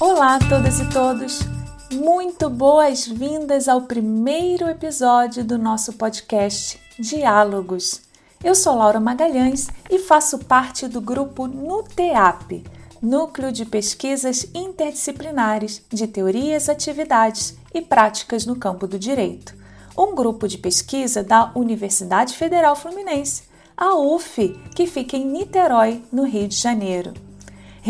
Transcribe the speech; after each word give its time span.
Olá 0.00 0.36
a 0.36 0.38
todas 0.38 0.80
e 0.80 0.88
todos! 0.88 1.40
Muito 1.92 2.48
boas-vindas 2.48 3.68
ao 3.68 3.82
primeiro 3.82 4.66
episódio 4.66 5.44
do 5.44 5.58
nosso 5.58 5.92
podcast 5.92 6.80
Diálogos. 6.98 8.00
Eu 8.42 8.54
sou 8.54 8.76
Laura 8.76 8.98
Magalhães 8.98 9.68
e 9.90 9.98
faço 9.98 10.38
parte 10.38 10.88
do 10.88 11.02
grupo 11.02 11.46
NUTEAP, 11.46 12.64
Núcleo 13.02 13.52
de 13.52 13.66
Pesquisas 13.66 14.48
Interdisciplinares 14.54 15.82
de 15.92 16.06
Teorias, 16.06 16.70
Atividades 16.70 17.58
e 17.74 17.82
Práticas 17.82 18.46
no 18.46 18.56
Campo 18.56 18.86
do 18.86 18.98
Direito, 18.98 19.54
um 19.94 20.14
grupo 20.14 20.48
de 20.48 20.56
pesquisa 20.56 21.22
da 21.22 21.52
Universidade 21.54 22.38
Federal 22.38 22.74
Fluminense, 22.74 23.42
a 23.76 23.94
UF, 23.96 24.58
que 24.74 24.86
fica 24.86 25.14
em 25.14 25.26
Niterói, 25.26 26.02
no 26.10 26.24
Rio 26.24 26.48
de 26.48 26.56
Janeiro 26.56 27.12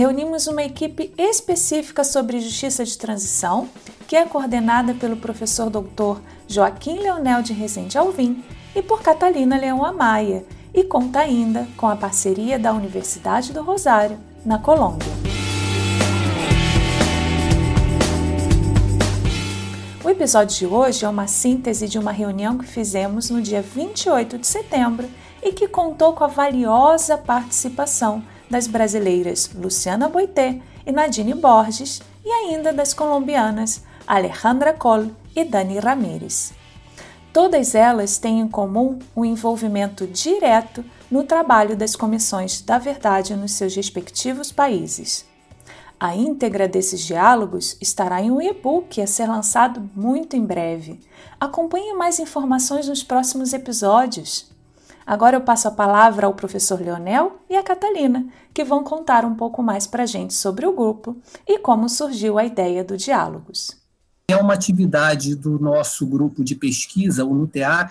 reunimos 0.01 0.47
uma 0.47 0.63
equipe 0.63 1.13
específica 1.19 2.03
sobre 2.03 2.41
justiça 2.41 2.83
de 2.83 2.97
transição, 2.97 3.69
que 4.09 4.17
é 4.17 4.25
coordenada 4.25 4.95
pelo 4.95 5.15
professor 5.15 5.69
doutor 5.69 6.23
Joaquim 6.49 7.01
Leonel 7.01 7.43
de 7.43 7.53
Rezende 7.53 7.99
Alvim 7.99 8.43
e 8.75 8.81
por 8.81 9.03
Catalina 9.03 9.59
Leão 9.59 9.85
Amaya, 9.85 10.43
e 10.73 10.85
conta 10.85 11.19
ainda 11.19 11.69
com 11.77 11.87
a 11.87 11.97
parceria 11.97 12.59
da 12.59 12.73
Universidade 12.73 13.53
do 13.53 13.63
Rosário, 13.63 14.19
na 14.43 14.59
Colômbia. 14.59 15.07
O 20.03 20.09
episódio 20.09 20.57
de 20.57 20.67
hoje 20.67 21.05
é 21.05 21.09
uma 21.11 21.27
síntese 21.27 21.87
de 21.87 21.99
uma 21.99 22.11
reunião 22.11 22.57
que 22.57 22.65
fizemos 22.65 23.29
no 23.29 23.43
dia 23.43 23.61
28 23.61 24.39
de 24.39 24.47
setembro 24.47 25.07
e 25.43 25.53
que 25.53 25.69
contou 25.69 26.15
com 26.15 26.25
a 26.25 26.29
valiosa 26.29 27.19
participação 27.19 28.23
das 28.51 28.67
brasileiras 28.67 29.51
Luciana 29.55 30.09
Boité 30.09 30.61
e 30.85 30.91
Nadine 30.91 31.35
Borges 31.35 32.03
e 32.25 32.29
ainda 32.29 32.73
das 32.73 32.93
colombianas 32.93 33.83
Alejandra 34.07 34.73
Coll 34.73 35.13
e 35.35 35.45
Dani 35.45 35.79
Ramírez. 35.79 36.53
Todas 37.33 37.77
elas 37.77 38.19
têm 38.19 38.41
em 38.41 38.49
comum 38.49 38.99
o 39.15 39.25
envolvimento 39.25 40.05
direto 40.07 40.85
no 41.09 41.23
trabalho 41.23 41.77
das 41.77 41.95
comissões 41.95 42.61
da 42.61 42.77
verdade 42.77 43.37
nos 43.37 43.53
seus 43.53 43.77
respectivos 43.77 44.51
países. 44.51 45.25
A 45.99 46.17
íntegra 46.17 46.67
desses 46.67 47.03
diálogos 47.03 47.77
estará 47.81 48.23
em 48.23 48.31
um 48.31 48.41
e-book 48.41 49.01
a 49.01 49.07
ser 49.07 49.27
lançado 49.27 49.89
muito 49.95 50.35
em 50.35 50.45
breve. 50.45 50.99
Acompanhe 51.39 51.93
mais 51.93 52.19
informações 52.19 52.89
nos 52.89 53.03
próximos 53.03 53.53
episódios. 53.53 54.50
Agora 55.11 55.37
eu 55.37 55.41
passo 55.41 55.67
a 55.67 55.73
palavra 55.73 56.29
ao 56.29 56.35
professor 56.35 56.81
Leonel 56.81 57.41
e 57.51 57.57
a 57.57 57.65
Catalina, 57.65 58.29
que 58.55 58.63
vão 58.63 58.85
contar 58.85 59.25
um 59.25 59.35
pouco 59.35 59.61
mais 59.61 59.85
para 59.85 60.05
a 60.05 60.07
gente 60.07 60.33
sobre 60.33 60.65
o 60.65 60.73
grupo 60.73 61.17
e 61.49 61.59
como 61.59 61.89
surgiu 61.89 62.39
a 62.39 62.45
ideia 62.45 62.85
do 62.85 62.97
Diálogos. 62.97 63.77
É 64.29 64.37
uma 64.37 64.55
atividade 64.55 65.35
do 65.35 65.59
nosso 65.59 66.07
grupo 66.07 66.45
de 66.45 66.55
pesquisa, 66.55 67.25
o 67.25 67.35
NUTEAP, 67.35 67.91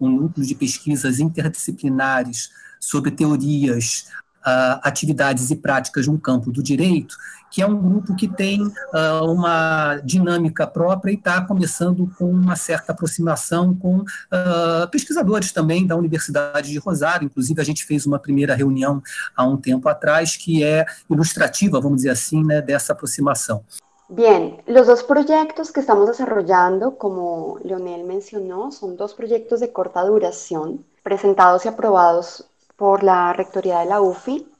um 0.00 0.08
núcleo 0.08 0.46
de 0.46 0.54
pesquisas 0.54 1.20
interdisciplinares 1.20 2.48
sobre 2.80 3.10
teorias 3.10 4.06
uh, 4.38 4.80
atividades 4.82 5.50
e 5.50 5.56
práticas 5.56 6.06
no 6.06 6.18
campo 6.18 6.50
do 6.50 6.62
direito, 6.62 7.14
que 7.54 7.62
é 7.62 7.66
um 7.66 7.80
grupo 7.80 8.16
que 8.16 8.26
tem 8.26 8.60
uh, 8.60 9.24
uma 9.30 10.00
dinâmica 10.02 10.66
própria 10.66 11.12
e 11.12 11.14
está 11.14 11.40
começando 11.40 12.10
com 12.18 12.28
uma 12.28 12.56
certa 12.56 12.90
aproximação 12.90 13.72
com 13.72 13.98
uh, 13.98 14.90
pesquisadores 14.90 15.52
também 15.52 15.86
da 15.86 15.94
Universidade 15.94 16.72
de 16.72 16.78
Rosário. 16.80 17.26
Inclusive, 17.26 17.60
a 17.60 17.64
gente 17.64 17.84
fez 17.84 18.06
uma 18.06 18.18
primeira 18.18 18.56
reunião 18.56 19.00
há 19.36 19.46
um 19.46 19.56
tempo 19.56 19.88
atrás 19.88 20.36
que 20.36 20.64
é 20.64 20.84
ilustrativa, 21.08 21.80
vamos 21.80 21.98
dizer 21.98 22.10
assim, 22.10 22.42
né, 22.42 22.60
dessa 22.60 22.92
aproximação. 22.92 23.62
Bien, 24.08 24.58
los 24.66 24.88
dos 24.88 25.04
proyectos 25.04 25.70
que 25.70 25.78
estamos 25.78 26.08
desarrollando, 26.08 26.98
como 26.98 27.60
Leonel 27.62 28.04
mencionó, 28.04 28.72
son 28.72 28.96
dos 28.96 29.14
proyectos 29.14 29.60
de 29.60 29.70
corta 29.72 30.02
duración, 30.02 30.84
presentados 31.04 31.64
y 31.64 31.68
aprobados 31.68 32.50
por 32.76 33.04
la 33.04 33.32
Rectoría 33.32 33.78
de 33.78 33.86
la 33.86 34.00
UFI 34.00 34.53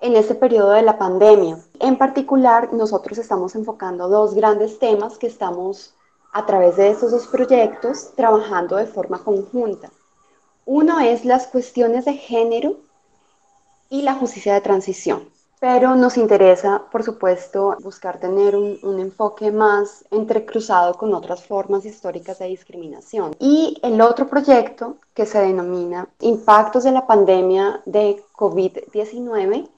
en 0.00 0.16
este 0.16 0.34
periodo 0.34 0.70
de 0.70 0.82
la 0.82 0.98
pandemia. 0.98 1.58
En 1.80 1.96
particular, 1.96 2.72
nosotros 2.72 3.18
estamos 3.18 3.54
enfocando 3.54 4.08
dos 4.08 4.34
grandes 4.34 4.78
temas 4.78 5.18
que 5.18 5.26
estamos 5.26 5.94
a 6.32 6.44
través 6.44 6.76
de 6.76 6.90
estos 6.90 7.12
dos 7.12 7.26
proyectos 7.26 8.10
trabajando 8.14 8.76
de 8.76 8.86
forma 8.86 9.18
conjunta. 9.24 9.90
Uno 10.66 11.00
es 11.00 11.24
las 11.24 11.46
cuestiones 11.46 12.04
de 12.04 12.14
género 12.14 12.76
y 13.88 14.02
la 14.02 14.14
justicia 14.14 14.54
de 14.54 14.60
transición. 14.60 15.28
Pero 15.58 15.94
nos 15.94 16.18
interesa, 16.18 16.82
por 16.92 17.02
supuesto, 17.02 17.76
buscar 17.82 18.20
tener 18.20 18.54
un, 18.54 18.78
un, 18.82 19.00
enfoque 19.00 19.50
más 19.50 20.04
entrecruzado 20.10 20.92
con 20.94 21.14
otras 21.14 21.42
formas 21.44 21.86
históricas 21.86 22.38
de 22.38 22.48
discriminación. 22.48 23.34
Y 23.40 23.78
el 23.82 23.98
otro 24.02 24.28
proyecto 24.28 24.96
que 25.14 25.24
se 25.24 25.38
denomina 25.38 26.08
Impactos 26.20 26.84
de 26.84 26.92
la 26.92 27.06
pandemia 27.06 27.80
de 27.86 28.22
COVID-19 28.34 29.70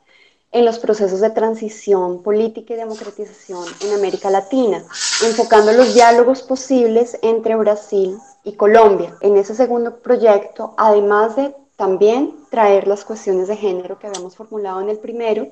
en 0.50 0.64
los 0.64 0.78
procesos 0.78 1.20
de 1.20 1.30
transición 1.30 2.22
política 2.22 2.72
y 2.74 2.76
democratización 2.78 3.64
en 3.82 3.92
América 3.92 4.30
Latina, 4.30 4.82
enfocando 5.24 5.72
los 5.72 5.94
diálogos 5.94 6.42
posibles 6.42 7.18
entre 7.22 7.54
Brasil 7.56 8.18
y 8.44 8.52
Colombia. 8.54 9.14
En 9.20 9.36
ese 9.36 9.54
segundo 9.54 9.98
proyecto, 9.98 10.74
además 10.78 11.36
de 11.36 11.54
también 11.76 12.34
traer 12.50 12.88
las 12.88 13.04
cuestiones 13.04 13.48
de 13.48 13.56
género 13.56 13.98
que 13.98 14.06
habíamos 14.06 14.36
formulado 14.36 14.80
en 14.80 14.88
el 14.88 14.98
primero, 14.98 15.48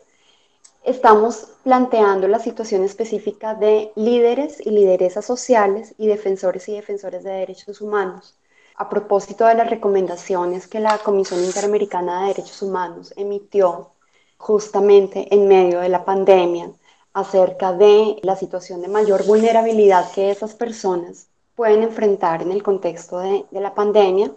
estamos 0.82 1.48
planteando 1.62 2.26
la 2.26 2.38
situación 2.38 2.82
específica 2.82 3.54
de 3.54 3.92
líderes 3.96 4.64
y 4.64 4.70
lideresas 4.70 5.26
sociales 5.26 5.94
y 5.98 6.06
defensores 6.06 6.68
y 6.68 6.72
defensores 6.72 7.22
de 7.22 7.30
derechos 7.30 7.80
humanos. 7.80 8.34
A 8.76 8.88
propósito 8.88 9.46
de 9.46 9.54
las 9.54 9.68
recomendaciones 9.70 10.66
que 10.66 10.80
la 10.80 10.98
Comisión 10.98 11.42
Interamericana 11.44 12.22
de 12.22 12.28
Derechos 12.28 12.62
Humanos 12.62 13.12
emitió 13.16 13.90
justamente 14.38 15.32
en 15.34 15.48
medio 15.48 15.80
de 15.80 15.88
la 15.88 16.04
pandemia 16.04 16.70
acerca 17.12 17.72
de 17.72 18.18
la 18.22 18.36
situación 18.36 18.82
de 18.82 18.88
mayor 18.88 19.24
vulnerabilidad 19.24 20.12
que 20.12 20.30
esas 20.30 20.54
personas 20.54 21.28
pueden 21.54 21.82
enfrentar 21.82 22.42
en 22.42 22.52
el 22.52 22.62
contexto 22.62 23.18
de, 23.20 23.46
la 23.52 23.74
pandemia, 23.74 24.30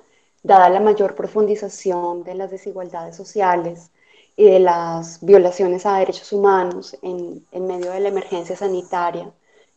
dada 0.44 0.70
la 0.70 0.80
mayor 0.80 1.16
profundización 1.16 2.24
de 2.24 2.36
las 2.36 2.50
desigualdades 2.50 3.16
sociales, 3.16 3.92
y 4.38 4.46
de 4.46 4.60
las 4.62 5.20
violaciones 5.20 5.86
a 5.86 5.98
derechos 5.98 6.32
humanos 6.32 6.98
en, 7.02 7.46
en 7.52 7.68
medio 7.68 7.92
de 7.92 8.00
la 8.00 8.08
emergencia 8.08 8.56
sanitaria 8.56 9.30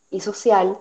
y 0.09 0.21
social, 0.21 0.79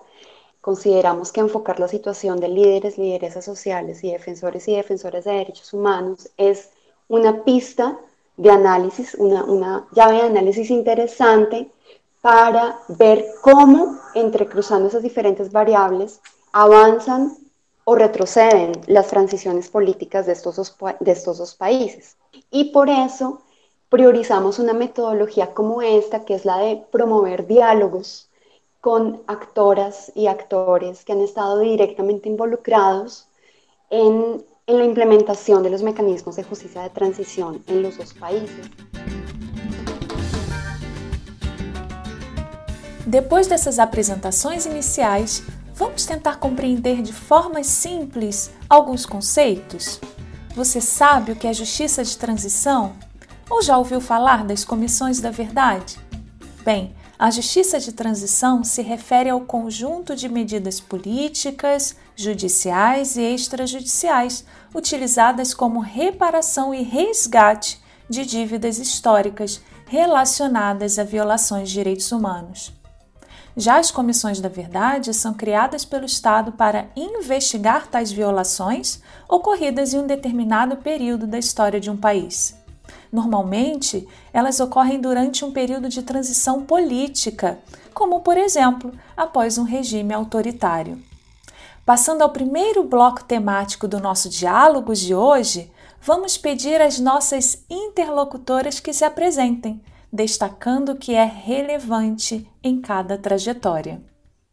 consideramos 0.60 1.32
que 1.32 1.40
enfocar 1.40 1.80
la 1.80 1.88
situación 1.88 2.38
de 2.38 2.48
líderes, 2.48 2.96
lideresas 2.96 3.44
sociales 3.44 4.04
y 4.04 4.12
defensores 4.12 4.68
y 4.68 4.76
defensoras 4.76 5.24
de 5.24 5.32
derechos 5.32 5.72
humanos 5.72 6.30
es 6.36 6.70
una 7.08 7.42
pista 7.42 7.98
de 8.36 8.50
análisis, 8.50 9.14
una, 9.14 9.44
una 9.44 9.86
llave 9.92 10.14
de 10.14 10.22
análisis 10.22 10.70
interesante 10.70 11.70
para 12.20 12.78
ver 12.88 13.26
cómo, 13.40 13.98
entrecruzando 14.14 14.88
esas 14.88 15.02
diferentes 15.02 15.50
variables, 15.52 16.20
avanzan 16.52 17.36
o 17.84 17.96
retroceden 17.96 18.72
las 18.86 19.08
transiciones 19.08 19.68
políticas 19.68 20.26
de 20.26 20.32
estos 20.32 20.56
dos, 20.56 20.76
de 21.00 21.12
estos 21.12 21.38
dos 21.38 21.54
países. 21.54 22.16
Y 22.50 22.72
por 22.72 22.88
eso 22.88 23.42
priorizamos 23.88 24.58
una 24.58 24.72
metodología 24.72 25.52
como 25.52 25.82
esta, 25.82 26.24
que 26.24 26.34
es 26.34 26.44
la 26.44 26.58
de 26.58 26.82
promover 26.90 27.46
diálogos 27.46 28.30
con 28.80 29.22
actoras 29.26 30.10
y 30.14 30.28
actores 30.28 31.04
que 31.04 31.12
han 31.12 31.20
estado 31.20 31.58
directamente 31.58 32.28
involucrados 32.28 33.28
en, 33.90 34.44
en 34.72 34.78
la 34.78 34.84
implementación 34.84 35.62
de 35.62 35.68
los 35.68 35.82
mecanismos 35.82 36.36
de 36.36 36.44
justicia 36.44 36.82
de 36.82 36.90
transición 36.90 37.62
en 37.66 37.82
los 37.82 37.98
dos 37.98 38.14
países. 38.14 38.70
Depois 43.06 43.46
dessas 43.46 43.78
apresentações 43.78 44.64
iniciais, 44.64 45.42
vamos 45.74 46.06
tentar 46.06 46.38
compreender 46.38 47.02
de 47.02 47.12
forma 47.12 47.62
simples 47.62 48.50
alguns 48.68 49.04
conceitos? 49.04 50.00
Você 50.56 50.80
sabe 50.80 51.32
o 51.32 51.36
que 51.36 51.46
é 51.46 51.52
justiça 51.52 52.02
de 52.02 52.16
transição? 52.16 52.94
Ou 53.50 53.60
já 53.60 53.76
ouviu 53.76 54.00
falar 54.00 54.44
das 54.44 54.64
comissões 54.64 55.20
da 55.20 55.30
verdade? 55.30 55.98
Bem, 56.64 56.94
a 57.18 57.30
justiça 57.30 57.78
de 57.78 57.92
transição 57.92 58.64
se 58.64 58.80
refere 58.80 59.28
ao 59.28 59.42
conjunto 59.42 60.16
de 60.16 60.28
medidas 60.28 60.80
políticas, 60.80 61.94
judiciais 62.16 63.16
e 63.16 63.22
extrajudiciais 63.22 64.44
utilizadas 64.74 65.54
como 65.54 65.80
reparação 65.80 66.74
e 66.74 66.82
resgate 66.82 67.80
de 68.08 68.24
dívidas 68.24 68.78
históricas 68.78 69.60
relacionadas 69.86 70.98
a 70.98 71.04
violações 71.04 71.68
de 71.68 71.74
direitos 71.74 72.10
humanos. 72.12 72.72
Já 73.54 73.78
as 73.78 73.90
comissões 73.90 74.40
da 74.40 74.48
verdade 74.48 75.12
são 75.12 75.34
criadas 75.34 75.84
pelo 75.84 76.06
Estado 76.06 76.52
para 76.52 76.86
investigar 76.96 77.86
tais 77.86 78.10
violações 78.10 79.02
ocorridas 79.28 79.92
em 79.92 79.98
um 79.98 80.06
determinado 80.06 80.76
período 80.78 81.26
da 81.26 81.38
história 81.38 81.78
de 81.78 81.90
um 81.90 81.96
país. 81.96 82.54
Normalmente, 83.12 84.08
elas 84.32 84.58
ocorrem 84.58 84.98
durante 84.98 85.44
um 85.44 85.52
período 85.52 85.90
de 85.90 86.02
transição 86.02 86.62
política, 86.62 87.58
como, 87.92 88.20
por 88.20 88.38
exemplo, 88.38 88.90
após 89.14 89.58
um 89.58 89.64
regime 89.64 90.14
autoritário. 90.14 91.11
Passando 91.84 92.22
ao 92.22 92.30
primeiro 92.30 92.84
bloco 92.84 93.24
temático 93.24 93.88
do 93.88 93.98
nosso 93.98 94.30
diálogo 94.30 94.94
de 94.94 95.12
hoje, 95.12 95.68
vamos 96.00 96.38
pedir 96.38 96.80
às 96.80 97.00
nossas 97.00 97.66
interlocutoras 97.68 98.78
que 98.78 98.92
se 98.92 99.04
apresentem, 99.04 99.82
destacando 100.12 100.92
o 100.92 100.96
que 100.96 101.12
é 101.12 101.24
relevante 101.24 102.48
em 102.62 102.80
cada 102.80 103.18
trajetória. 103.18 104.00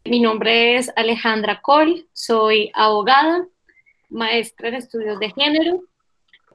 Mi 0.04 0.20
nombre 0.20 0.74
es 0.74 0.90
Alejandra 0.96 1.54
Col, 1.62 2.04
soy 2.12 2.68
abogada, 2.74 3.46
maestra 4.08 4.66
en 4.68 4.74
estudios 4.74 5.20
de 5.20 5.30
género 5.30 5.84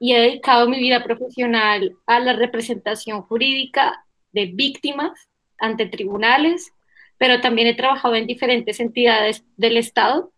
y 0.02 0.14
he 0.14 0.20
dedicado 0.20 0.68
mi 0.68 0.78
vida 0.78 1.02
profesional 1.02 1.96
a 2.06 2.20
la 2.20 2.34
representación 2.34 3.22
jurídica 3.22 4.04
de 4.34 4.48
víctimas 4.48 5.30
ante 5.58 5.86
tribunales, 5.86 6.74
pero 7.18 7.40
también 7.40 7.70
he 7.70 7.76
trabajado 7.76 8.16
en 8.16 8.28
diferentes 8.28 8.82
entidades 8.82 9.46
del 9.56 9.78
Estado, 9.78 10.34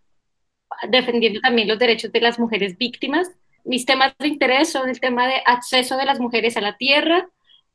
defendiendo 0.90 1.40
también 1.42 1.68
los 1.68 1.80
derechos 1.80 2.12
de 2.12 2.22
las 2.22 2.40
mujeres 2.40 2.78
víctimas. 2.78 3.30
Mis 3.64 3.86
temas 3.86 4.14
de 4.20 4.28
interés 4.28 4.72
son 4.72 4.90
el 4.90 5.00
tema 5.00 5.28
de 5.28 5.42
acceso 5.46 5.98
de 5.98 6.06
las 6.06 6.20
mujeres 6.20 6.58
a 6.58 6.62
la 6.62 6.78
tierra, 6.78 7.30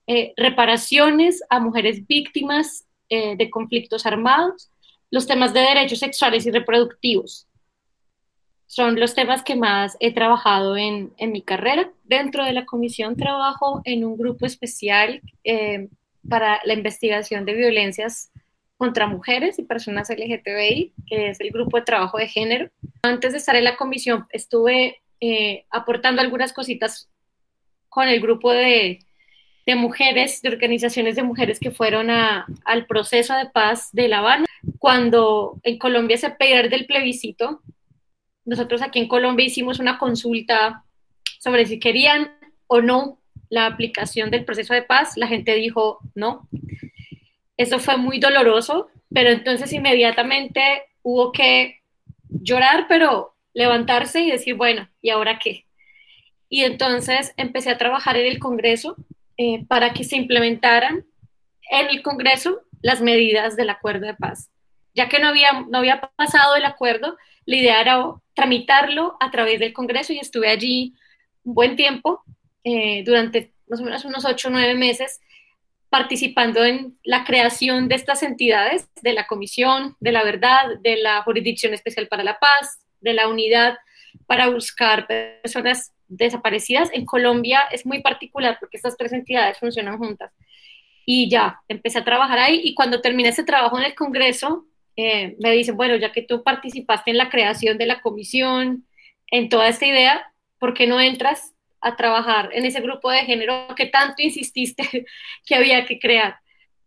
eh, 0.07 0.33
reparaciones 0.37 1.43
a 1.51 1.61
mujeres 1.61 2.07
víctimas 2.07 2.87
eh, 3.09 3.37
de 3.37 3.51
conflictos 3.51 4.07
armados 4.07 4.73
los 5.13 5.27
temas 5.27 5.53
de 5.53 5.61
derechos 5.61 6.01
sexuales 6.01 6.47
y 6.47 6.51
reproductivos. 6.51 7.47
Son 8.67 8.99
los 8.99 9.15
temas 9.15 9.45
que 9.45 9.55
más 9.55 9.99
he 10.01 10.15
trabajado 10.15 10.75
en, 10.79 11.13
mi 11.19 11.43
carrera. 11.43 11.93
Dentro 12.05 12.45
de 12.45 12.55
la 12.55 12.65
comisión 12.65 13.15
trabajo 13.17 13.83
en 13.85 14.07
un 14.07 14.17
grupo 14.17 14.47
especial 14.47 15.21
eh, 15.45 15.89
para 16.27 16.61
la 16.65 16.73
investigación 16.73 17.45
de 17.45 17.53
violencias 17.53 18.33
contra 18.83 19.07
mujeres 19.07 19.61
y 19.61 19.63
personas 19.63 20.11
LGTBI, 20.11 20.93
que 21.07 21.29
es 21.29 21.41
el 21.41 21.53
grupo 21.53 21.77
de 21.77 21.85
trabajo 21.85 22.19
de 22.19 22.27
género. 22.27 22.69
Antes 23.05 23.31
de 23.31 23.39
estar 23.39 23.55
en 23.55 23.63
la 23.63 23.77
comisión 23.77 24.27
estuve 24.31 25.01
eh, 25.21 25.67
aportando 25.71 26.21
algunas 26.21 26.53
cositas 26.53 27.09
con 27.89 28.09
el 28.09 28.21
grupo 28.21 28.51
de, 28.51 28.99
de 29.67 29.75
mujeres, 29.77 30.43
de 30.43 30.49
organizaciones 30.49 31.15
de 31.15 31.23
mujeres 31.23 31.61
que 31.61 31.71
fueron 31.71 32.11
al 32.11 32.87
proceso 32.89 33.37
de 33.37 33.47
paz 33.51 33.91
de 33.93 34.09
La 34.09 34.19
Habana 34.19 34.47
cuando 34.81 35.61
en 35.63 35.79
Colombia 35.79 36.19
se 36.19 36.31
pierde 36.31 36.75
el 36.75 36.87
plebiscito, 36.87 37.63
nosotros 38.45 38.83
aquí 38.83 38.99
en 38.99 39.07
Colombia 39.07 39.47
hicimos 39.47 39.79
una 39.79 39.97
consulta 39.97 40.83
sobre 41.39 41.67
si 41.67 41.79
querían 41.79 42.33
o 42.67 42.81
no 42.81 43.21
la 43.49 43.67
aplicación 43.67 44.33
del 44.33 44.45
proceso 44.45 44.75
de 44.75 44.83
paz, 44.83 45.17
la 45.17 45.29
gente 45.29 45.55
dijo 45.55 46.01
no. 46.17 46.49
Eso 47.63 47.79
fue 47.79 47.97
muy 47.97 48.19
doloroso, 48.19 48.89
pero 49.15 49.31
entonces 49.31 49.73
inmediatamente 49.73 50.83
hubo 51.03 51.31
que 51.31 51.81
llorar, 52.29 52.87
pero 52.89 53.37
levantarse 53.55 54.21
y 54.21 54.33
decir, 54.33 54.57
bueno, 54.57 54.89
¿y 55.01 55.11
ahora 55.11 55.39
qué? 55.39 55.67
Y 56.49 56.65
entonces 56.65 57.33
empecé 57.37 57.71
a 57.71 57.79
trabajar 57.79 58.17
en 58.17 58.27
el 58.27 58.41
Congreso 58.41 58.97
eh, 59.37 59.65
para 59.69 59.93
que 59.93 60.03
se 60.03 60.17
implementaran 60.17 61.07
en 61.71 61.89
el 61.89 62.03
Congreso 62.03 62.63
las 62.81 63.01
medidas 63.01 63.55
del 63.55 63.71
acuerdo 63.71 64.07
de 64.07 64.15
paz. 64.15 64.51
Ya 64.93 65.09
que 65.09 65.21
no 65.21 65.29
había, 65.29 65.65
no 65.69 65.79
había 65.79 66.01
pasado 66.17 66.57
el 66.57 66.65
acuerdo, 66.65 67.17
la 67.47 67.57
idea 67.57 67.81
era 67.81 68.03
tramitarlo 68.35 69.17
a 69.21 69.31
través 69.31 69.61
del 69.61 69.73
Congreso 69.73 70.13
y 70.13 70.19
estuve 70.19 70.49
allí 70.49 70.95
un 71.45 71.55
buen 71.55 71.77
tiempo, 71.77 72.25
eh, 72.65 73.05
durante 73.05 73.53
más 73.69 73.81
o 73.81 73.85
menos 73.85 74.05
unos 74.05 74.25
ocho 74.25 74.49
o 74.49 74.51
nueve 74.51 74.75
meses, 74.75 75.21
participando 75.93 76.65
en 76.65 76.97
la 77.05 77.23
creación 77.23 77.87
de 77.87 77.97
estas 77.97 78.23
entidades, 78.23 78.89
de 79.03 79.13
la 79.13 79.27
Comisión 79.27 79.95
de 80.01 80.11
la 80.11 80.25
Verdad, 80.25 80.79
de 80.81 80.97
la 80.97 81.23
Jurisdicción 81.23 81.75
Especial 81.75 82.09
para 82.09 82.25
la 82.25 82.39
Paz, 82.39 82.83
de 83.03 83.13
la 83.13 83.29
Unidad 83.29 83.77
para 84.27 84.49
buscar 84.49 85.07
personas 85.07 85.93
desaparecidas. 86.09 86.89
En 86.95 87.05
Colombia 87.05 87.65
es 87.71 87.85
muy 87.85 88.01
particular 88.01 88.57
porque 88.59 88.79
estas 88.79 88.97
tres 88.97 89.13
entidades 89.13 89.59
funcionan 89.59 89.99
juntas 89.99 90.33
y 91.05 91.29
ya, 91.29 91.61
empecé 91.69 91.99
a 91.99 92.05
trabajar 92.05 92.39
ahí 92.39 92.63
y 92.65 92.75
cuando 92.75 93.03
terminé 93.03 93.29
ese 93.29 93.45
trabajo 93.45 93.79
en 93.79 93.85
el 93.85 93.95
Congreso, 93.95 94.65
eh, 94.97 95.37
me 95.41 95.51
dicen, 95.51 95.77
bueno, 95.77 95.97
ya 95.97 96.11
que 96.11 96.23
tú 96.23 96.43
participaste 96.43 97.11
en 97.11 97.19
la 97.19 97.29
creación 97.29 97.77
de 97.77 97.85
la 97.85 98.01
comisión, 98.01 98.87
en 99.27 99.51
toda 99.51 99.69
esta 99.69 99.85
idea, 99.85 100.33
¿por 100.59 100.73
qué 100.73 100.87
no 100.87 100.99
entras 100.99 101.52
a 101.83 101.97
trabajar 101.97 102.51
en 102.53 102.65
ese 102.65 102.81
grupo 102.81 103.11
de 103.11 103.21
género 103.21 103.67
que 103.77 103.87
tanto 103.87 104.23
insististe 104.23 105.07
que 105.47 105.55
había 105.55 105.85
que 105.85 105.99
crear? 105.99 106.37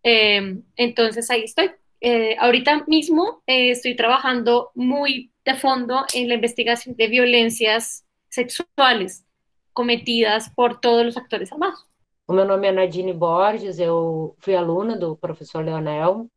Eh, 0.03 0.57
entonces 0.75 1.30
ahí 1.30 1.44
estoy. 1.44 1.71
Eh, 2.01 2.36
ahorita 2.39 2.83
mismo 2.88 3.42
estoy 3.47 3.95
trabajando 3.95 4.71
muy 4.75 5.31
de 5.44 5.56
fondo 5.56 6.06
en 6.13 6.27
la 6.27 6.36
investigación 6.36 6.95
de 6.95 7.07
violencias 7.07 8.06
sexuales 8.30 9.25
cometidas 9.74 10.50
por 10.50 10.80
todos 10.80 11.06
los 11.06 11.18
actores 11.18 11.51
armados. 11.51 11.86
O 12.27 12.33
meu 12.33 12.45
nome 12.45 12.68
é 12.68 12.71
Nadine 12.71 13.13
Borges, 13.13 13.80
eu 13.80 14.36
fui 14.39 14.56
aluna 14.56 14.97
do 14.97 15.15
professor 15.15 15.63
Leonel. 15.63 16.27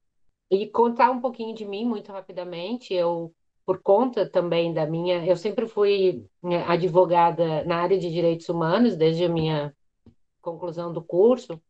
E 0.51 0.67
contar 0.67 1.11
um 1.11 1.21
pouquinho 1.21 1.55
de 1.55 1.65
mim 1.65 1.85
muito 1.85 2.11
rapidamente, 2.13 2.93
eu, 2.93 3.35
por 3.69 3.83
conta 3.83 4.27
também 4.27 4.73
da 4.73 4.87
minha. 4.87 5.27
Eu 5.27 5.37
sempre 5.37 5.69
fui 5.69 6.25
né, 6.43 6.65
advogada 6.67 7.63
na 7.65 7.77
área 7.77 7.99
de 7.99 8.11
direitos 8.11 8.49
humanos, 8.49 8.97
desde 8.97 9.27
a 9.27 9.29
minha 9.29 9.77
conclusão 10.41 10.91
do 10.91 11.03
curso. 11.03 11.61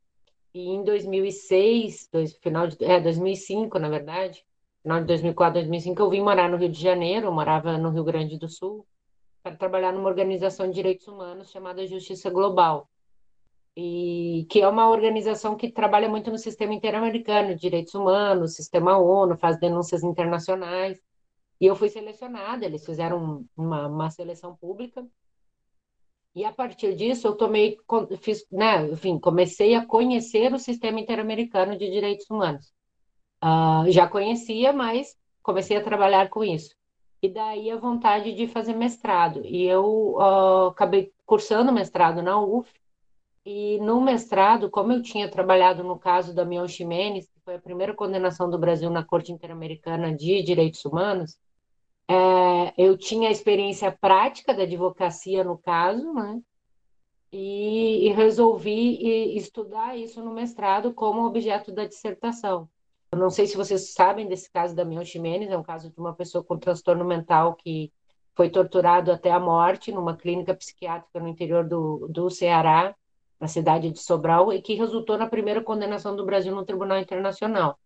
E 0.54 0.68
em 0.68 0.84
2006, 0.84 2.08
dois, 2.12 2.36
final 2.36 2.68
de, 2.68 2.76
é, 2.84 3.00
2005, 3.00 3.80
na 3.80 3.88
verdade, 3.88 4.46
final 4.80 5.00
de 5.00 5.06
2004, 5.06 5.54
2005, 5.54 6.00
eu 6.00 6.08
vim 6.08 6.20
morar 6.20 6.48
no 6.48 6.56
Rio 6.56 6.68
de 6.68 6.80
Janeiro, 6.80 7.26
eu 7.26 7.32
morava 7.32 7.76
no 7.76 7.90
Rio 7.90 8.04
Grande 8.04 8.38
do 8.38 8.48
Sul, 8.48 8.86
para 9.42 9.56
trabalhar 9.56 9.92
numa 9.92 10.08
organização 10.08 10.68
de 10.68 10.74
direitos 10.74 11.08
humanos 11.08 11.50
chamada 11.50 11.84
Justiça 11.84 12.30
Global 12.30 12.88
e 13.76 14.46
que 14.48 14.60
é 14.60 14.68
uma 14.68 14.88
organização 14.88 15.56
que 15.56 15.68
trabalha 15.68 16.08
muito 16.08 16.30
no 16.30 16.38
sistema 16.38 16.74
interamericano 16.74 17.56
de 17.56 17.60
direitos 17.60 17.94
humanos, 17.94 18.54
sistema 18.54 18.98
ONU, 18.98 19.36
faz 19.36 19.58
denúncias 19.58 20.04
internacionais. 20.04 21.00
E 21.60 21.66
eu 21.66 21.74
fui 21.74 21.88
selecionada, 21.88 22.64
eles 22.64 22.84
fizeram 22.84 23.44
uma, 23.56 23.86
uma 23.88 24.10
seleção 24.10 24.56
pública. 24.56 25.06
E 26.34 26.44
a 26.44 26.52
partir 26.52 26.94
disso 26.94 27.26
eu 27.26 27.34
tomei, 27.34 27.76
fiz, 28.20 28.46
né, 28.50 28.86
enfim, 28.90 29.18
comecei 29.18 29.74
a 29.74 29.84
conhecer 29.84 30.52
o 30.54 30.58
sistema 30.58 31.00
interamericano 31.00 31.76
de 31.76 31.90
direitos 31.90 32.30
humanos. 32.30 32.72
Uh, 33.42 33.90
já 33.90 34.06
conhecia, 34.06 34.72
mas 34.72 35.16
comecei 35.42 35.76
a 35.76 35.82
trabalhar 35.82 36.28
com 36.28 36.44
isso. 36.44 36.76
E 37.20 37.28
daí 37.28 37.70
a 37.70 37.76
vontade 37.76 38.32
de 38.34 38.46
fazer 38.46 38.74
mestrado. 38.74 39.44
E 39.44 39.64
eu 39.64 40.14
uh, 40.16 40.68
acabei 40.68 41.12
cursando 41.26 41.72
mestrado 41.72 42.22
na 42.22 42.40
UF, 42.40 42.72
e 43.50 43.78
no 43.78 43.98
mestrado, 43.98 44.70
como 44.70 44.92
eu 44.92 45.02
tinha 45.02 45.26
trabalhado 45.26 45.82
no 45.82 45.98
caso 45.98 46.34
da 46.34 46.44
Mion 46.44 46.68
Ximenes, 46.68 47.30
que 47.30 47.40
foi 47.40 47.54
a 47.54 47.58
primeira 47.58 47.94
condenação 47.94 48.50
do 48.50 48.58
Brasil 48.58 48.90
na 48.90 49.02
Corte 49.02 49.32
Interamericana 49.32 50.14
de 50.14 50.42
Direitos 50.42 50.84
Humanos, 50.84 51.38
é, 52.08 52.74
eu 52.78 52.96
tinha 52.96 53.30
experiência 53.30 53.92
prática 53.92 54.54
da 54.54 54.62
advocacia 54.62 55.44
no 55.44 55.58
caso, 55.58 56.12
né? 56.14 56.40
E, 57.30 58.06
e 58.06 58.12
resolvi 58.12 59.36
estudar 59.36 59.96
isso 59.96 60.24
no 60.24 60.32
mestrado 60.32 60.94
como 60.94 61.26
objeto 61.26 61.70
da 61.70 61.84
dissertação. 61.84 62.66
Eu 63.12 63.18
não 63.18 63.28
sei 63.28 63.46
se 63.46 63.56
vocês 63.56 63.92
sabem 63.92 64.26
desse 64.26 64.50
caso 64.50 64.74
da 64.74 64.84
Mion 64.84 65.04
Ximenes, 65.04 65.50
é 65.50 65.56
um 65.56 65.62
caso 65.62 65.90
de 65.90 65.98
uma 65.98 66.14
pessoa 66.14 66.42
com 66.42 66.58
transtorno 66.58 67.04
mental 67.04 67.54
que 67.54 67.92
foi 68.34 68.48
torturado 68.48 69.10
até 69.12 69.30
a 69.30 69.40
morte 69.40 69.92
numa 69.92 70.16
clínica 70.16 70.54
psiquiátrica 70.54 71.20
no 71.20 71.28
interior 71.28 71.68
do, 71.68 72.06
do 72.08 72.30
Ceará, 72.30 72.94
na 73.38 73.48
cidade 73.48 73.90
de 73.90 73.98
Sobral, 73.98 74.52
e 74.52 74.62
que 74.62 74.74
resultou 74.74 75.18
na 75.18 75.28
primeira 75.28 75.62
condenação 75.62 76.16
do 76.16 76.24
Brasil 76.24 76.54
no 76.54 76.64
Tribunal 76.64 76.98
Internacional. 76.98 77.78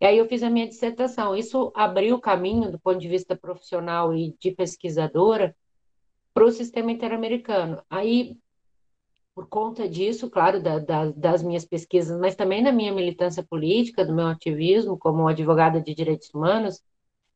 E 0.00 0.06
aí 0.06 0.16
eu 0.16 0.26
fiz 0.26 0.42
a 0.42 0.48
minha 0.50 0.66
dissertação. 0.66 1.36
Isso 1.36 1.70
abriu 1.74 2.16
o 2.16 2.20
caminho, 2.20 2.72
do 2.72 2.78
ponto 2.80 2.98
de 2.98 3.08
vista 3.08 3.36
profissional 3.36 4.14
e 4.14 4.34
de 4.40 4.50
pesquisadora, 4.50 5.54
para 6.32 6.44
o 6.44 6.50
sistema 6.50 6.90
interamericano. 6.90 7.82
Aí, 7.90 8.38
por 9.34 9.46
conta 9.48 9.88
disso, 9.88 10.30
claro, 10.30 10.62
da, 10.62 10.78
da, 10.78 11.10
das 11.10 11.42
minhas 11.42 11.66
pesquisas, 11.66 12.18
mas 12.18 12.34
também 12.34 12.62
da 12.62 12.72
minha 12.72 12.92
militância 12.92 13.42
política, 13.42 14.04
do 14.04 14.14
meu 14.14 14.26
ativismo 14.28 14.98
como 14.98 15.28
advogada 15.28 15.80
de 15.80 15.94
direitos 15.94 16.30
humanos, 16.32 16.82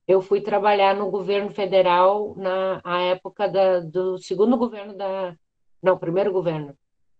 eu 0.09 0.23
fui 0.23 0.41
trabalhar 0.41 0.95
no 0.97 1.11
governo 1.11 1.51
federal 1.51 2.35
na 2.37 2.81
época 3.03 3.49
da, 3.49 3.81
do 3.81 4.19
segundo 4.19 4.57
governo 4.57 4.95
da. 4.97 5.37
Não, 5.83 5.99
primeiro 5.99 6.33
governo 6.33 6.77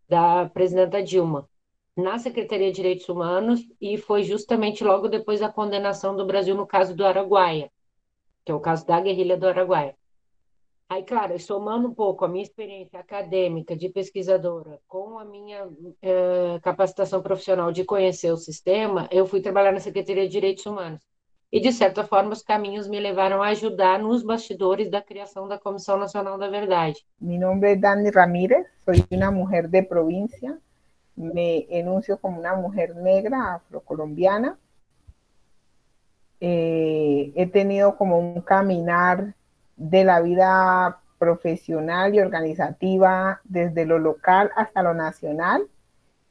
da 0.09 0.49
presidenta 0.49 1.03
Dilma 1.03 1.49
na 1.97 2.19
Secretaria 2.19 2.71
de 2.71 2.77
Direitos 2.77 3.09
Humanos 3.09 3.61
e 3.81 3.97
foi 3.97 4.23
justamente 4.25 4.83
logo 4.83 5.09
depois 5.09 5.41
da 5.41 5.49
condenação 5.49 6.17
do 6.17 6.27
Brasil 6.27 6.55
no 6.55 6.67
caso 6.67 6.95
do 6.95 7.05
Araguaia, 7.05 7.71
que 8.45 8.51
é 8.51 8.55
o 8.55 8.61
caso 8.61 8.87
da 8.87 9.01
guerrilha 9.01 9.37
do 9.37 9.47
Araguaia. 9.47 9.97
Aí, 10.89 11.03
claro, 11.03 11.39
somando 11.39 11.89
um 11.89 11.95
pouco 11.95 12.25
a 12.25 12.29
minha 12.29 12.43
experiência 12.43 13.01
acadêmica 13.01 13.75
de 13.75 13.89
pesquisadora 13.89 14.79
com 14.87 15.19
a 15.19 15.25
minha 15.25 15.67
uh, 15.67 16.61
capacitação 16.63 17.23
profissional 17.23 17.73
de 17.73 17.85
conhecer 17.85 18.31
o 18.31 18.37
sistema, 18.37 19.09
eu 19.11 19.27
fui 19.27 19.41
trabalhar 19.41 19.73
na 19.73 19.81
Secretaria 19.81 20.25
de 20.25 20.33
Direitos 20.33 20.67
Humanos. 20.67 21.01
E, 21.51 21.61
de 21.61 21.73
certa 21.73 22.05
forma, 22.05 22.33
os 22.33 22.43
caminhos 22.43 22.89
me 22.89 22.99
levaram 22.99 23.43
a 23.43 23.49
ajudar 23.49 23.99
nos 23.99 24.23
bastidores 24.23 24.91
da 24.91 25.01
criação 25.01 25.49
da 25.49 25.59
Comissão 25.59 25.97
Nacional 25.97 26.37
da 26.37 26.49
Verdade. 26.49 27.07
Mi 27.21 27.39
nome 27.39 27.73
é 27.73 27.77
Dani 27.77 28.11
Ramírez, 28.11 28.67
sou 28.85 28.95
uma 29.13 29.31
mulher 29.31 29.69
de 29.69 29.83
província, 29.83 30.59
me 31.17 31.67
enuncio 31.71 32.19
como 32.19 32.41
uma 32.41 32.57
mulher 32.57 32.95
negra 32.97 33.55
afrocolombiana. 33.55 34.59
Eh, 36.41 37.33
he 37.37 37.47
tenido 37.47 37.97
como 37.97 38.19
un 38.19 38.41
caminar 38.41 39.35
de 39.77 40.05
la 40.05 40.21
vida 40.21 41.01
profesional 41.19 42.15
y 42.15 42.21
organizativa 42.21 43.41
desde 43.45 43.87
lo 43.87 43.99
local 43.99 44.51
hasta 44.57 44.83
lo 44.83 44.95
nacional. 44.95 45.67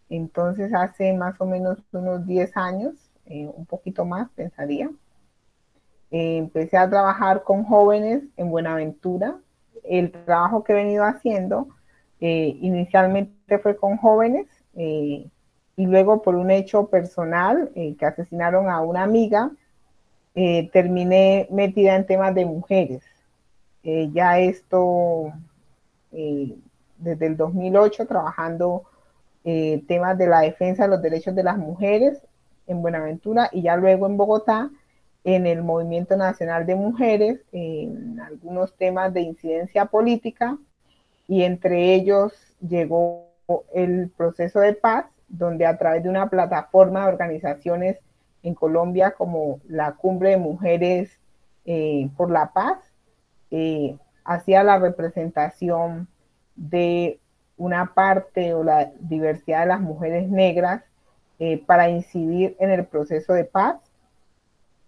Entonces 0.10 0.74
hace 0.74 1.14
más 1.14 1.40
o 1.40 1.46
menos 1.46 1.80
unos 1.94 2.28
10 2.28 2.56
años, 2.58 2.94
eh, 3.26 3.48
un 3.48 3.66
poquito 3.66 4.06
más 4.06 4.30
pensaría, 4.36 4.92
eh, 6.12 6.38
empecé 6.38 6.78
a 6.78 6.90
trabajar 6.90 7.44
con 7.44 7.64
jóvenes 7.64 8.24
en 8.38 8.52
Buenaventura. 8.52 9.38
El 9.84 10.12
trabajo 10.12 10.64
que 10.64 10.74
he 10.74 10.76
venido 10.76 11.04
haciendo 11.04 11.70
inicialmente 12.20 13.60
fue 13.60 13.76
con 13.76 13.98
jóvenes 13.98 14.48
y 14.76 15.30
luego 15.78 16.22
por 16.22 16.36
un 16.36 16.52
hecho 16.52 16.88
personal 16.88 17.72
que 17.74 18.06
asesinaron 18.06 18.70
a 18.70 18.82
una 18.82 19.04
amiga, 19.04 19.52
terminé 20.34 21.48
metida 21.52 21.96
en 21.96 22.06
temas 22.06 22.34
de 22.36 22.46
mujeres. 22.46 23.04
Eh, 23.84 24.10
ya 24.14 24.40
esto 24.40 25.34
eh, 26.14 26.56
desde 26.98 27.26
el 27.28 27.36
2008 27.36 28.06
trabajando 28.06 28.84
eh, 29.44 29.84
temas 29.90 30.18
de 30.18 30.28
la 30.28 30.40
defensa 30.40 30.84
de 30.84 30.90
los 30.90 31.02
derechos 31.02 31.36
de 31.36 31.44
las 31.44 31.58
mujeres 31.58 32.22
en 32.66 32.82
Buenaventura 32.82 33.50
y 33.52 33.64
ya 33.64 33.76
luego 33.76 34.06
en 34.06 34.16
Bogotá 34.16 34.70
en 35.26 35.46
el 35.48 35.64
Movimiento 35.64 36.16
Nacional 36.16 36.66
de 36.66 36.76
Mujeres, 36.76 37.42
en 37.52 38.20
algunos 38.20 38.74
temas 38.76 39.14
de 39.14 39.22
incidencia 39.22 39.86
política 39.86 40.58
y 41.28 41.44
entre 41.44 41.94
ellos 41.94 42.34
llegó 42.66 43.33
el 43.74 44.10
proceso 44.16 44.60
de 44.60 44.74
paz, 44.74 45.06
donde 45.28 45.66
a 45.66 45.78
través 45.78 46.04
de 46.04 46.10
una 46.10 46.30
plataforma 46.30 47.02
de 47.02 47.14
organizaciones 47.14 48.00
en 48.44 48.56
Colombia 48.56 49.12
como 49.12 49.60
la 49.68 49.94
Cumbre 49.94 50.32
de 50.32 50.38
Mujeres 50.38 51.20
por 52.18 52.30
la 52.30 52.52
Paz, 52.52 52.78
eh, 53.56 53.98
hacía 54.24 54.64
la 54.64 54.80
representación 54.80 56.08
de 56.56 57.20
una 57.56 57.94
parte 57.94 58.54
o 58.54 58.64
la 58.64 58.92
diversidad 59.00 59.62
de 59.62 59.68
las 59.68 59.82
mujeres 59.82 60.28
negras 60.28 60.84
eh, 61.38 61.64
para 61.64 61.90
incidir 61.90 62.56
en 62.60 62.72
el 62.72 62.86
proceso 62.86 63.34
de 63.34 63.44
paz. 63.44 63.76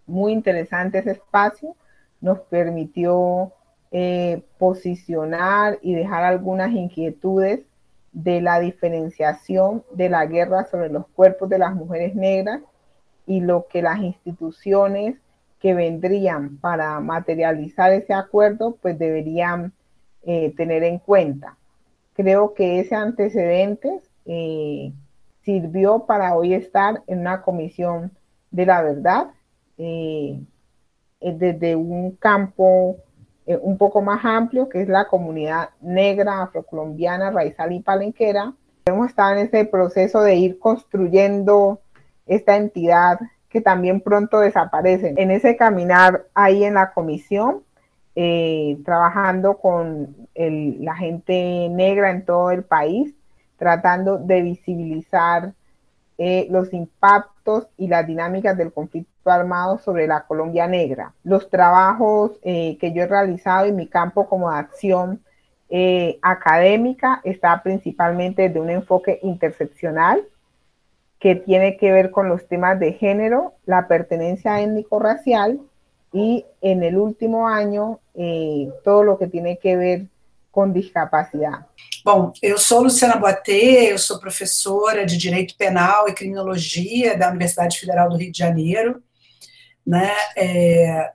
Muy 0.06 0.32
interesante 0.32 0.98
ese 0.98 1.12
espacio, 1.12 1.76
nos 2.20 2.40
permitió 2.40 3.52
eh, 3.92 4.42
posicionar 4.58 5.78
y 5.80 5.94
dejar 5.94 6.24
algunas 6.24 6.72
inquietudes 6.72 7.60
de 8.16 8.40
la 8.40 8.60
diferenciación 8.60 9.84
de 9.92 10.08
la 10.08 10.24
guerra 10.24 10.64
sobre 10.64 10.88
los 10.88 11.06
cuerpos 11.08 11.50
de 11.50 11.58
las 11.58 11.74
mujeres 11.74 12.14
negras 12.14 12.62
y 13.26 13.40
lo 13.40 13.66
que 13.68 13.82
las 13.82 13.98
instituciones 13.98 15.16
que 15.60 15.74
vendrían 15.74 16.56
para 16.56 16.98
materializar 17.00 17.92
ese 17.92 18.14
acuerdo, 18.14 18.78
pues 18.80 18.98
deberían 18.98 19.74
eh, 20.22 20.54
tener 20.56 20.82
en 20.82 20.98
cuenta. 20.98 21.58
Creo 22.14 22.54
que 22.54 22.80
ese 22.80 22.94
antecedente 22.94 24.00
eh, 24.24 24.94
sirvió 25.42 26.06
para 26.06 26.34
hoy 26.34 26.54
estar 26.54 27.02
en 27.08 27.18
una 27.18 27.42
comisión 27.42 28.12
de 28.50 28.64
la 28.64 28.80
verdad 28.80 29.26
eh, 29.76 30.40
desde 31.20 31.76
un 31.76 32.12
campo 32.12 32.96
un 33.46 33.78
poco 33.78 34.02
más 34.02 34.24
amplio, 34.24 34.68
que 34.68 34.82
es 34.82 34.88
la 34.88 35.06
comunidad 35.06 35.70
negra, 35.80 36.42
afrocolombiana, 36.42 37.30
raizal 37.30 37.72
y 37.72 37.80
palenquera. 37.80 38.52
Hemos 38.86 39.08
estado 39.08 39.36
en 39.36 39.46
ese 39.46 39.64
proceso 39.64 40.22
de 40.22 40.36
ir 40.36 40.58
construyendo 40.58 41.80
esta 42.26 42.56
entidad 42.56 43.20
que 43.48 43.60
también 43.60 44.00
pronto 44.00 44.40
desaparecen. 44.40 45.18
En 45.18 45.30
ese 45.30 45.56
caminar 45.56 46.26
ahí 46.34 46.64
en 46.64 46.74
la 46.74 46.92
comisión, 46.92 47.62
eh, 48.14 48.78
trabajando 48.84 49.58
con 49.58 50.14
la 50.34 50.96
gente 50.96 51.68
negra 51.70 52.10
en 52.10 52.24
todo 52.24 52.50
el 52.50 52.64
país, 52.64 53.14
tratando 53.56 54.18
de 54.18 54.42
visibilizar 54.42 55.52
eh, 56.18 56.46
los 56.50 56.72
impactos 56.72 57.68
y 57.76 57.88
las 57.88 58.06
dinámicas 58.06 58.56
del 58.56 58.72
conflicto 58.72 59.30
armado 59.30 59.78
sobre 59.78 60.06
la 60.06 60.26
Colombia 60.26 60.66
negra. 60.66 61.12
Los 61.24 61.50
trabajos 61.50 62.32
eh, 62.42 62.78
que 62.78 62.92
yo 62.92 63.02
he 63.02 63.06
realizado 63.06 63.66
en 63.66 63.76
mi 63.76 63.86
campo 63.86 64.28
como 64.28 64.50
acción 64.50 65.22
académica 66.22 67.20
está 67.24 67.60
principalmente 67.60 68.48
de 68.48 68.60
un 68.60 68.70
enfoque 68.70 69.18
interseccional, 69.24 70.24
que 71.18 71.34
tiene 71.34 71.76
que 71.76 71.92
ver 71.92 72.10
con 72.10 72.28
los 72.28 72.46
temas 72.46 72.78
de 72.78 72.92
género, 72.92 73.54
la 73.64 73.88
pertenencia 73.88 74.60
étnico-racial 74.60 75.60
y 76.12 76.46
en 76.60 76.82
el 76.82 76.96
último 76.96 77.48
año 77.48 78.00
eh, 78.14 78.70
todo 78.84 79.02
lo 79.02 79.18
que 79.18 79.26
tiene 79.26 79.58
que 79.58 79.76
ver 79.76 80.06
com 80.56 80.72
discapacidade. 80.72 81.66
Bom, 82.02 82.32
eu 82.40 82.56
sou 82.56 82.82
Luciana 82.82 83.16
Boatê, 83.16 83.92
eu 83.92 83.98
sou 83.98 84.18
professora 84.18 85.04
de 85.04 85.18
Direito 85.18 85.54
Penal 85.54 86.08
e 86.08 86.14
Criminologia 86.14 87.14
da 87.14 87.28
Universidade 87.28 87.78
Federal 87.78 88.08
do 88.08 88.16
Rio 88.16 88.32
de 88.32 88.38
Janeiro. 88.38 89.02
Né? 89.86 90.10
É, 90.34 91.10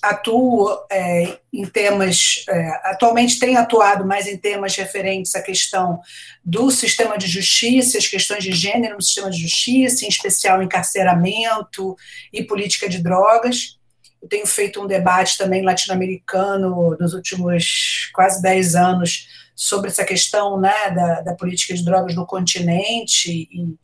atuo 0.00 0.68
é, 0.92 1.38
em 1.52 1.66
temas, 1.66 2.44
é, 2.48 2.68
atualmente 2.84 3.40
tenho 3.40 3.58
atuado 3.58 4.06
mais 4.06 4.28
em 4.28 4.36
temas 4.36 4.76
referentes 4.76 5.34
à 5.34 5.42
questão 5.42 5.98
do 6.44 6.70
sistema 6.70 7.18
de 7.18 7.26
justiça, 7.26 7.98
as 7.98 8.06
questões 8.06 8.44
de 8.44 8.52
gênero 8.52 8.94
no 8.94 9.02
sistema 9.02 9.28
de 9.28 9.42
justiça, 9.42 10.04
em 10.04 10.08
especial 10.08 10.62
encarceramento 10.62 11.96
e 12.32 12.44
política 12.44 12.88
de 12.88 13.02
drogas. 13.02 13.76
Eu 14.24 14.28
tenho 14.28 14.46
feito 14.46 14.82
um 14.82 14.86
debate 14.86 15.36
também 15.36 15.62
latino-americano 15.62 16.96
nos 16.98 17.12
últimos 17.12 18.10
quase 18.14 18.40
10 18.40 18.74
anos 18.74 19.28
sobre 19.54 19.90
essa 19.90 20.02
questão 20.02 20.58
né, 20.58 20.90
da, 20.94 21.20
da 21.20 21.34
política 21.34 21.74
de 21.74 21.84
drogas 21.84 22.14
no 22.14 22.24
continente 22.24 23.46
e, 23.52 23.76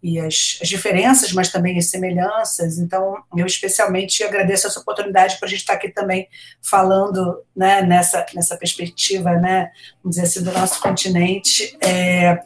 e 0.00 0.20
as, 0.20 0.58
as, 0.62 0.68
diferenças, 0.68 1.32
mas 1.32 1.50
também 1.50 1.76
as 1.76 1.90
semelhanças. 1.90 2.78
Então, 2.78 3.16
eu 3.36 3.44
especialmente 3.44 4.22
agradeço 4.22 4.68
essa 4.68 4.78
oportunidade 4.78 5.38
para 5.40 5.48
a 5.48 5.50
gente 5.50 5.62
estar 5.62 5.72
aqui 5.72 5.88
também 5.88 6.28
falando 6.62 7.42
né, 7.54 7.82
nessa, 7.82 8.24
nessa 8.32 8.56
perspectiva, 8.56 9.32
né, 9.32 9.72
vamos 10.04 10.14
dizer 10.14 10.22
assim, 10.22 10.44
do 10.44 10.52
nosso 10.52 10.80
continente, 10.80 11.76
é, 11.80 12.38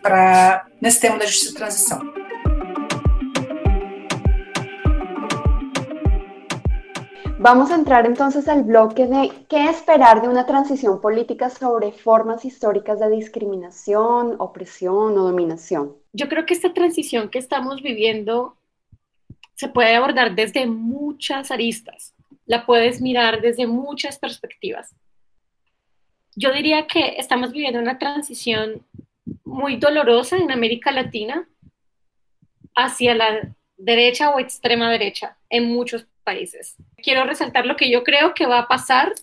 pra, 0.00 0.66
nesse 0.80 1.00
tema 1.00 1.18
da 1.18 1.26
justiça 1.26 1.50
de 1.50 1.56
transição. 1.56 2.25
Vamos 7.38 7.70
a 7.70 7.74
entrar 7.74 8.06
entonces 8.06 8.48
al 8.48 8.62
bloque 8.62 9.06
de 9.06 9.30
qué 9.50 9.68
esperar 9.68 10.22
de 10.22 10.28
una 10.28 10.46
transición 10.46 11.02
política 11.02 11.50
sobre 11.50 11.92
formas 11.92 12.46
históricas 12.46 12.98
de 12.98 13.10
discriminación, 13.10 14.36
opresión 14.38 15.18
o 15.18 15.24
dominación. 15.24 15.94
Yo 16.14 16.30
creo 16.30 16.46
que 16.46 16.54
esta 16.54 16.72
transición 16.72 17.28
que 17.28 17.38
estamos 17.38 17.82
viviendo 17.82 18.56
se 19.54 19.68
puede 19.68 19.94
abordar 19.94 20.34
desde 20.34 20.66
muchas 20.66 21.50
aristas, 21.50 22.14
la 22.46 22.64
puedes 22.64 23.02
mirar 23.02 23.42
desde 23.42 23.66
muchas 23.66 24.18
perspectivas. 24.18 24.94
Yo 26.36 26.52
diría 26.54 26.86
que 26.86 27.16
estamos 27.18 27.52
viviendo 27.52 27.80
una 27.80 27.98
transición 27.98 28.82
muy 29.44 29.76
dolorosa 29.76 30.38
en 30.38 30.50
América 30.50 30.90
Latina 30.90 31.46
hacia 32.74 33.14
la 33.14 33.54
derecha 33.76 34.30
o 34.30 34.38
extrema 34.38 34.90
derecha 34.90 35.36
en 35.50 35.68
muchos 35.68 36.06
países. 36.26 36.76
Quiero 36.96 37.24
resaltar 37.24 37.64
lo 37.64 37.76
que 37.76 37.88
yo 37.90 38.02
creo 38.02 38.34
que 38.34 38.46
va 38.46 38.58
a 38.58 38.68
pasar 38.68 39.14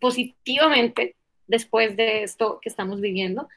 positivamente 0.00 1.14
después 1.46 1.96
de 1.96 2.24
esto 2.24 2.58
que 2.60 2.68
estamos 2.68 3.00
viviendo. 3.00 3.48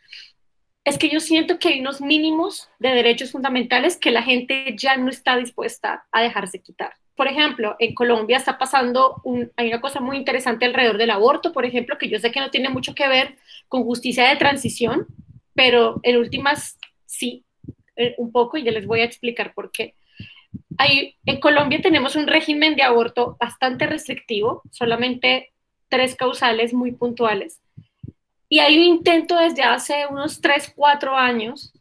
Es 0.84 1.00
que 1.00 1.10
yo 1.10 1.20
siento 1.20 1.58
que 1.58 1.70
hay 1.70 1.80
unos 1.80 2.00
mínimos 2.00 2.70
de 2.78 2.90
derechos 2.90 3.32
fundamentales 3.32 3.98
que 3.98 4.12
la 4.12 4.22
gente 4.22 4.76
ya 4.78 4.96
no 4.98 5.10
está 5.10 5.36
dispuesta 5.36 6.06
a 6.12 6.22
dejarse 6.22 6.62
quitar. 6.62 6.94
Por 7.16 7.28
ejemplo, 7.28 7.76
en 7.80 7.96
Colombia 7.96 8.38
está 8.38 8.58
pasando, 8.60 9.24
hay 9.56 9.70
una 9.70 9.82
cosa 9.82 10.00
muy 10.00 10.18
interesante 10.18 10.66
alrededor 10.66 10.98
del 10.98 11.10
aborto, 11.10 11.52
por 11.52 11.66
ejemplo, 11.66 11.98
que 11.98 12.10
yo 12.10 12.20
sé 12.20 12.32
que 12.32 12.42
no 12.42 12.52
tiene 12.52 12.70
mucho 12.70 12.94
que 12.94 13.08
ver 13.08 13.36
con 13.68 13.84
justicia 13.84 14.30
de 14.30 14.36
transición, 14.36 15.08
pero 15.56 16.00
en 16.04 16.18
últimas 16.18 16.78
sí, 17.06 17.44
eh, 17.96 18.14
un 18.18 18.32
poco, 18.32 18.58
y 18.58 18.64
ya 18.64 18.72
les 18.72 18.86
voy 18.86 19.00
a 19.00 19.06
explicar 19.06 19.54
por 19.54 19.72
qué 19.72 19.96
en 21.26 21.40
Colombia 21.40 21.82
tenemos 21.82 22.16
un 22.16 22.28
régimen 22.28 22.76
de 22.76 22.84
aborto 22.84 23.38
bastante 23.40 23.88
restrictivo, 23.88 24.62
solamente 24.72 25.54
tres 25.90 26.16
causales 26.16 26.74
muy 26.74 26.92
puntuales. 26.92 27.62
Y 28.50 28.60
hay 28.60 28.78
un 28.78 28.84
intento 28.84 29.38
desde 29.38 29.64
hace 29.64 30.06
unos 30.10 30.42
tres, 30.42 30.72
cuatro 30.76 31.18
años 31.18 31.74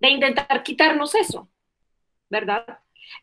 de 0.00 0.10
intentar 0.10 0.62
quitarnos 0.62 1.14
eso, 1.14 1.48
¿verdad? 2.28 2.64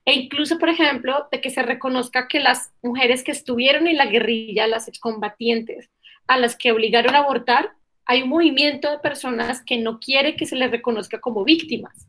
E 0.05 0.13
incluso, 0.13 0.57
por 0.57 0.69
ejemplo, 0.69 1.27
de 1.31 1.41
que 1.41 1.49
se 1.49 1.63
reconozca 1.63 2.27
que 2.27 2.39
las 2.39 2.71
mujeres 2.81 3.23
que 3.23 3.31
estuvieron 3.31 3.87
en 3.87 3.97
la 3.97 4.05
guerrilla, 4.05 4.67
las 4.67 4.87
excombatientes, 4.87 5.89
a 6.27 6.37
las 6.37 6.55
que 6.55 6.71
obligaron 6.71 7.15
a 7.15 7.19
abortar, 7.19 7.73
hay 8.05 8.23
un 8.23 8.29
movimiento 8.29 8.89
de 8.89 8.99
personas 8.99 9.63
que 9.63 9.77
no 9.77 9.99
quiere 9.99 10.35
que 10.35 10.45
se 10.45 10.55
les 10.55 10.71
reconozca 10.71 11.19
como 11.19 11.43
víctimas. 11.43 12.07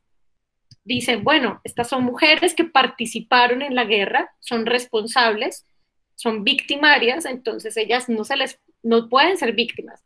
Dicen, 0.84 1.22
bueno, 1.22 1.60
estas 1.64 1.88
son 1.88 2.04
mujeres 2.04 2.54
que 2.54 2.64
participaron 2.64 3.62
en 3.62 3.74
la 3.74 3.84
guerra, 3.84 4.34
son 4.40 4.66
responsables, 4.66 5.66
son 6.16 6.44
victimarias, 6.44 7.24
entonces 7.24 7.76
ellas 7.76 8.08
no 8.08 8.24
se 8.24 8.36
les 8.36 8.60
no 8.82 9.08
pueden 9.08 9.36
ser 9.36 9.52
víctimas. 9.52 10.02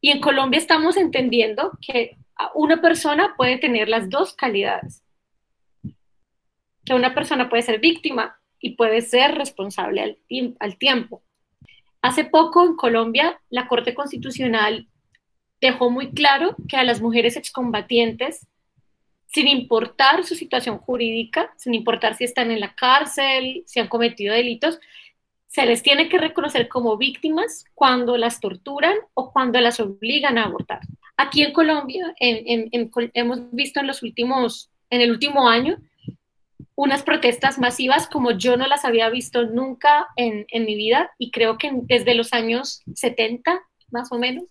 Y 0.00 0.10
en 0.10 0.20
Colombia 0.20 0.58
estamos 0.58 0.96
entendiendo 0.96 1.72
que 1.80 2.16
una 2.54 2.80
persona 2.80 3.34
puede 3.36 3.58
tener 3.58 3.88
las 3.88 4.08
dos 4.08 4.34
calidades. 4.34 5.02
Que 6.84 6.94
una 6.94 7.14
persona 7.14 7.50
puede 7.50 7.62
ser 7.62 7.80
víctima 7.80 8.40
y 8.60 8.76
puede 8.76 9.02
ser 9.02 9.34
responsable 9.34 10.18
al 10.60 10.78
tiempo. 10.78 11.22
Hace 12.02 12.24
poco 12.24 12.64
en 12.64 12.76
Colombia 12.76 13.40
la 13.50 13.68
Corte 13.68 13.94
Constitucional 13.94 14.88
dejó 15.60 15.90
muy 15.90 16.12
claro 16.12 16.56
que 16.68 16.78
a 16.78 16.84
las 16.84 17.02
mujeres 17.02 17.36
excombatientes, 17.36 18.46
sin 19.32 19.46
importar 19.48 20.24
su 20.24 20.34
situación 20.34 20.78
jurídica, 20.78 21.52
sin 21.56 21.74
importar 21.74 22.16
si 22.16 22.24
están 22.24 22.50
en 22.50 22.60
la 22.60 22.74
cárcel, 22.74 23.62
si 23.66 23.78
han 23.78 23.88
cometido 23.88 24.34
delitos, 24.34 24.80
se 25.46 25.66
les 25.66 25.82
tiene 25.82 26.08
que 26.08 26.18
reconocer 26.18 26.68
como 26.68 26.96
víctimas 26.96 27.64
cuando 27.74 28.16
las 28.16 28.40
torturan 28.40 28.94
o 29.14 29.32
cuando 29.32 29.60
las 29.60 29.80
obligan 29.80 30.38
a 30.38 30.44
abortar. 30.44 30.80
Aquí 31.16 31.42
en 31.42 31.52
Colombia 31.52 32.14
hemos 32.18 33.50
visto 33.52 33.80
en 33.80 33.86
los 33.86 34.02
últimos, 34.02 34.70
en 34.90 35.00
el 35.00 35.10
último 35.10 35.48
año, 35.48 35.78
unas 36.76 37.02
protestas 37.02 37.58
masivas 37.58 38.06
como 38.06 38.30
yo 38.30 38.56
no 38.56 38.66
las 38.66 38.84
había 38.84 39.10
visto 39.10 39.44
nunca 39.44 40.06
en, 40.16 40.46
mi 40.52 40.76
vida 40.76 41.10
y 41.18 41.30
creo 41.30 41.58
que 41.58 41.70
desde 41.74 42.14
los 42.14 42.32
años 42.32 42.82
70, 42.94 43.60
más 43.90 44.10
o 44.12 44.18
menos, 44.18 44.44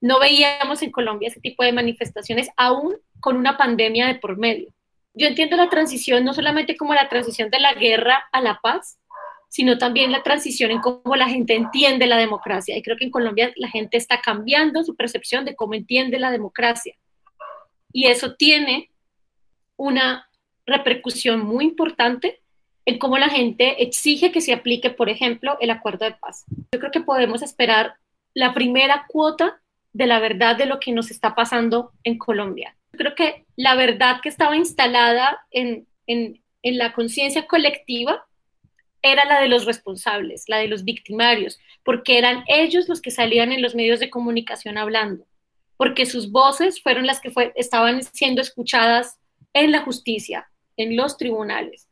no 0.00 0.20
veíamos 0.20 0.82
en 0.82 0.90
Colombia 0.90 1.28
ese 1.28 1.40
tipo 1.40 1.62
de 1.62 1.72
manifestaciones, 1.72 2.48
aún 2.56 2.96
con 3.20 3.36
una 3.36 3.56
pandemia 3.56 4.06
de 4.06 4.16
por 4.16 4.36
medio. 4.36 4.72
Yo 5.14 5.26
entiendo 5.26 5.56
la 5.56 5.68
transición 5.68 6.24
no 6.24 6.34
solamente 6.34 6.76
como 6.76 6.94
la 6.94 7.08
transición 7.08 7.50
de 7.50 7.60
la 7.60 7.74
guerra 7.74 8.24
a 8.32 8.40
la 8.40 8.60
paz, 8.60 8.98
sino 9.48 9.78
también 9.78 10.12
la 10.12 10.22
transición 10.22 10.70
en 10.70 10.80
cómo 10.80 11.16
la 11.16 11.28
gente 11.28 11.54
entiende 11.54 12.06
la 12.06 12.16
democracia. 12.16 12.76
Y 12.76 12.82
creo 12.82 12.96
que 12.96 13.04
en 13.04 13.10
Colombia 13.10 13.52
la 13.56 13.68
gente 13.68 13.96
está 13.96 14.20
cambiando 14.20 14.84
su 14.84 14.94
percepción 14.94 15.44
de 15.44 15.56
cómo 15.56 15.74
entiende 15.74 16.20
la 16.20 16.30
democracia. 16.30 16.94
Y 17.92 18.06
eso 18.06 18.36
tiene 18.36 18.90
una 19.76 20.28
repercusión 20.66 21.40
muy 21.40 21.64
importante 21.64 22.40
en 22.86 22.98
cómo 22.98 23.18
la 23.18 23.28
gente 23.28 23.82
exige 23.82 24.30
que 24.30 24.40
se 24.40 24.52
aplique, 24.52 24.90
por 24.90 25.08
ejemplo, 25.08 25.56
el 25.60 25.70
acuerdo 25.70 26.04
de 26.04 26.12
paz. 26.12 26.44
Yo 26.72 26.78
creo 26.78 26.92
que 26.92 27.00
podemos 27.00 27.42
esperar 27.42 27.94
la 28.34 28.54
primera 28.54 29.06
cuota 29.08 29.60
de 29.92 30.06
la 30.06 30.20
verdad 30.20 30.56
de 30.56 30.66
lo 30.66 30.78
que 30.78 30.92
nos 30.92 31.10
está 31.10 31.34
pasando 31.34 31.92
en 32.04 32.18
Colombia. 32.18 32.76
Creo 32.92 33.14
que 33.14 33.44
la 33.56 33.74
verdad 33.74 34.20
que 34.22 34.28
estaba 34.28 34.56
instalada 34.56 35.40
en, 35.50 35.86
en, 36.06 36.42
en 36.62 36.78
la 36.78 36.92
conciencia 36.92 37.46
colectiva 37.46 38.26
era 39.02 39.24
la 39.24 39.40
de 39.40 39.48
los 39.48 39.64
responsables, 39.64 40.44
la 40.48 40.58
de 40.58 40.68
los 40.68 40.84
victimarios, 40.84 41.58
porque 41.84 42.18
eran 42.18 42.44
ellos 42.48 42.88
los 42.88 43.00
que 43.00 43.10
salían 43.10 43.52
en 43.52 43.62
los 43.62 43.74
medios 43.74 44.00
de 44.00 44.10
comunicación 44.10 44.76
hablando, 44.76 45.26
porque 45.76 46.06
sus 46.06 46.30
voces 46.30 46.82
fueron 46.82 47.06
las 47.06 47.20
que 47.20 47.30
fue, 47.30 47.52
estaban 47.56 48.02
siendo 48.02 48.42
escuchadas 48.42 49.18
en 49.54 49.72
la 49.72 49.82
justicia, 49.82 50.50
en 50.76 50.96
los 50.96 51.16
tribunales. 51.16 51.88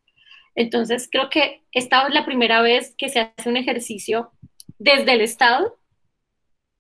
Entonces, 0.55 1.09
creo 1.11 1.31
que 1.31 1.63
esta 1.73 2.07
es 2.09 2.15
la 2.15 2.27
primera 2.27 2.61
vez 2.61 2.95
que 2.99 3.09
se 3.09 3.21
hace 3.21 3.49
un 3.49 3.57
ejercicio 3.57 4.33
desde 4.79 5.13
el 5.13 5.21
Estado 5.21 5.79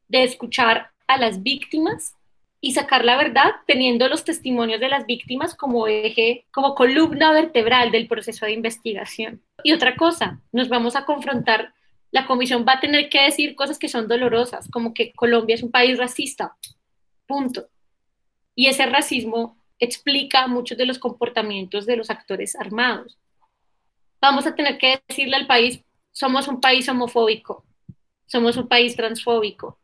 de 0.09 0.24
escuchar 0.24 0.90
a 1.07 1.16
las 1.16 1.42
víctimas 1.42 2.14
y 2.60 2.72
sacar 2.72 3.04
la 3.04 3.16
verdad 3.16 3.52
teniendo 3.66 4.08
los 4.08 4.24
testimonios 4.24 4.80
de 4.80 4.88
las 4.88 5.06
víctimas 5.06 5.54
como 5.54 5.86
eje, 5.86 6.46
como 6.50 6.74
columna 6.74 7.32
vertebral 7.32 7.92
del 7.92 8.08
proceso 8.08 8.46
de 8.46 8.52
investigación. 8.52 9.42
Y 9.62 9.72
otra 9.72 9.96
cosa, 9.96 10.40
nos 10.52 10.68
vamos 10.68 10.96
a 10.96 11.04
confrontar, 11.04 11.72
la 12.10 12.26
comisión 12.26 12.64
va 12.66 12.74
a 12.74 12.80
tener 12.80 13.08
que 13.08 13.22
decir 13.22 13.54
cosas 13.54 13.78
que 13.78 13.88
son 13.88 14.08
dolorosas, 14.08 14.68
como 14.70 14.92
que 14.92 15.12
Colombia 15.12 15.54
es 15.54 15.62
un 15.62 15.70
país 15.70 15.98
racista, 15.98 16.56
punto. 17.26 17.68
Y 18.54 18.66
ese 18.66 18.86
racismo 18.86 19.56
explica 19.78 20.48
muchos 20.48 20.76
de 20.76 20.86
los 20.86 20.98
comportamientos 20.98 21.86
de 21.86 21.96
los 21.96 22.10
actores 22.10 22.56
armados. 22.56 23.18
Vamos 24.20 24.46
a 24.46 24.54
tener 24.54 24.78
que 24.78 25.00
decirle 25.06 25.36
al 25.36 25.46
país, 25.46 25.80
somos 26.10 26.48
un 26.48 26.60
país 26.60 26.88
homofóbico, 26.88 27.64
somos 28.26 28.56
un 28.56 28.66
país 28.66 28.96
transfóbico, 28.96 29.78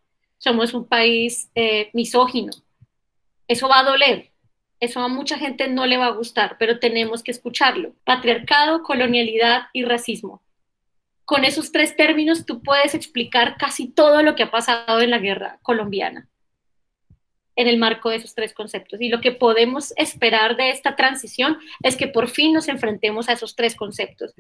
somos 0.45 0.75
un 0.75 0.87
país 0.87 1.51
eh, 1.55 1.89
misógino. 1.95 2.53
Eso 3.49 3.67
va 3.67 3.79
a 3.81 3.85
doler, 3.85 4.31
eso 4.79 5.01
a 5.01 5.09
mucha 5.09 5.39
gente 5.39 5.69
no 5.69 5.87
le 5.87 5.97
va 5.97 6.07
a 6.07 6.11
gustar, 6.11 6.57
pero 6.59 6.79
tenemos 6.79 7.23
que 7.23 7.31
escucharlo. 7.31 7.95
Patriarcado, 8.05 8.83
colonialidad 8.83 9.69
y 9.73 9.85
racismo. 9.85 10.43
Con 11.25 11.47
esos 11.47 11.73
tres 11.73 11.97
términos 11.97 12.45
tú 12.45 12.63
puedes 12.63 12.95
explicar 12.95 13.57
casi 13.57 13.89
todo 13.89 14.23
lo 14.23 14.35
que 14.35 14.43
ha 14.43 14.51
pasado 14.51 15.01
en 15.01 15.11
la 15.11 15.19
guerra 15.19 15.59
colombiana 15.63 16.29
en 17.57 17.69
el 17.69 17.79
marco 17.79 18.11
de 18.11 18.17
esos 18.17 18.35
tres 18.35 18.53
conceptos. 18.53 19.01
Y 19.01 19.09
lo 19.09 19.21
que 19.21 19.33
podemos 19.33 19.95
esperar 19.97 20.57
de 20.57 20.71
esta 20.71 20.97
transición 20.97 21.59
es 21.83 21.97
que 21.97 22.09
por 22.09 22.29
fin 22.29 22.53
nos 22.53 22.69
enfrentemos 22.69 23.29
a 23.29 23.33
esos 23.33 23.55
tres 23.55 23.77
conceptos 23.77 24.35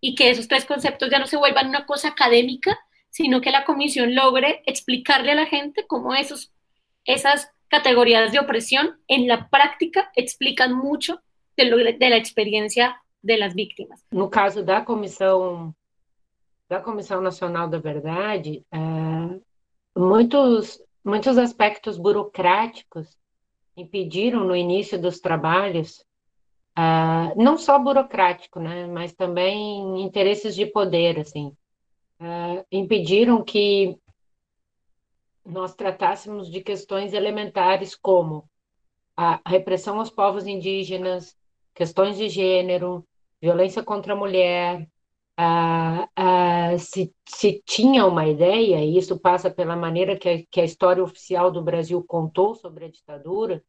y 0.00 0.14
que 0.14 0.30
esos 0.30 0.48
tres 0.48 0.64
conceptos 0.64 1.10
ya 1.10 1.18
no 1.18 1.26
se 1.26 1.36
vuelvan 1.36 1.68
una 1.68 1.84
cosa 1.86 2.08
académica, 2.08 2.78
sino 3.16 3.40
que 3.40 3.50
la 3.50 3.64
comisión 3.64 4.14
logre 4.14 4.62
explicarle 4.66 5.32
a 5.32 5.34
la 5.36 5.46
gente 5.46 5.86
cómo 5.86 6.14
esos, 6.14 6.52
esas 7.06 7.50
categorías 7.68 8.30
de 8.30 8.38
opresión 8.38 9.00
en 9.08 9.26
la 9.26 9.48
práctica 9.48 10.10
explican 10.14 10.74
mucho 10.74 11.22
de, 11.56 11.64
lo, 11.64 11.78
de 11.78 12.10
la 12.10 12.18
experiencia 12.18 13.02
de 13.22 13.38
las 13.38 13.54
víctimas. 13.54 14.04
No 14.10 14.28
caso 14.28 14.62
da 14.62 14.82
Comissão, 14.82 15.74
da 16.68 16.78
Comissão 16.78 17.22
Nacional 17.22 17.70
da 17.70 17.78
Verdade, 17.78 18.62
é, 18.70 18.78
muitos, 19.98 20.78
muitos 21.02 21.38
aspectos 21.38 21.96
burocráticos 21.96 23.16
impediram 23.78 24.44
no 24.44 24.54
início 24.54 25.00
dos 25.00 25.20
trabalhos, 25.20 26.04
uh, 26.78 27.32
não 27.34 27.56
só 27.56 27.78
burocrático, 27.78 28.60
né, 28.60 28.86
mas 28.86 29.14
também 29.14 30.02
interesses 30.02 30.54
de 30.54 30.66
poder, 30.66 31.18
assim, 31.18 31.56
uh, 32.20 32.64
impediram 32.70 33.42
que 33.42 33.96
nós 35.44 35.74
tratássemos 35.74 36.50
de 36.50 36.60
questões 36.60 37.12
elementares 37.12 37.94
como 37.94 38.48
a 39.16 39.40
repressão 39.46 39.98
aos 39.98 40.10
povos 40.10 40.46
indígenas, 40.46 41.36
questões 41.74 42.16
de 42.16 42.28
gênero, 42.28 43.06
violência 43.40 43.82
contra 43.82 44.12
a 44.12 44.16
mulher. 44.16 44.88
Uh, 45.38 46.74
uh, 46.74 46.78
se, 46.78 47.14
se, 47.28 47.62
tinha 47.64 48.06
uma 48.06 48.26
ideia, 48.26 48.82
e 48.82 48.96
isso 48.96 49.18
passa 49.18 49.50
pela 49.50 49.76
maneira 49.76 50.16
que 50.16 50.28
a, 50.28 50.42
que 50.50 50.60
a 50.60 50.64
história 50.64 51.04
oficial 51.04 51.50
do 51.50 51.62
Brasil 51.62 52.02
contou 52.02 52.54
sobre 52.54 52.86
a 52.86 52.90
ditadura, 52.90 53.62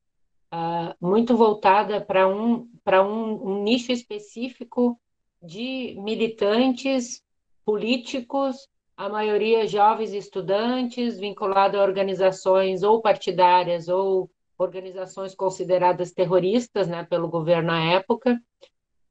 muito 1.01 1.35
voltada 1.35 1.99
para 1.99 2.25
um, 2.25 2.69
um, 3.03 3.51
um 3.51 3.63
nicho 3.63 3.91
específico 3.91 4.97
de 5.41 5.93
militantes 5.99 7.21
políticos, 7.67 8.69
a 8.95 9.09
maioria 9.09 9.67
jovens 9.67 10.13
estudantes, 10.13 11.19
vinculados 11.19 11.77
a 11.77 11.83
organizações 11.83 12.81
ou 12.81 13.01
partidárias 13.01 13.89
ou 13.89 14.31
organizações 14.57 15.35
consideradas 15.35 16.13
terroristas 16.13 16.87
né, 16.87 17.03
pelo 17.03 17.27
governo 17.27 17.73
à 17.73 17.83
época. 17.83 18.41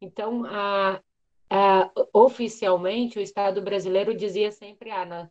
Então, 0.01 0.47
a, 0.47 0.99
a, 1.51 1.91
oficialmente, 2.15 3.19
o 3.19 3.23
Estado 3.23 3.61
brasileiro 3.61 4.17
dizia 4.17 4.51
sempre: 4.51 4.91
ah, 4.91 5.05
na, 5.05 5.31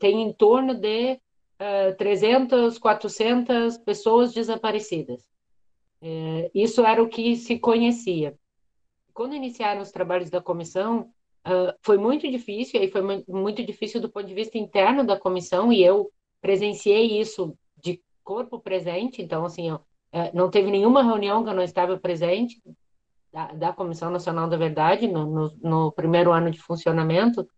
tem 0.00 0.22
em 0.22 0.32
torno 0.32 0.74
de 0.74 1.20
uh, 1.60 1.94
300, 1.98 2.78
400 2.78 3.76
pessoas 3.78 4.32
desaparecidas. 4.32 5.22
É, 6.00 6.50
isso 6.54 6.84
era 6.86 7.02
o 7.02 7.08
que 7.08 7.36
se 7.36 7.58
conhecia. 7.58 8.34
Quando 9.12 9.36
iniciaram 9.36 9.82
os 9.82 9.92
trabalhos 9.92 10.30
da 10.30 10.40
comissão, 10.40 11.12
Uh, 11.44 11.74
foi 11.82 11.98
muito 11.98 12.30
difícil, 12.30 12.78
e 12.78 12.84
aí 12.84 12.90
foi 12.90 13.02
muito 13.26 13.64
difícil 13.64 14.00
do 14.00 14.08
ponto 14.08 14.26
de 14.26 14.34
vista 14.34 14.56
interno 14.56 15.04
da 15.04 15.18
comissão, 15.18 15.72
e 15.72 15.82
eu 15.82 16.10
presenciei 16.40 17.20
isso 17.20 17.56
de 17.76 18.00
corpo 18.22 18.60
presente, 18.60 19.20
então, 19.20 19.44
assim, 19.44 19.70
ó, 19.70 19.80
é, 20.12 20.30
não 20.32 20.50
teve 20.50 20.70
nenhuma 20.70 21.02
reunião 21.02 21.42
que 21.42 21.50
eu 21.50 21.54
não 21.54 21.62
estava 21.62 21.98
presente 21.98 22.62
da, 23.32 23.46
da 23.52 23.72
Comissão 23.72 24.10
Nacional 24.10 24.48
da 24.48 24.56
Verdade 24.56 25.08
no, 25.08 25.26
no, 25.26 25.56
no 25.62 25.92
primeiro 25.92 26.30
ano 26.32 26.50
de 26.50 26.60
funcionamento, 26.60 27.48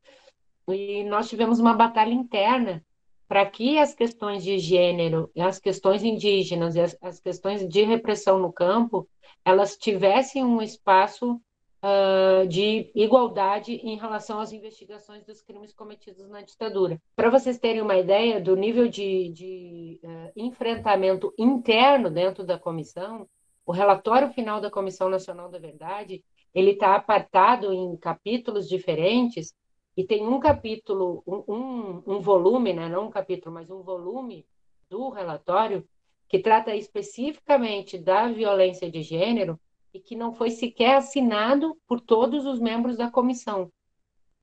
e 0.69 1.05
nós 1.05 1.29
tivemos 1.29 1.59
uma 1.59 1.75
batalha 1.75 2.13
interna 2.13 2.83
para 3.29 3.45
que 3.45 3.79
as 3.79 3.95
questões 3.95 4.45
de 4.45 4.59
gênero, 4.59 5.31
as 5.37 5.59
questões 5.59 6.03
indígenas 6.05 6.77
e 6.77 6.81
as, 6.81 6.97
as 7.03 7.21
questões 7.21 7.67
de 7.67 7.83
repressão 7.83 8.39
no 8.39 8.53
campo, 8.53 9.09
elas 9.45 9.77
tivessem 9.77 10.45
um 10.45 10.63
espaço 10.63 11.41
uh, 11.85 12.49
de 12.49 12.91
igualdade 12.95 13.75
em 13.75 13.97
relação 13.97 14.41
às 14.41 14.53
investigações 14.53 15.23
dos 15.25 15.43
crimes 15.43 15.75
cometidos 15.75 16.27
na 16.29 16.41
ditadura. 16.41 17.01
Para 17.15 17.29
vocês 17.29 17.59
terem 17.59 17.83
uma 17.83 17.97
ideia 17.97 18.41
do 18.41 18.57
nível 18.57 18.89
de, 18.89 19.29
de 19.29 20.01
uh, 20.03 20.33
enfrentamento 20.35 21.35
interno 21.39 22.11
dentro 22.11 22.43
da 22.43 22.59
comissão, 22.59 23.29
o 23.67 23.73
relatório 23.73 24.33
final 24.33 24.61
da 24.61 24.71
Comissão 24.71 25.09
Nacional 25.11 25.51
da 25.51 25.59
Verdade 25.59 26.25
ele 26.55 26.71
está 26.71 26.95
apartado 26.95 27.73
em 27.73 27.97
capítulos 27.97 28.69
diferentes 28.69 29.55
e 29.97 30.05
tem 30.05 30.27
um 30.27 30.39
capítulo, 30.39 31.23
um, 31.27 31.43
um, 31.49 32.03
um 32.07 32.21
volume, 32.21 32.73
né, 32.73 32.89
não 32.89 33.07
um 33.07 33.11
capítulo, 33.11 33.53
mas 33.55 33.71
um 33.71 33.83
volume 33.83 34.47
do 34.89 35.11
relatório 35.11 35.87
que 36.29 36.39
trata 36.39 36.75
especificamente 36.75 37.99
da 37.99 38.29
violência 38.29 38.91
de 38.91 39.03
gênero 39.03 39.59
e 39.95 40.01
que 40.01 40.17
não 40.17 40.35
foi 40.35 40.51
sequer 40.51 40.97
assinado 40.97 41.79
por 41.87 42.01
todos 42.01 42.45
os 42.45 42.59
membros 42.59 42.97
da 42.97 43.09
comissão. 43.09 43.71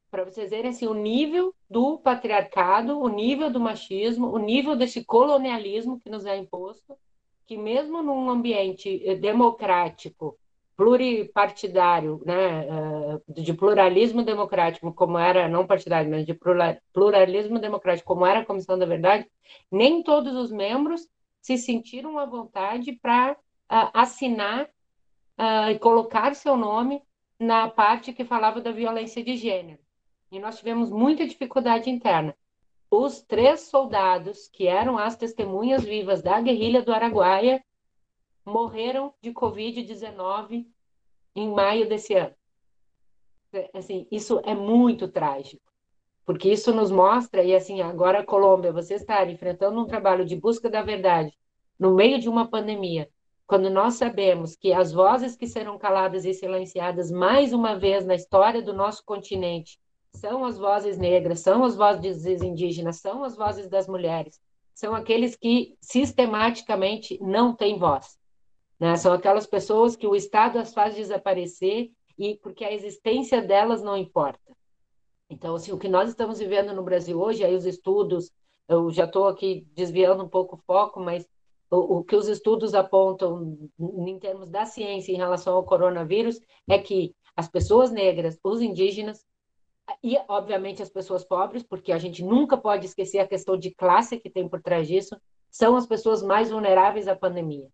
Para 0.09 0.23
vocês 0.23 0.49
verem 0.49 0.71
assim, 0.71 0.87
o 0.87 0.93
nível 0.93 1.53
do 1.69 1.97
patriarcado, 1.99 2.97
o 2.97 3.09
nível 3.09 3.51
do 3.51 3.59
machismo, 3.59 4.27
o 4.27 4.39
nível 4.39 4.75
desse 4.75 5.03
colonialismo 5.03 5.99
que 5.99 6.09
nos 6.09 6.25
é 6.25 6.37
imposto, 6.37 6.97
que 7.45 7.57
mesmo 7.57 8.01
num 8.01 8.29
ambiente 8.29 9.01
eh, 9.05 9.15
democrático, 9.15 10.37
pluripartidário, 10.75 12.21
né, 12.25 12.67
eh, 12.67 13.41
de 13.41 13.53
pluralismo 13.53 14.23
democrático, 14.23 14.93
como 14.93 15.17
era, 15.17 15.47
não 15.49 15.67
partidário, 15.67 16.09
mas 16.09 16.25
de 16.25 16.37
pluralismo 16.93 17.59
democrático, 17.59 18.07
como 18.07 18.25
era 18.25 18.39
a 18.39 18.45
Comissão 18.45 18.79
da 18.79 18.85
Verdade, 18.85 19.29
nem 19.69 20.01
todos 20.01 20.33
os 20.33 20.51
membros 20.51 21.07
se 21.41 21.57
sentiram 21.57 22.17
à 22.17 22.25
vontade 22.25 22.93
para 23.01 23.33
uh, 23.33 23.89
assinar 23.93 24.69
uh, 25.41 25.71
e 25.71 25.80
colocar 25.80 26.36
seu 26.36 26.56
nome 26.56 27.01
na 27.39 27.67
parte 27.67 28.13
que 28.13 28.23
falava 28.23 28.62
da 28.62 28.71
violência 28.71 29.23
de 29.23 29.36
gênero. 29.36 29.80
E 30.32 30.39
nós 30.39 30.60
tivemos 30.60 30.91
muita 30.91 31.27
dificuldade 31.27 31.89
interna. 31.89 32.38
Os 32.89 33.21
três 33.21 33.62
soldados, 33.62 34.47
que 34.47 34.67
eram 34.67 34.97
as 34.97 35.15
testemunhas 35.15 35.84
vivas 35.84 36.21
da 36.21 36.39
guerrilha 36.39 36.82
do 36.82 36.93
Araguaia, 36.93 37.63
morreram 38.45 39.13
de 39.21 39.32
Covid-19 39.32 40.67
em 41.36 41.49
maio 41.49 41.89
desse 41.89 42.13
ano. 42.13 42.36
Assim, 43.73 44.08
isso 44.12 44.39
é 44.45 44.54
muito 44.54 45.08
trágico, 45.08 45.63
porque 46.25 46.49
isso 46.49 46.73
nos 46.73 46.89
mostra, 46.89 47.43
e 47.43 47.54
assim, 47.54 47.82
agora 47.82 48.23
Colômbia, 48.23 48.71
você 48.71 48.93
está 48.93 49.25
enfrentando 49.25 49.80
um 49.80 49.86
trabalho 49.86 50.25
de 50.25 50.36
busca 50.36 50.69
da 50.69 50.82
verdade 50.82 51.38
no 51.77 51.93
meio 51.93 52.19
de 52.19 52.30
uma 52.30 52.47
pandemia, 52.47 53.10
quando 53.51 53.69
nós 53.69 53.95
sabemos 53.95 54.55
que 54.55 54.71
as 54.71 54.93
vozes 54.93 55.35
que 55.35 55.45
serão 55.45 55.77
caladas 55.77 56.23
e 56.23 56.33
silenciadas 56.33 57.11
mais 57.11 57.51
uma 57.51 57.77
vez 57.77 58.05
na 58.05 58.15
história 58.15 58.61
do 58.61 58.71
nosso 58.71 59.03
continente 59.03 59.77
são 60.15 60.45
as 60.45 60.57
vozes 60.57 60.97
negras, 60.97 61.41
são 61.41 61.65
as 61.65 61.75
vozes 61.75 62.25
indígenas, 62.41 63.01
são 63.01 63.25
as 63.25 63.35
vozes 63.35 63.67
das 63.67 63.89
mulheres, 63.89 64.39
são 64.73 64.95
aqueles 64.95 65.35
que 65.35 65.75
sistematicamente 65.81 67.19
não 67.21 67.53
têm 67.53 67.77
voz. 67.77 68.17
Né? 68.79 68.95
São 68.95 69.11
aquelas 69.11 69.45
pessoas 69.45 69.97
que 69.97 70.07
o 70.07 70.15
Estado 70.15 70.57
as 70.57 70.73
faz 70.73 70.95
desaparecer 70.95 71.91
e 72.17 72.37
porque 72.37 72.63
a 72.63 72.71
existência 72.71 73.41
delas 73.41 73.83
não 73.83 73.97
importa. 73.97 74.55
Então, 75.29 75.55
assim, 75.55 75.73
o 75.73 75.77
que 75.77 75.89
nós 75.89 76.07
estamos 76.07 76.39
vivendo 76.39 76.73
no 76.73 76.83
Brasil 76.83 77.19
hoje, 77.19 77.43
aí 77.43 77.53
os 77.53 77.65
estudos, 77.65 78.31
eu 78.69 78.89
já 78.91 79.03
estou 79.03 79.27
aqui 79.27 79.67
desviando 79.73 80.23
um 80.23 80.29
pouco 80.29 80.55
o 80.55 80.59
foco, 80.65 81.01
mas 81.01 81.27
o, 81.71 81.99
o, 81.99 82.03
que 82.03 82.15
os 82.15 82.27
estudos 82.27 82.75
apontam 82.75 83.57
em 83.79 84.19
termos 84.19 84.49
da 84.49 84.65
ciência 84.65 85.13
em 85.13 85.17
relação 85.17 85.55
ao 85.55 85.63
coronavírus 85.63 86.39
é 86.69 86.77
que 86.77 87.15
as 87.36 87.47
pessoas 87.47 87.89
negras, 87.89 88.38
os 88.43 88.62
indígenas 88.62 89.25
e, 90.03 90.17
obviamente, 90.27 90.84
as 90.84 90.89
pessoas 90.89 91.23
pobres, 91.23 91.63
porque 91.63 91.93
a 91.93 91.97
gente 91.97 92.23
nunca 92.23 92.57
pode 92.57 92.86
esquecer 92.86 93.19
a 93.19 93.27
questão 93.27 93.57
de 93.57 93.71
classe 93.71 94.19
que 94.19 94.29
tem 94.29 94.47
por 94.47 94.62
trás 94.62 94.88
disso, 94.88 95.15
são 95.49 95.75
as 95.75 95.88
pessoas 95.88 96.21
mais 96.21 96.51
vulneráveis 96.51 97.07
à 97.07 97.15
pandemia. 97.15 97.67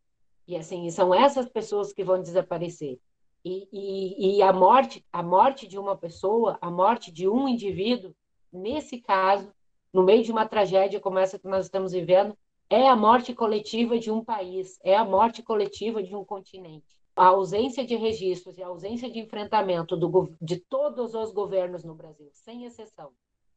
E 0.48 0.56
assim, 0.56 0.90
são 0.92 1.14
essas 1.14 1.50
pessoas 1.50 1.92
que 1.92 2.04
vão 2.04 2.22
desaparecer. 2.22 3.00
E, 3.44 3.68
e, 3.72 4.38
e, 4.38 4.42
a 4.42 4.54
morte, 4.54 5.06
a 5.12 5.24
morte 5.24 5.68
de 5.68 5.78
uma 5.78 5.98
pessoa, 5.98 6.58
a 6.62 6.70
morte 6.70 7.12
de 7.12 7.28
um 7.28 7.48
indivíduo, 7.48 8.14
nesse 8.52 9.00
caso, 9.00 9.52
no 9.94 10.04
meio 10.04 10.24
de 10.24 10.32
uma 10.32 10.48
tragédia 10.48 11.00
como 11.00 11.18
essa 11.18 11.40
que 11.40 11.48
nós 11.48 11.66
estamos 11.66 11.92
vivendo, 11.92 12.38
é 12.70 12.88
a 12.88 12.96
morte 12.96 13.34
coletiva 13.34 13.98
de 13.98 14.12
um 14.12 14.24
país, 14.24 14.80
é 14.84 14.96
a 14.96 15.06
morte 15.06 15.42
coletiva 15.42 16.04
de 16.04 16.16
um 16.16 16.24
continente. 16.24 16.98
A 17.16 17.28
ausência 17.28 17.86
de 17.86 17.96
registros 17.96 18.58
e 18.58 18.64
a 18.64 18.68
ausência 18.68 19.10
de 19.10 19.20
enfrentamento 19.20 19.96
do, 19.96 20.36
de 20.42 20.60
todos 20.60 21.16
os 21.16 21.32
governos 21.32 21.84
no 21.84 21.96
Brasil, 21.96 22.30
sem 22.32 22.66
exceção. 22.66 23.12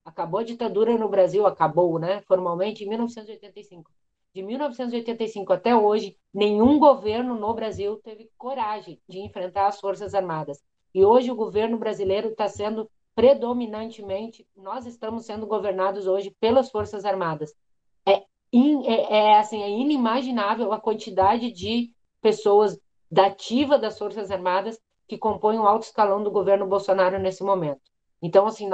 Acabou 0.04 0.40
a 0.40 0.44
ditadura 0.44 0.96
no 0.96 1.08
Brasil, 1.08 1.46
acabou, 1.46 1.98
né, 1.98 2.22
formalmente, 2.22 2.84
em 2.84 2.88
1985 2.88 3.90
de 4.32 4.42
1985 4.42 5.52
até 5.52 5.74
hoje, 5.74 6.16
nenhum 6.32 6.78
governo 6.78 7.34
no 7.34 7.52
Brasil 7.52 7.96
teve 7.96 8.30
coragem 8.38 9.00
de 9.08 9.18
enfrentar 9.18 9.66
as 9.66 9.80
Forças 9.80 10.14
Armadas. 10.14 10.62
E 10.94 11.04
hoje 11.04 11.30
o 11.30 11.36
governo 11.36 11.78
brasileiro 11.78 12.28
está 12.28 12.48
sendo 12.48 12.88
predominantemente, 13.14 14.46
nós 14.56 14.86
estamos 14.86 15.26
sendo 15.26 15.46
governados 15.46 16.06
hoje 16.06 16.34
pelas 16.40 16.70
Forças 16.70 17.04
Armadas. 17.04 17.52
É, 18.06 18.24
in, 18.52 18.84
é, 18.86 19.18
é, 19.18 19.38
assim, 19.38 19.62
é 19.62 19.70
inimaginável 19.70 20.72
a 20.72 20.80
quantidade 20.80 21.50
de 21.52 21.90
pessoas 22.20 22.78
da 23.10 23.26
ativa 23.26 23.78
das 23.78 23.98
Forças 23.98 24.30
Armadas 24.30 24.78
que 25.08 25.18
compõem 25.18 25.58
o 25.58 25.66
alto 25.66 25.82
escalão 25.82 26.22
do 26.22 26.30
governo 26.30 26.66
Bolsonaro 26.66 27.18
nesse 27.18 27.42
momento. 27.42 27.80
Então, 28.22 28.46
assim, 28.46 28.68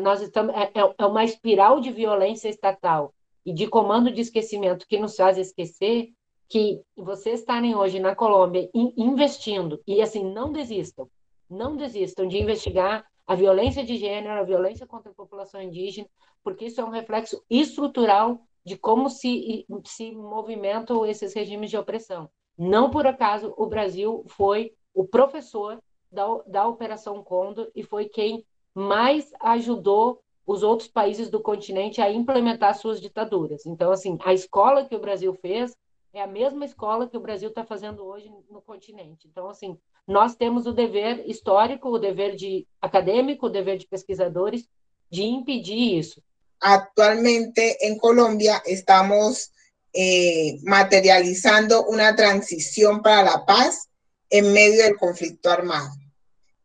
nós 0.00 0.22
estamos, 0.22 0.54
é, 0.54 0.70
é, 0.74 0.94
é 0.96 1.06
uma 1.06 1.24
espiral 1.24 1.80
de 1.80 1.90
violência 1.90 2.48
estatal 2.48 3.12
e 3.44 3.52
de 3.52 3.66
comando 3.66 4.10
de 4.10 4.20
esquecimento 4.20 4.86
que 4.86 4.98
nos 4.98 5.16
faz 5.16 5.36
esquecer 5.36 6.10
que 6.48 6.80
vocês 6.96 7.40
estarem 7.40 7.74
hoje 7.74 7.98
na 7.98 8.14
Colômbia 8.14 8.70
investindo, 8.74 9.80
e 9.86 10.00
assim, 10.00 10.22
não 10.22 10.52
desistam, 10.52 11.08
não 11.48 11.76
desistam 11.76 12.28
de 12.28 12.38
investigar 12.38 13.06
a 13.26 13.34
violência 13.34 13.82
de 13.84 13.96
gênero, 13.96 14.38
a 14.38 14.44
violência 14.44 14.86
contra 14.86 15.10
a 15.10 15.14
população 15.14 15.60
indígena, 15.62 16.06
porque 16.44 16.66
isso 16.66 16.80
é 16.80 16.84
um 16.84 16.90
reflexo 16.90 17.42
estrutural 17.48 18.40
de 18.64 18.76
como 18.76 19.10
se, 19.10 19.66
se 19.84 20.12
movimentam 20.12 21.04
esses 21.04 21.34
regimes 21.34 21.70
de 21.70 21.76
opressão. 21.76 22.30
Não 22.56 22.90
por 22.90 23.06
acaso 23.06 23.52
o 23.56 23.66
Brasil 23.66 24.24
foi 24.28 24.72
o 24.94 25.04
professor 25.04 25.82
da, 26.10 26.26
da 26.46 26.68
Operação 26.68 27.22
Condor 27.22 27.70
e 27.74 27.82
foi 27.82 28.08
quem 28.08 28.44
mais 28.74 29.32
ajudou 29.40 30.20
os 30.46 30.62
outros 30.62 30.88
países 30.88 31.30
do 31.30 31.40
continente 31.40 32.00
a 32.00 32.10
implementar 32.10 32.74
suas 32.74 33.00
ditaduras. 33.00 33.64
Então, 33.64 33.90
assim, 33.92 34.18
a 34.24 34.32
escola 34.32 34.84
que 34.84 34.96
o 34.96 35.00
Brasil 35.00 35.32
fez 35.34 35.74
é 36.12 36.20
a 36.20 36.26
mesma 36.26 36.64
escola 36.64 37.08
que 37.08 37.16
o 37.16 37.20
Brasil 37.20 37.48
está 37.48 37.64
fazendo 37.64 38.04
hoje 38.04 38.30
no 38.50 38.60
continente. 38.60 39.26
Então, 39.28 39.48
assim, 39.48 39.78
nós 40.06 40.34
temos 40.34 40.66
o 40.66 40.72
dever 40.72 41.28
histórico, 41.28 41.88
o 41.88 41.98
dever 41.98 42.36
de 42.36 42.66
acadêmico, 42.80 43.46
o 43.46 43.50
dever 43.50 43.78
de 43.78 43.86
pesquisadores 43.86 44.68
de 45.10 45.22
impedir 45.22 45.96
isso. 45.98 46.22
Atualmente, 46.62 47.76
em 47.80 47.98
Colômbia, 47.98 48.62
estamos 48.66 49.50
eh, 49.94 50.56
materializando 50.62 51.80
uma 51.82 52.14
transição 52.14 53.02
para 53.02 53.32
a 53.32 53.40
paz 53.40 53.88
em 54.30 54.42
meio 54.42 54.88
do 54.88 54.96
conflito 54.96 55.48
armado, 55.48 55.92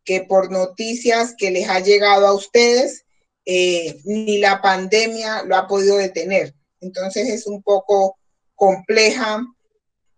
que 0.04 0.20
por 0.20 0.50
notícias 0.50 1.34
que 1.36 1.50
les 1.50 1.68
ha 1.68 1.80
llegado 1.80 2.26
a 2.26 2.32
ustedes, 2.32 3.04
Eh, 3.50 3.98
ni 4.04 4.40
la 4.40 4.60
pandemia 4.60 5.42
lo 5.42 5.56
ha 5.56 5.66
podido 5.66 5.96
detener. 5.96 6.54
Entonces 6.82 7.30
es 7.30 7.46
un 7.46 7.62
poco 7.62 8.18
compleja 8.54 9.42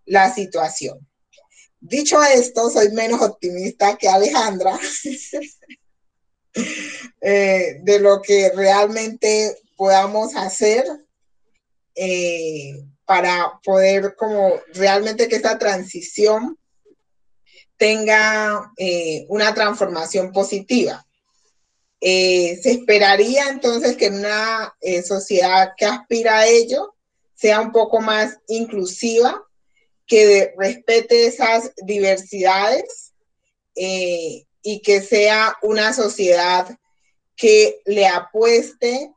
la 0.04 0.34
situación. 0.34 0.98
Dicho 1.78 2.20
esto, 2.24 2.68
soy 2.70 2.90
menos 2.90 3.22
optimista 3.22 3.96
que 3.96 4.08
Alejandra 4.08 4.76
eh, 7.20 7.78
de 7.80 8.00
lo 8.00 8.20
que 8.20 8.50
realmente 8.50 9.56
podamos 9.80 10.36
hacer 10.36 10.84
eh, 11.94 12.84
para 13.06 13.58
poder 13.64 14.14
como 14.14 14.60
realmente 14.74 15.26
que 15.26 15.36
esta 15.36 15.58
transición 15.58 16.58
tenga 17.78 18.70
una 19.28 19.54
transformación 19.54 20.32
positiva. 20.32 21.06
Eh, 21.98 22.60
se 22.62 22.72
esperaría 22.72 23.48
entonces 23.48 23.96
que 23.96 24.10
una 24.10 24.74
eh, 24.82 25.02
sociedad 25.02 25.72
que 25.78 25.86
aspira 25.86 26.40
a 26.40 26.46
ello 26.46 26.94
sea 27.34 27.62
un 27.62 27.72
poco 27.72 28.02
más 28.02 28.36
inclusiva, 28.48 29.42
que 30.06 30.52
respete 30.58 31.26
esas 31.26 31.72
diversidades 31.86 33.14
eh, 33.74 34.44
y 34.62 34.82
que 34.82 35.00
sea 35.00 35.56
una 35.62 35.94
sociedad 35.94 36.68
que 37.34 37.80
le 37.86 38.06
apueste 38.06 39.10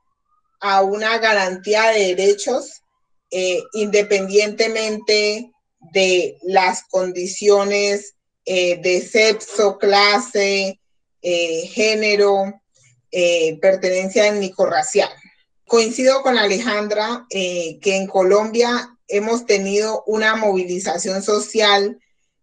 a 0.64 0.82
una 0.82 1.18
garantía 1.18 1.92
de 1.92 2.16
derechos 2.16 2.82
eh, 3.30 3.62
independientemente 3.74 5.52
de 5.92 6.38
las 6.44 6.84
condiciones 6.90 8.14
eh, 8.46 8.80
de 8.82 9.02
sexo, 9.02 9.78
clase, 9.78 10.80
eh, 11.22 11.68
género, 11.68 12.62
pertenencia 13.62 14.28
étnico-racial. 14.28 15.10
Coincido 15.68 16.24
con 16.24 16.38
Alejandra 16.38 17.28
que 17.30 17.80
en 17.84 18.08
Colombia 18.08 18.98
hemos 19.08 19.46
tenido 19.46 20.04
una 20.08 20.36
movilización 20.36 21.22
social 21.22 22.00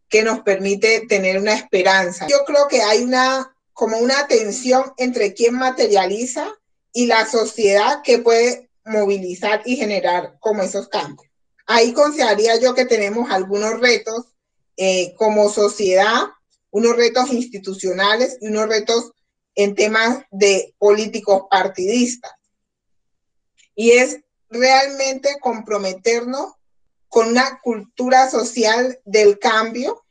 que 0.09 0.23
nos 0.23 0.43
permite 0.43 1.07
tener 1.09 1.39
una 1.39 1.55
esperanza. 1.55 2.29
Yo 2.29 2.45
creo 2.47 2.69
que 2.69 2.83
hay 2.83 3.03
una 3.03 3.53
como 3.73 3.99
una 3.99 4.29
tensión 4.29 4.93
entre 4.97 5.35
quien 5.35 5.55
materializa 5.55 6.55
y 6.93 7.07
la 7.07 7.27
sociedad 7.27 8.03
que 8.03 8.19
puede 8.19 8.71
movilizar 8.85 9.63
y 9.65 9.77
generar 9.77 10.37
como 10.41 10.63
esos 10.63 10.89
cambios. 10.89 11.31
Ahí 11.67 11.93
consideraría 11.93 12.59
yo 12.59 12.75
que 12.75 12.87
tenemos 12.87 13.31
algunos 13.31 13.79
retos 13.81 14.27
eh, 14.77 15.15
como 15.17 15.49
sociedad, 15.51 16.25
unos 16.71 16.97
retos 16.97 17.33
institucionales 17.33 18.39
y 18.41 18.49
unos 18.49 18.69
retos 18.69 19.13
en 19.55 19.75
temas 19.75 20.25
de 20.31 20.75
políticos 20.79 21.45
partidistas. 21.51 22.33
Y 23.75 23.93
es 23.93 24.21
realmente 24.49 25.39
comprometernos 25.41 26.55
con 27.09 27.29
una 27.29 27.61
cultura 27.61 28.31
social 28.31 28.99
del 29.05 29.39
cambio 29.39 30.03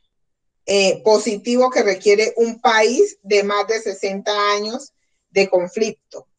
eh, 0.66 1.02
positivo 1.02 1.70
que 1.70 1.82
requiere 1.82 2.32
un 2.36 2.60
país 2.60 3.18
de 3.22 3.42
más 3.42 3.66
de 3.66 3.80
60 3.80 4.30
años 4.52 4.92
de 5.30 5.48
conflicto 5.48 6.29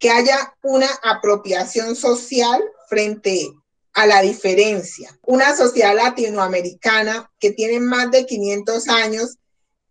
que 0.00 0.10
haya 0.10 0.56
una 0.62 0.88
apropiación 1.02 1.94
social 1.94 2.60
frente 2.88 3.52
a 3.92 4.06
la 4.06 4.22
diferencia. 4.22 5.16
Una 5.26 5.54
sociedad 5.54 5.94
latinoamericana 5.94 7.30
que 7.38 7.52
tiene 7.52 7.78
más 7.80 8.10
de 8.10 8.24
500 8.24 8.88
años 8.88 9.36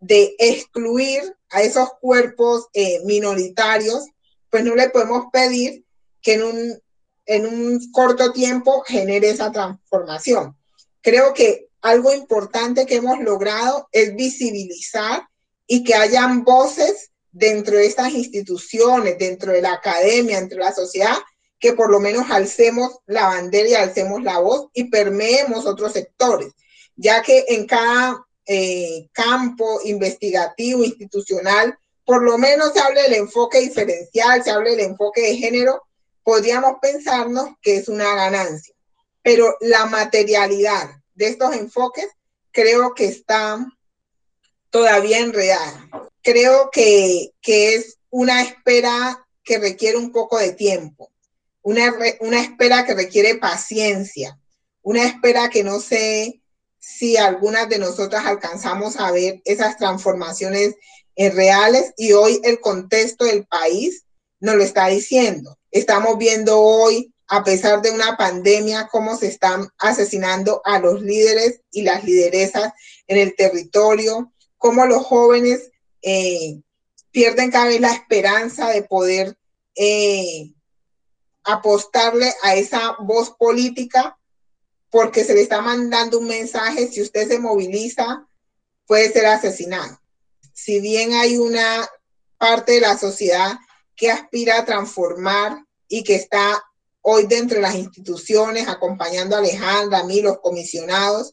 de 0.00 0.34
excluir 0.38 1.36
a 1.50 1.62
esos 1.62 1.90
cuerpos 2.00 2.66
eh, 2.72 3.00
minoritarios, 3.04 4.04
pues 4.50 4.64
no 4.64 4.74
le 4.74 4.90
podemos 4.90 5.26
pedir 5.32 5.84
que 6.20 6.34
en 6.34 6.42
un, 6.42 6.82
en 7.26 7.46
un 7.46 7.92
corto 7.92 8.32
tiempo 8.32 8.82
genere 8.86 9.30
esa 9.30 9.52
transformación. 9.52 10.56
Creo 11.02 11.34
que 11.34 11.68
algo 11.82 12.12
importante 12.12 12.84
que 12.84 12.96
hemos 12.96 13.20
logrado 13.20 13.88
es 13.92 14.16
visibilizar 14.16 15.28
y 15.68 15.84
que 15.84 15.94
hayan 15.94 16.42
voces 16.42 17.10
dentro 17.32 17.76
de 17.76 17.86
estas 17.86 18.12
instituciones, 18.12 19.18
dentro 19.18 19.52
de 19.52 19.62
la 19.62 19.74
academia, 19.74 20.38
dentro 20.38 20.58
de 20.58 20.64
la 20.64 20.74
sociedad, 20.74 21.16
que 21.58 21.74
por 21.74 21.90
lo 21.90 22.00
menos 22.00 22.30
alcemos 22.30 22.98
la 23.06 23.26
bandera 23.26 23.68
y 23.68 23.74
alcemos 23.74 24.22
la 24.22 24.38
voz 24.38 24.68
y 24.72 24.84
permeemos 24.84 25.66
otros 25.66 25.92
sectores, 25.92 26.52
ya 26.96 27.22
que 27.22 27.44
en 27.48 27.66
cada 27.66 28.24
eh, 28.46 29.08
campo 29.12 29.80
investigativo, 29.84 30.82
institucional, 30.82 31.78
por 32.04 32.22
lo 32.24 32.38
menos 32.38 32.72
se 32.72 32.80
habla 32.80 33.02
del 33.02 33.14
enfoque 33.14 33.60
diferencial, 33.60 34.42
se 34.42 34.50
habla 34.50 34.70
del 34.70 34.80
enfoque 34.80 35.20
de 35.20 35.36
género, 35.36 35.82
podríamos 36.24 36.74
pensarnos 36.80 37.50
que 37.60 37.76
es 37.76 37.88
una 37.88 38.14
ganancia. 38.14 38.74
Pero 39.22 39.54
la 39.60 39.84
materialidad 39.86 40.90
de 41.14 41.28
estos 41.28 41.54
enfoques 41.54 42.08
creo 42.50 42.94
que 42.94 43.04
está 43.04 43.64
todavía 44.70 45.18
enredada 45.18 46.09
creo 46.22 46.70
que, 46.70 47.32
es 47.42 47.98
una 48.10 48.42
espera 48.42 49.26
que 49.44 49.58
requiere 49.58 49.96
un 49.96 50.12
poco 50.12 50.38
de 50.38 50.52
tiempo, 50.52 51.10
una, 51.62 51.92
una 52.20 52.40
espera 52.40 52.84
que 52.84 52.94
requiere 52.94 53.36
paciencia, 53.36 54.38
una 54.82 55.04
espera 55.04 55.48
que 55.48 55.62
no 55.62 55.80
sé 55.80 56.40
si 56.78 57.16
algunas 57.16 57.68
de 57.68 57.78
nosotras 57.78 58.26
alcanzamos 58.26 58.96
a 58.98 59.10
ver 59.10 59.40
esas 59.44 59.76
transformaciones 59.76 60.74
reales 61.28 61.92
y 61.98 62.12
hoy 62.12 62.40
el 62.44 62.60
contexto 62.60 63.26
del 63.26 63.46
país 63.46 64.04
nos 64.40 64.56
lo 64.56 64.62
está 64.62 64.86
diciendo. 64.88 65.58
Estamos 65.70 66.16
viendo 66.16 66.58
hoy, 66.58 67.12
a 67.28 67.44
pesar 67.44 67.82
de 67.82 67.90
una 67.90 68.16
pandemia, 68.16 68.88
cómo 68.90 69.16
se 69.16 69.26
están 69.26 69.68
asesinando 69.78 70.62
a 70.64 70.78
los 70.78 71.02
líderes 71.02 71.60
y 71.70 71.82
las 71.82 72.04
lideresas 72.04 72.72
en 73.06 73.18
el 73.18 73.36
territorio, 73.36 74.32
cómo 74.56 74.86
los 74.86 75.04
jóvenes 75.04 75.69
eh, 76.02 76.60
pierden 77.10 77.50
cada 77.50 77.66
vez 77.66 77.80
la 77.80 77.92
esperanza 77.92 78.68
de 78.70 78.82
poder 78.82 79.36
eh, 79.74 80.52
apostarle 81.44 82.32
a 82.42 82.54
esa 82.54 82.96
voz 83.00 83.30
política 83.30 84.16
porque 84.90 85.24
se 85.24 85.34
le 85.34 85.42
está 85.42 85.60
mandando 85.60 86.18
un 86.18 86.26
mensaje, 86.26 86.88
si 86.88 87.00
usted 87.00 87.28
se 87.28 87.38
moviliza, 87.38 88.26
puede 88.86 89.12
ser 89.12 89.26
asesinado. 89.26 90.00
Si 90.52 90.80
bien 90.80 91.12
hay 91.14 91.38
una 91.38 91.88
parte 92.38 92.72
de 92.72 92.80
la 92.80 92.98
sociedad 92.98 93.58
que 93.94 94.10
aspira 94.10 94.58
a 94.58 94.64
transformar 94.64 95.64
y 95.88 96.02
que 96.02 96.16
está 96.16 96.62
hoy 97.02 97.26
dentro 97.26 97.56
de 97.56 97.62
las 97.62 97.76
instituciones, 97.76 98.66
acompañando 98.66 99.36
a 99.36 99.38
Alejandra, 99.38 100.00
a 100.00 100.04
mí, 100.04 100.20
los 100.20 100.40
comisionados, 100.40 101.32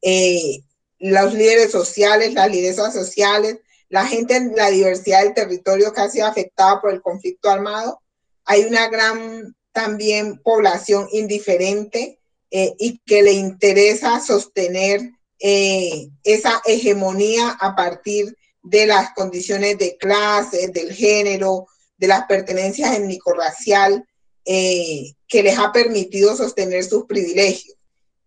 eh, 0.00 0.60
los 0.98 1.34
líderes 1.34 1.70
sociales, 1.70 2.32
las 2.32 2.50
lideresas 2.50 2.94
sociales, 2.94 3.58
la 3.94 4.08
gente 4.08 4.34
en 4.34 4.56
la 4.56 4.70
diversidad 4.70 5.22
del 5.22 5.34
territorio 5.34 5.92
que 5.92 6.00
ha 6.00 6.10
sido 6.10 6.26
afectada 6.26 6.80
por 6.80 6.92
el 6.92 7.00
conflicto 7.00 7.48
armado. 7.48 8.02
Hay 8.44 8.64
una 8.64 8.88
gran 8.88 9.54
también 9.70 10.42
población 10.42 11.06
indiferente 11.12 12.18
eh, 12.50 12.74
y 12.76 12.98
que 13.06 13.22
le 13.22 13.30
interesa 13.30 14.18
sostener 14.18 15.00
eh, 15.38 16.08
esa 16.24 16.60
hegemonía 16.64 17.50
a 17.50 17.76
partir 17.76 18.36
de 18.64 18.84
las 18.88 19.14
condiciones 19.14 19.78
de 19.78 19.96
clase, 19.96 20.66
del 20.74 20.92
género, 20.92 21.68
de 21.96 22.08
las 22.08 22.26
pertenencias 22.26 22.96
étnico-racial, 22.96 24.04
eh, 24.44 25.12
que 25.28 25.44
les 25.44 25.56
ha 25.56 25.70
permitido 25.70 26.36
sostener 26.36 26.82
sus 26.82 27.04
privilegios 27.04 27.76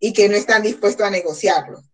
y 0.00 0.14
que 0.14 0.30
no 0.30 0.36
están 0.36 0.62
dispuestos 0.62 1.06
a 1.06 1.10
negociarlos 1.10 1.84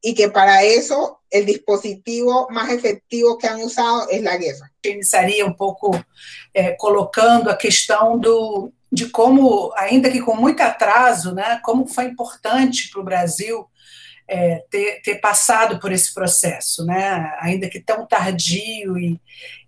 y 0.00 0.14
que 0.14 0.28
para 0.28 0.62
eso 0.62 1.21
el 1.32 1.46
dispositivo 1.46 2.46
mais 2.50 2.70
efetivo 2.70 3.38
que 3.38 3.46
han 3.46 3.60
usado 3.62 4.10
é 4.10 4.18
a 4.18 4.36
guerra. 4.36 4.70
Iniciaria 4.84 5.46
um 5.46 5.52
pouco 5.52 5.98
é, 6.52 6.72
colocando 6.72 7.48
a 7.48 7.56
questão 7.56 8.18
do, 8.18 8.72
de 8.92 9.08
como, 9.08 9.72
ainda 9.76 10.10
que 10.10 10.20
com 10.20 10.36
muito 10.36 10.60
atraso, 10.60 11.34
né, 11.34 11.58
como 11.64 11.86
foi 11.86 12.04
importante 12.04 12.90
para 12.90 13.00
o 13.00 13.04
Brasil 13.04 13.66
é, 14.28 14.62
ter, 14.70 15.00
ter 15.02 15.14
passado 15.16 15.80
por 15.80 15.90
esse 15.90 16.12
processo, 16.12 16.84
né, 16.84 17.34
ainda 17.40 17.68
que 17.68 17.80
tão 17.80 18.06
tardio 18.06 18.98
e 18.98 19.18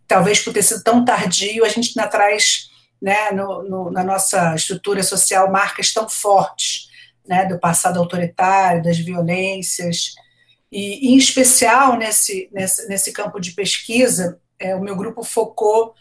talvez 0.07 0.41
por 0.41 0.53
ter 0.53 0.63
sido 0.63 0.83
tão 0.83 1.05
tardio, 1.05 1.65
a 1.65 1.69
gente 1.69 1.99
ainda 1.99 2.11
traz 2.11 2.69
né, 3.01 3.31
no, 3.31 3.63
no, 3.63 3.91
na 3.91 4.05
nossa 4.05 4.55
estrutura 4.55 5.03
social 5.03 5.51
marcas 5.51 5.93
tão 5.93 6.09
fortes 6.09 6.89
né, 7.27 7.47
do 7.47 7.59
passado 7.59 7.99
autoritário, 7.99 8.83
das 8.83 8.99
violências, 8.99 10.15
e, 10.75 11.13
em 11.13 11.17
especial, 11.17 11.97
nesse, 11.97 12.49
nesse, 12.53 12.89
nesse 12.89 13.13
campo 13.13 13.39
de 13.39 13.53
pesquisa, 13.53 14.41
é, 14.59 14.75
o 14.75 14.81
meu 14.81 14.97
grupo 14.97 15.23
focou 15.23 15.95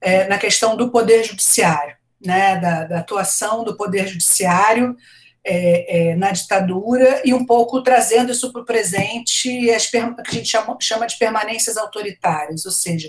é, 0.00 0.28
na 0.28 0.38
questão 0.38 0.76
do 0.76 0.90
poder 0.90 1.24
judiciário, 1.24 1.96
né, 2.24 2.56
da, 2.60 2.84
da 2.84 2.98
atuação 3.00 3.64
do 3.64 3.76
poder 3.76 4.06
judiciário 4.06 4.96
é, 5.44 6.10
é, 6.10 6.16
na 6.16 6.30
ditadura 6.30 7.22
e 7.24 7.34
um 7.34 7.44
pouco 7.44 7.82
trazendo 7.82 8.30
isso 8.30 8.52
para 8.52 8.62
o 8.62 8.64
presente, 8.64 9.68
as, 9.70 9.86
que 9.86 9.96
a 9.96 10.30
gente 10.30 10.48
chama, 10.48 10.76
chama 10.80 11.06
de 11.06 11.18
permanências 11.18 11.76
autoritárias, 11.76 12.64
ou 12.64 12.72
seja, 12.72 13.08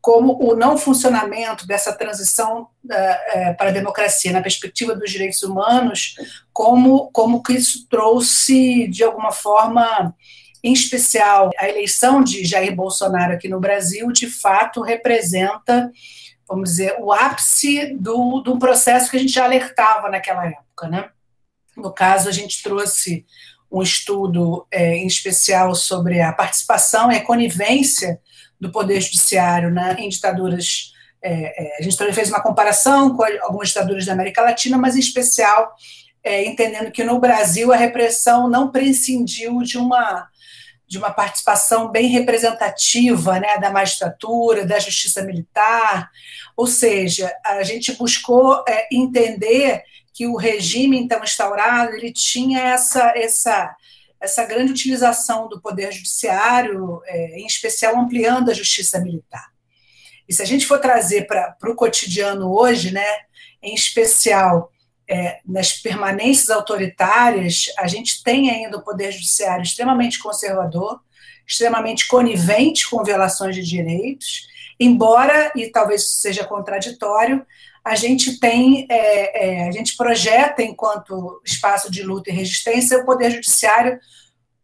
como 0.00 0.42
o 0.42 0.56
não 0.56 0.76
funcionamento 0.76 1.66
dessa 1.66 1.92
transição 1.92 2.62
uh, 2.62 3.56
para 3.56 3.68
a 3.68 3.72
democracia 3.72 4.32
na 4.32 4.40
perspectiva 4.40 4.96
dos 4.96 5.10
direitos 5.10 5.42
humanos, 5.42 6.14
como, 6.52 7.10
como 7.12 7.42
que 7.42 7.52
isso 7.52 7.86
trouxe, 7.88 8.88
de 8.88 9.04
alguma 9.04 9.30
forma, 9.30 10.14
em 10.62 10.72
especial, 10.72 11.50
a 11.58 11.68
eleição 11.68 12.22
de 12.22 12.44
Jair 12.44 12.74
Bolsonaro 12.74 13.32
aqui 13.32 13.48
no 13.48 13.60
Brasil, 13.60 14.12
de 14.12 14.28
fato, 14.28 14.82
representa, 14.82 15.90
vamos 16.46 16.70
dizer, 16.70 16.96
o 16.98 17.12
ápice 17.12 17.94
do, 17.94 18.40
do 18.40 18.58
processo 18.58 19.10
que 19.10 19.16
a 19.16 19.20
gente 19.20 19.32
já 19.32 19.44
alertava 19.44 20.10
naquela 20.10 20.46
época. 20.46 20.88
Né? 20.88 21.08
No 21.76 21.92
caso, 21.92 22.28
a 22.28 22.32
gente 22.32 22.62
trouxe 22.62 23.24
um 23.72 23.82
estudo 23.82 24.66
é, 24.70 24.96
em 24.96 25.06
especial 25.06 25.74
sobre 25.74 26.20
a 26.20 26.32
participação 26.32 27.10
e 27.10 27.16
a 27.16 27.24
conivência 27.24 28.20
do 28.60 28.70
Poder 28.70 29.00
Judiciário 29.00 29.70
né, 29.70 29.96
em 29.98 30.08
ditaduras. 30.08 30.92
É, 31.22 31.76
é, 31.76 31.78
a 31.78 31.82
gente 31.82 31.96
também 31.96 32.12
fez 32.12 32.28
uma 32.28 32.42
comparação 32.42 33.16
com 33.16 33.22
algumas 33.42 33.68
ditaduras 33.68 34.04
da 34.04 34.12
América 34.12 34.42
Latina, 34.42 34.76
mas 34.76 34.96
em 34.96 35.00
especial 35.00 35.74
é, 36.22 36.44
entendendo 36.44 36.90
que 36.90 37.04
no 37.04 37.18
Brasil 37.18 37.72
a 37.72 37.76
repressão 37.76 38.48
não 38.48 38.70
prescindiu 38.70 39.62
de 39.62 39.78
uma 39.78 40.28
de 40.86 40.98
uma 40.98 41.12
participação 41.12 41.88
bem 41.88 42.08
representativa 42.08 43.38
né, 43.38 43.58
da 43.58 43.70
magistratura, 43.70 44.66
da 44.66 44.76
justiça 44.80 45.22
militar, 45.22 46.10
ou 46.56 46.66
seja, 46.66 47.32
a 47.46 47.62
gente 47.62 47.92
buscou 47.92 48.64
é, 48.68 48.88
entender 48.90 49.84
que 50.12 50.26
o 50.26 50.34
regime 50.34 50.98
então 50.98 51.22
instaurado 51.22 51.94
ele 51.94 52.12
tinha 52.12 52.60
essa 52.60 53.12
essa 53.16 53.76
essa 54.20 54.44
grande 54.44 54.72
utilização 54.72 55.48
do 55.48 55.60
poder 55.60 55.92
judiciário, 55.92 57.00
é, 57.06 57.38
em 57.38 57.46
especial 57.46 57.96
ampliando 57.96 58.50
a 58.50 58.54
justiça 58.54 58.98
militar. 58.98 59.46
E 60.28 60.34
se 60.34 60.42
a 60.42 60.44
gente 60.44 60.66
for 60.66 60.78
trazer 60.78 61.26
para 61.26 61.56
o 61.70 61.74
cotidiano 61.74 62.52
hoje, 62.52 62.90
né, 62.90 63.06
em 63.62 63.74
especial 63.74 64.70
é, 65.10 65.40
nas 65.44 65.72
permanências 65.72 66.50
autoritárias, 66.50 67.64
a 67.76 67.88
gente 67.88 68.22
tem 68.22 68.48
ainda 68.48 68.76
o 68.76 68.82
Poder 68.82 69.10
Judiciário 69.10 69.64
extremamente 69.64 70.20
conservador, 70.20 71.00
extremamente 71.44 72.06
conivente 72.06 72.88
com 72.88 73.02
violações 73.02 73.56
de 73.56 73.62
direitos, 73.62 74.46
embora, 74.78 75.50
e 75.56 75.66
talvez 75.66 76.02
isso 76.02 76.20
seja 76.20 76.44
contraditório, 76.44 77.44
a 77.84 77.96
gente 77.96 78.38
tem, 78.38 78.86
é, 78.88 79.46
é, 79.46 79.68
a 79.68 79.72
gente 79.72 79.96
projeta, 79.96 80.62
enquanto 80.62 81.42
espaço 81.44 81.90
de 81.90 82.04
luta 82.04 82.30
e 82.30 82.32
resistência, 82.32 82.98
o 82.98 83.04
Poder 83.04 83.32
Judiciário 83.32 83.98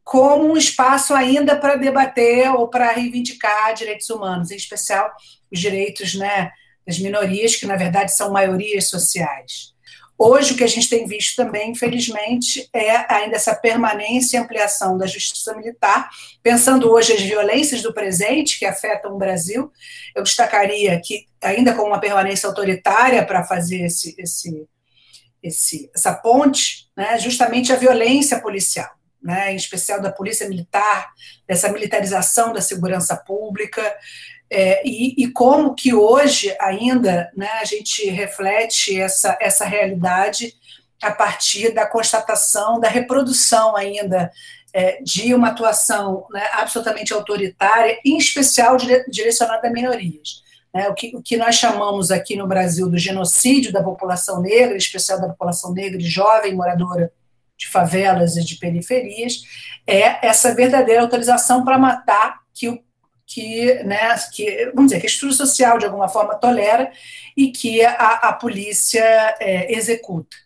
como 0.05 0.53
um 0.53 0.57
espaço 0.57 1.13
ainda 1.13 1.57
para 1.57 1.75
debater 1.75 2.49
ou 2.55 2.69
para 2.69 2.93
reivindicar 2.93 3.75
direitos 3.75 4.09
humanos, 4.09 4.53
em 4.53 4.57
especial 4.57 5.11
os 5.51 5.59
direitos 5.59 6.15
né, 6.15 6.53
das 6.87 7.01
minorias, 7.01 7.57
que 7.57 7.67
na 7.67 7.75
verdade 7.75 8.13
são 8.13 8.31
maiorias 8.31 8.89
sociais. 8.89 9.75
Hoje, 10.19 10.55
o 10.55 10.57
que 10.57 10.65
a 10.65 10.69
gente 10.69 10.89
tem 10.89 11.07
visto 11.07 11.37
também, 11.37 11.73
infelizmente, 11.73 12.69
é 12.73 13.13
ainda 13.13 13.37
essa 13.37 13.55
permanência 13.55 14.37
e 14.37 14.41
ampliação 14.41 14.97
da 14.97 15.07
justiça 15.07 15.55
militar. 15.55 16.09
Pensando 16.43 16.91
hoje 16.91 17.13
as 17.13 17.21
violências 17.21 17.83
do 17.83 17.93
presente 17.93 18.59
que 18.59 18.65
afetam 18.65 19.15
o 19.15 19.19
Brasil, 19.19 19.71
eu 20.15 20.23
destacaria 20.23 20.99
que, 21.05 21.27
ainda 21.43 21.75
com 21.75 21.83
uma 21.83 22.01
permanência 22.01 22.47
autoritária 22.47 23.27
para 23.27 23.45
fazer 23.45 23.83
esse, 23.85 24.15
esse, 24.19 24.67
esse, 25.43 25.91
essa 25.95 26.15
ponte, 26.15 26.89
né, 26.97 27.19
justamente 27.19 27.73
a 27.73 27.77
violência 27.77 28.41
policial. 28.41 28.97
Né, 29.23 29.53
em 29.53 29.57
especial 29.57 30.01
da 30.01 30.13
polícia 30.13 30.49
militar, 30.49 31.09
dessa 31.49 31.69
militarização 31.73 32.53
da 32.53 32.61
segurança 32.61 33.17
pública, 33.17 33.83
é, 34.51 34.87
e, 34.87 35.15
e, 35.25 35.31
como 35.33 35.75
que 35.75 35.93
hoje 35.93 36.55
ainda 36.61 37.31
né, 37.37 37.49
a 37.61 37.65
gente 37.65 38.09
reflete 38.11 39.01
essa, 39.01 39.37
essa 39.41 39.65
realidade 39.65 40.55
a 41.03 41.11
partir 41.11 41.75
da 41.75 41.85
constatação, 41.85 42.79
da 42.79 42.89
reprodução 42.89 43.77
ainda 43.77 44.31
é, 44.73 45.03
de 45.03 45.35
uma 45.35 45.49
atuação 45.49 46.27
né, 46.31 46.49
absolutamente 46.53 47.13
autoritária, 47.13 47.99
em 48.05 48.17
especial 48.17 48.77
dire, 48.77 49.05
direcionada 49.11 49.67
a 49.67 49.71
minorias. 49.71 50.45
Né, 50.73 50.89
o, 50.89 50.95
que, 50.95 51.17
o 51.17 51.23
que 51.23 51.37
nós 51.37 51.57
chamamos 51.57 52.11
aqui 52.11 52.37
no 52.37 52.47
Brasil 52.47 52.89
do 52.89 52.99
genocídio 52.99 53.73
da 53.73 53.83
população 53.83 54.41
negra, 54.41 54.75
em 54.75 54.79
especial 54.79 55.21
da 55.21 55.29
população 55.29 55.73
negra 55.73 56.01
e 56.01 56.05
jovem 56.05 56.55
moradora 56.55 57.11
de 57.59 57.67
favelas 57.67 58.37
e 58.37 58.45
de 58.45 58.57
periferias, 58.57 59.43
é 59.87 60.27
essa 60.27 60.55
verdadeira 60.55 61.01
autorização 61.01 61.65
para 61.65 61.79
matar 61.79 62.41
que 62.55 62.69
o 62.69 62.86
que, 63.27 63.75
né, 63.83 64.15
que, 64.33 64.71
vamos 64.75 64.91
dizer, 64.91 65.01
que 65.01 65.07
a 65.07 65.11
estrutura 65.11 65.37
social, 65.37 65.79
de 65.79 65.85
alguma 65.85 66.09
forma, 66.09 66.37
tolera 66.37 66.91
e 67.37 67.51
que 67.51 67.85
a, 67.85 68.29
a 68.29 68.33
polícia 68.33 69.03
é, 69.41 69.75
executa. 69.75 70.37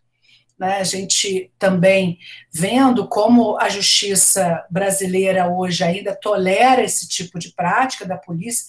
Né? 0.59 0.79
A 0.79 0.85
gente 0.85 1.51
também 1.59 2.19
vendo 2.53 3.07
como 3.07 3.59
a 3.59 3.69
justiça 3.69 4.65
brasileira 4.71 5.49
hoje 5.49 5.85
ainda 5.85 6.15
tolera 6.15 6.83
esse 6.83 7.09
tipo 7.09 7.39
de 7.39 7.53
prática 7.55 8.07
da 8.07 8.17
polícia, 8.17 8.67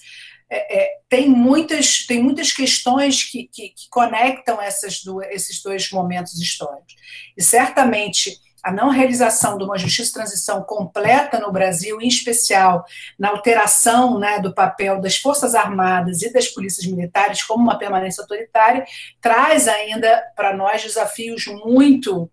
é, 0.50 0.84
é, 0.84 0.90
tem, 1.08 1.30
muitas, 1.30 2.06
tem 2.06 2.22
muitas 2.22 2.52
questões 2.52 3.24
que, 3.24 3.48
que, 3.48 3.70
que 3.70 3.90
conectam 3.90 4.62
essas 4.62 5.02
duas, 5.02 5.28
esses 5.30 5.64
dois 5.64 5.90
momentos 5.92 6.40
históricos. 6.40 6.94
E 7.38 7.42
certamente 7.42 8.38
a 8.64 8.72
não 8.72 8.90
realização 8.90 9.58
de 9.58 9.64
uma 9.64 9.78
justiça 9.78 10.08
de 10.08 10.14
transição 10.14 10.62
completa 10.62 11.40
no 11.40 11.52
Brasil, 11.52 12.00
em 12.02 12.08
especial 12.08 12.86
na 13.18 13.30
alteração 13.30 14.20
né, 14.20 14.40
do 14.40 14.54
papel 14.54 15.02
das 15.02 15.18
Forças 15.18 15.56
Armadas 15.56 16.22
e 16.22 16.32
das 16.32 16.48
polícias 16.48 16.86
militares 16.86 17.44
como 17.44 17.64
uma 17.64 17.78
permanência 17.78 18.22
autoritária, 18.22 18.86
traz 19.20 19.68
ainda 19.68 20.24
para 20.36 20.56
nós 20.56 20.84
desafios 20.84 21.46
muito 21.48 22.30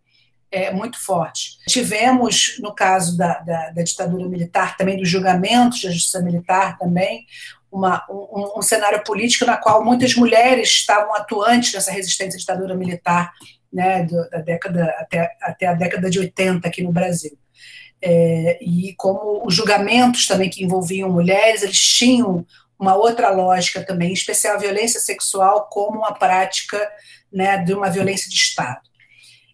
é, 0.50 0.72
muito 0.72 0.98
fortes. 0.98 1.58
Tivemos, 1.68 2.56
no 2.58 2.74
caso 2.74 3.18
da, 3.18 3.38
da, 3.40 3.70
da, 3.70 3.82
ditadura 3.82 4.26
militar, 4.26 4.78
também 4.78 4.96
dos 4.96 5.06
julgamentos 5.06 5.82
da 5.82 5.90
justiça 5.90 6.22
militar 6.22 6.78
também, 6.78 7.26
uma, 7.70 8.02
um, 8.08 8.58
um 8.58 8.62
cenário 8.62 9.04
político 9.04 9.44
na 9.44 9.58
qual 9.58 9.84
muitas 9.84 10.14
mulheres 10.14 10.70
estavam 10.70 11.14
atuantes 11.14 11.74
nessa 11.74 11.92
resistência 11.92 12.38
à 12.38 12.40
ditadura 12.40 12.74
militar 12.74 13.30
né, 13.72 14.04
da 14.04 14.38
década 14.38 14.84
até, 14.98 15.36
até 15.42 15.66
a 15.66 15.74
década 15.74 16.08
de 16.10 16.18
80 16.18 16.66
aqui 16.66 16.82
no 16.82 16.92
Brasil. 16.92 17.36
É, 18.00 18.58
e 18.62 18.94
como 18.96 19.44
os 19.46 19.54
julgamentos 19.54 20.26
também 20.26 20.48
que 20.48 20.64
envolviam 20.64 21.10
mulheres, 21.10 21.62
eles 21.62 21.80
tinham 21.80 22.46
uma 22.78 22.94
outra 22.94 23.30
lógica 23.30 23.84
também, 23.84 24.10
em 24.10 24.14
especial 24.14 24.54
a 24.54 24.60
violência 24.60 25.00
sexual 25.00 25.68
como 25.70 25.98
uma 25.98 26.12
prática 26.12 26.80
né, 27.32 27.58
de 27.58 27.74
uma 27.74 27.90
violência 27.90 28.30
de 28.30 28.36
Estado. 28.36 28.88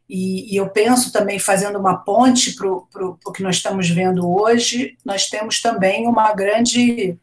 E, 0.08 0.52
e 0.52 0.56
eu 0.56 0.68
penso 0.68 1.10
também, 1.10 1.38
fazendo 1.38 1.78
uma 1.78 1.96
ponte 1.96 2.54
para 2.54 2.68
o 2.68 3.32
que 3.32 3.42
nós 3.42 3.56
estamos 3.56 3.88
vendo 3.88 4.30
hoje, 4.30 4.96
nós 5.04 5.28
temos 5.28 5.62
também 5.62 6.06
uma 6.06 6.32
grande, 6.34 7.18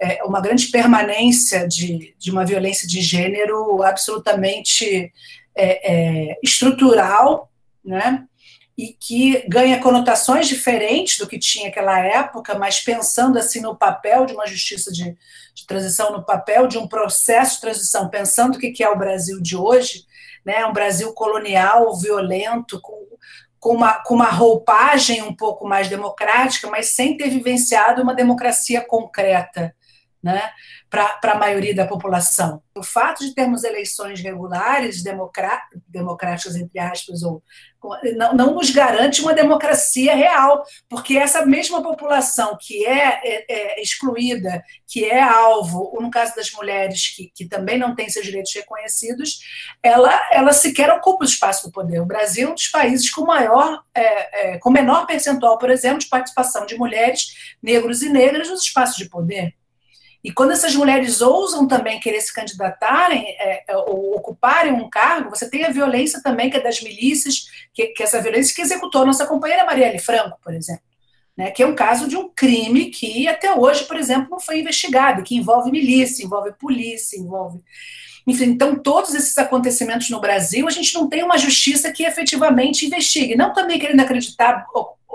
é, 0.00 0.24
uma 0.24 0.40
grande 0.40 0.66
permanência 0.66 1.68
de, 1.68 2.14
de 2.18 2.30
uma 2.32 2.44
violência 2.44 2.88
de 2.88 3.00
gênero 3.00 3.82
absolutamente 3.84 5.12
é, 5.56 5.92
é, 6.32 6.38
estrutural, 6.42 7.50
né? 7.84 8.24
E 8.76 8.88
que 8.88 9.46
ganha 9.48 9.80
conotações 9.80 10.48
diferentes 10.48 11.16
do 11.16 11.28
que 11.28 11.38
tinha 11.38 11.68
aquela 11.68 11.98
época, 12.00 12.58
mas 12.58 12.80
pensando 12.80 13.38
assim 13.38 13.60
no 13.60 13.76
papel 13.76 14.26
de 14.26 14.34
uma 14.34 14.48
justiça 14.48 14.90
de, 14.90 15.16
de 15.54 15.66
transição, 15.66 16.10
no 16.10 16.24
papel 16.24 16.66
de 16.66 16.76
um 16.76 16.88
processo 16.88 17.54
de 17.54 17.60
transição, 17.60 18.08
pensando 18.08 18.56
o 18.56 18.58
que 18.58 18.82
é 18.82 18.88
o 18.88 18.98
Brasil 18.98 19.40
de 19.40 19.56
hoje, 19.56 20.04
né? 20.44 20.66
Um 20.66 20.72
Brasil 20.72 21.12
colonial, 21.12 21.96
violento, 21.96 22.80
com, 22.80 23.06
com 23.60 23.74
uma, 23.74 23.94
com 24.02 24.14
uma 24.14 24.30
roupagem 24.30 25.22
um 25.22 25.34
pouco 25.34 25.66
mais 25.66 25.88
democrática, 25.88 26.68
mas 26.68 26.90
sem 26.90 27.16
ter 27.16 27.30
vivenciado 27.30 28.02
uma 28.02 28.14
democracia 28.14 28.80
concreta, 28.80 29.74
né? 30.22 30.50
Para 31.20 31.32
a 31.32 31.38
maioria 31.38 31.74
da 31.74 31.86
população. 31.86 32.62
O 32.76 32.82
fato 32.82 33.24
de 33.24 33.34
termos 33.34 33.64
eleições 33.64 34.20
regulares, 34.20 35.02
democráticas, 35.02 36.56
entre 36.56 36.78
aspas, 36.78 37.22
ou, 37.22 37.42
não, 38.16 38.34
não, 38.34 38.54
nos 38.54 38.70
garante 38.70 39.20
uma 39.20 39.34
democracia 39.34 40.14
real, 40.14 40.64
porque 40.88 41.16
essa 41.16 41.44
mesma 41.44 41.82
população 41.82 42.56
que 42.60 42.86
é, 42.86 43.20
é, 43.22 43.44
é 43.48 43.82
excluída, 43.82 44.62
que 44.86 45.04
é 45.04 45.20
alvo, 45.20 45.96
no 46.00 46.10
caso 46.10 46.34
das 46.36 46.50
mulheres, 46.52 47.14
que, 47.14 47.30
que 47.34 47.44
também 47.44 47.78
não 47.78 47.94
tem 47.94 48.08
seus 48.08 48.24
direitos 48.24 48.54
reconhecidos, 48.54 49.40
ela, 49.82 50.28
ela 50.32 50.52
sequer 50.52 50.90
ocupa 50.90 51.24
o 51.24 51.28
espaço 51.28 51.66
do 51.66 51.72
poder. 51.72 52.00
O 52.00 52.06
Brasil 52.06 52.48
é 52.48 52.50
um 52.52 52.54
dos 52.54 52.68
países 52.68 53.10
com 53.10 53.24
maior, 53.24 53.82
é, 53.94 54.54
é 54.54 54.58
com 54.58 54.70
menor 54.70 55.06
percentual, 55.06 55.58
por 55.58 55.70
exemplo, 55.70 55.98
de 55.98 56.08
participação 56.08 56.64
de 56.64 56.76
mulheres, 56.76 57.54
negros 57.62 58.02
e 58.02 58.08
negras 58.08 58.48
nos 58.48 58.62
espaços 58.62 58.96
de 58.96 59.08
poder. 59.08 59.54
E 60.24 60.32
quando 60.32 60.52
essas 60.52 60.74
mulheres 60.74 61.20
ousam 61.20 61.68
também 61.68 62.00
querer 62.00 62.22
se 62.22 62.32
candidatarem 62.32 63.26
é, 63.38 63.64
é, 63.68 63.76
ou 63.76 64.16
ocuparem 64.16 64.72
um 64.72 64.88
cargo, 64.88 65.28
você 65.28 65.50
tem 65.50 65.66
a 65.66 65.70
violência 65.70 66.22
também, 66.22 66.48
que 66.48 66.56
é 66.56 66.62
das 66.62 66.80
milícias, 66.80 67.44
que, 67.74 67.88
que 67.88 68.02
essa 68.02 68.22
violência 68.22 68.54
que 68.54 68.62
executou 68.62 69.04
nossa 69.04 69.26
companheira 69.26 69.66
Marielle 69.66 69.98
Franco, 69.98 70.38
por 70.42 70.54
exemplo. 70.54 70.82
Né, 71.36 71.50
que 71.50 71.64
é 71.64 71.66
um 71.66 71.74
caso 71.74 72.06
de 72.08 72.16
um 72.16 72.28
crime 72.28 72.90
que 72.90 73.26
até 73.26 73.52
hoje, 73.52 73.84
por 73.84 73.96
exemplo, 73.96 74.28
não 74.30 74.38
foi 74.38 74.60
investigado, 74.60 75.24
que 75.24 75.34
envolve 75.34 75.68
milícia, 75.68 76.24
envolve 76.24 76.52
polícia, 76.52 77.18
envolve. 77.18 77.60
Enfim, 78.24 78.44
então, 78.44 78.76
todos 78.76 79.14
esses 79.14 79.36
acontecimentos 79.36 80.08
no 80.10 80.20
Brasil, 80.20 80.66
a 80.66 80.70
gente 80.70 80.94
não 80.94 81.08
tem 81.08 81.24
uma 81.24 81.36
justiça 81.36 81.92
que 81.92 82.04
efetivamente 82.04 82.86
investigue. 82.86 83.36
Não 83.36 83.52
também 83.52 83.80
querendo 83.80 84.00
acreditar 84.00 84.64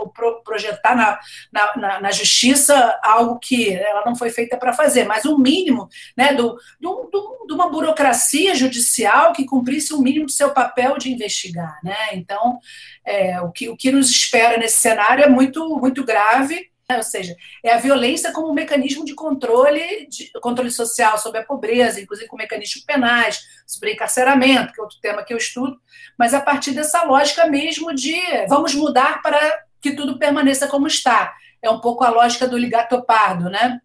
pro, 0.07 0.41
projetar 0.43 0.95
na, 0.95 1.19
na, 1.51 1.75
na, 1.75 2.01
na, 2.01 2.11
justiça 2.11 2.97
algo 3.03 3.39
que 3.39 3.73
ela 3.73 4.03
não 4.05 4.15
foi 4.15 4.29
feita 4.29 4.55
para 4.57 4.71
fazer, 4.71 5.05
mas 5.05 5.25
um 5.25 5.37
mínimo 5.37 5.89
né, 6.15 6.33
do, 6.33 6.57
do, 6.79 7.09
do, 7.11 7.45
de 7.47 7.53
uma 7.53 7.69
burocracia 7.69 8.55
judicial 8.55 9.33
que 9.33 9.45
cumprisse 9.45 9.93
o 9.93 10.01
mínimo 10.01 10.25
do 10.27 10.31
seu 10.31 10.51
papel 10.51 10.97
de 10.97 11.11
investigar. 11.11 11.79
Né? 11.83 11.97
Então, 12.13 12.59
é, 13.05 13.41
o, 13.41 13.51
que, 13.51 13.69
o 13.69 13.75
que 13.75 13.91
nos 13.91 14.09
espera 14.09 14.57
nesse 14.57 14.77
cenário 14.77 15.23
é 15.23 15.29
muito, 15.29 15.77
muito 15.77 16.03
grave. 16.03 16.69
Né? 16.89 16.97
Ou 16.97 17.03
seja, 17.03 17.35
é 17.63 17.73
a 17.73 17.77
violência 17.77 18.31
como 18.31 18.49
um 18.49 18.53
mecanismo 18.53 19.05
de 19.05 19.13
controle, 19.13 20.07
de 20.07 20.31
controle 20.41 20.71
social 20.71 21.17
sobre 21.17 21.39
a 21.39 21.43
pobreza, 21.43 22.01
inclusive 22.01 22.27
com 22.27 22.35
mecanismos 22.35 22.83
penais, 22.83 23.39
sobre 23.65 23.93
encarceramento, 23.93 24.73
que 24.73 24.79
é 24.79 24.83
outro 24.83 24.97
tema 24.99 25.23
que 25.23 25.33
eu 25.33 25.37
estudo, 25.37 25.79
mas 26.17 26.33
a 26.33 26.41
partir 26.41 26.71
dessa 26.71 27.03
lógica 27.03 27.45
mesmo 27.45 27.93
de 27.93 28.19
vamos 28.47 28.73
mudar 28.73 29.21
para 29.21 29.68
que 29.81 29.91
tudo 29.91 30.19
permaneça 30.19 30.67
como 30.67 30.87
está. 30.87 31.33
é 31.61 31.69
um 31.69 31.79
pouco 31.81 32.03
a 32.03 32.09
lógica 32.09 32.47
do 32.47 32.57
ligatopardo, 32.57 33.49
né? 33.49 33.79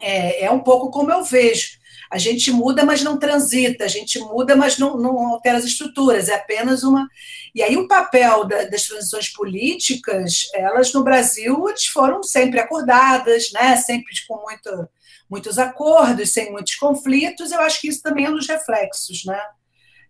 É, 0.00 0.44
é 0.44 0.50
um 0.50 0.60
pouco 0.60 0.90
como 0.90 1.10
eu 1.10 1.22
vejo. 1.24 1.78
A 2.10 2.18
gente 2.18 2.50
muda, 2.50 2.84
mas 2.84 3.02
não 3.02 3.18
transita, 3.18 3.84
a 3.84 3.88
gente 3.88 4.18
muda, 4.18 4.56
mas 4.56 4.78
não, 4.78 4.96
não 4.96 5.16
altera 5.28 5.58
as 5.58 5.64
estruturas, 5.64 6.28
é 6.28 6.34
apenas 6.34 6.82
uma. 6.82 7.08
E 7.54 7.62
aí 7.62 7.76
o 7.76 7.86
papel 7.86 8.44
da, 8.46 8.64
das 8.64 8.86
transições 8.86 9.28
políticas, 9.32 10.48
elas 10.54 10.92
no 10.92 11.04
Brasil 11.04 11.56
foram 11.92 12.22
sempre 12.22 12.58
acordadas, 12.58 13.52
né? 13.52 13.76
sempre 13.76 14.12
com 14.26 14.42
muito, 14.42 14.88
muitos 15.28 15.58
acordos, 15.58 16.32
sem 16.32 16.50
muitos 16.50 16.74
conflitos, 16.74 17.52
eu 17.52 17.60
acho 17.60 17.80
que 17.80 17.88
isso 17.88 18.02
também 18.02 18.24
é 18.24 18.30
um 18.30 18.34
dos 18.34 18.48
reflexos 18.48 19.24
né? 19.24 19.40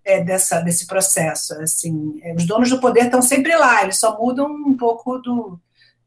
É, 0.02 0.24
dessa, 0.24 0.60
desse 0.60 0.86
processo. 0.86 1.52
Assim, 1.60 2.18
é, 2.22 2.34
os 2.34 2.46
donos 2.46 2.70
do 2.70 2.80
poder 2.80 3.04
estão 3.04 3.20
sempre 3.20 3.54
lá, 3.54 3.82
eles 3.82 3.98
só 3.98 4.18
mudam 4.18 4.46
um 4.46 4.74
pouco 4.74 5.18
do, 5.18 5.60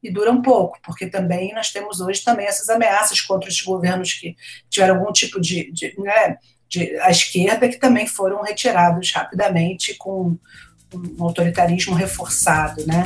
e 0.03 0.11
dura 0.11 0.31
um 0.31 0.41
pouco, 0.41 0.77
porque 0.83 1.07
também 1.07 1.53
nós 1.53 1.71
temos 1.71 2.01
hoje 2.01 2.23
também 2.23 2.45
essas 2.45 2.69
ameaças 2.69 3.21
contra 3.21 3.49
os 3.49 3.61
governos 3.61 4.13
que 4.13 4.35
tiveram 4.69 4.97
algum 4.97 5.13
tipo 5.13 5.39
de, 5.39 5.71
de, 5.71 5.95
né, 5.97 6.37
de 6.67 6.99
a 6.99 7.09
esquerda 7.09 7.69
que 7.69 7.77
também 7.77 8.05
foram 8.05 8.41
retirados 8.41 9.11
rapidamente 9.13 9.95
com 9.95 10.37
um 10.93 11.23
autoritarismo 11.23 11.95
reforçado, 11.95 12.85
né? 12.85 13.03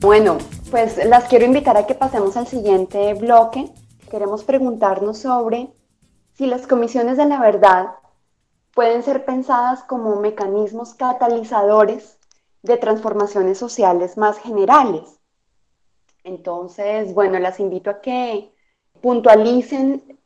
Bueno, 0.00 0.38
pues 0.70 0.96
las 1.06 1.28
quiero 1.28 1.44
invitar 1.44 1.76
a 1.76 1.84
que 1.84 1.94
pasemos 1.94 2.36
al 2.36 2.46
siguiente 2.46 3.14
bloque. 3.14 3.70
Queremos 4.10 4.42
preguntarnos 4.42 5.18
sobre 5.18 5.68
si 6.40 6.46
las 6.46 6.66
comisiones 6.66 7.18
de 7.18 7.26
la 7.26 7.38
verdad 7.38 7.96
pueden 8.72 9.02
ser 9.02 9.26
pensadas 9.26 9.84
como 9.84 10.16
mecanismos 10.16 10.94
catalizadores 10.94 12.18
de 12.62 12.78
transformaciones 12.78 13.58
sociales 13.58 14.16
más 14.16 14.38
generales. 14.38 15.20
Entonces, 16.24 17.12
bueno, 17.12 17.38
las 17.38 17.60
invito 17.60 17.90
a 17.90 18.00
que 18.00 18.54
puntualicen 19.02 20.18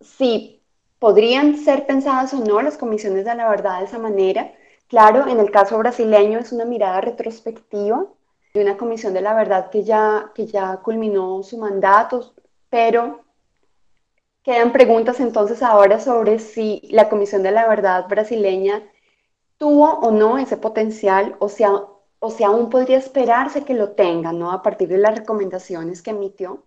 si 0.00 0.64
podrían 0.98 1.56
ser 1.58 1.86
pensadas 1.86 2.34
o 2.34 2.38
no 2.38 2.60
las 2.60 2.76
comisiones 2.76 3.24
de 3.24 3.36
la 3.36 3.48
verdad 3.48 3.78
de 3.78 3.84
esa 3.84 4.00
manera. 4.00 4.52
Claro, 4.88 5.28
en 5.28 5.38
el 5.38 5.52
caso 5.52 5.78
brasileño 5.78 6.40
es 6.40 6.50
una 6.50 6.64
mirada 6.64 7.00
retrospectiva 7.00 8.04
de 8.52 8.62
una 8.62 8.76
comisión 8.76 9.14
de 9.14 9.20
la 9.20 9.32
verdad 9.32 9.70
que 9.70 9.84
ya, 9.84 10.32
que 10.34 10.46
ya 10.46 10.78
culminó 10.78 11.44
su 11.44 11.56
mandato, 11.56 12.34
pero 12.68 13.25
quedan 14.46 14.70
preguntas 14.70 15.18
entonces 15.18 15.60
ahora 15.60 15.98
sobre 15.98 16.38
si 16.38 16.80
la 16.88 17.08
comisión 17.08 17.42
de 17.42 17.50
la 17.50 17.66
verdad 17.66 18.06
brasileña 18.06 18.80
tuvo 19.58 19.94
o 19.98 20.12
no 20.12 20.38
ese 20.38 20.56
potencial 20.56 21.34
o 21.40 21.48
si, 21.48 21.64
o 21.64 22.30
si 22.30 22.44
aún 22.44 22.70
podría 22.70 22.96
esperarse 22.96 23.64
que 23.64 23.74
lo 23.74 23.90
tenga, 23.90 24.32
¿no? 24.32 24.52
A 24.52 24.62
partir 24.62 24.86
de 24.86 24.98
las 24.98 25.18
recomendaciones 25.18 26.00
que 26.00 26.10
emitió. 26.10 26.64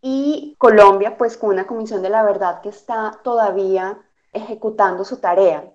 Y 0.00 0.54
Colombia, 0.56 1.18
pues 1.18 1.36
con 1.36 1.50
una 1.50 1.66
comisión 1.66 2.00
de 2.00 2.08
la 2.08 2.22
verdad 2.22 2.62
que 2.62 2.70
está 2.70 3.20
todavía 3.22 3.98
ejecutando 4.32 5.04
su 5.04 5.20
tarea. 5.20 5.70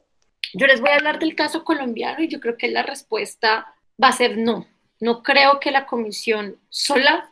Yo 0.56 0.66
les 0.66 0.82
voy 0.82 0.90
a 0.90 0.96
hablar 0.96 1.20
del 1.20 1.36
caso 1.36 1.64
colombiano 1.64 2.24
y 2.24 2.30
yo 2.30 2.40
creo 2.40 2.58
que 2.58 2.72
la 2.72 2.82
respuesta 2.82 3.76
va 4.04 4.08
a 4.08 4.14
ser 4.14 4.40
no. 4.40 4.66
No 5.00 5.22
creo 5.22 5.60
que 5.60 5.70
la 5.70 5.86
comisión 5.86 6.58
sola, 6.70 7.32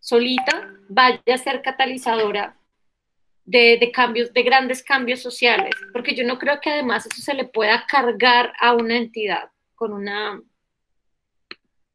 solita, 0.00 0.68
vaya 0.90 1.34
a 1.34 1.38
ser 1.38 1.62
catalizadora 1.62 2.58
de, 3.44 3.90
cambios, 3.92 4.32
de 4.32 4.42
grandes 4.42 4.82
cambios 4.82 5.20
sociales, 5.20 5.74
porque 5.92 6.14
yo 6.14 6.24
no 6.24 6.38
creo 6.38 6.60
que 6.60 6.70
además 6.70 7.06
eso 7.06 7.20
se 7.20 7.34
le 7.34 7.44
pueda 7.44 7.84
cargar 7.88 8.52
a 8.60 8.74
una 8.74 8.96
entidad 8.96 9.50
con, 9.74 9.92
una, 9.92 10.40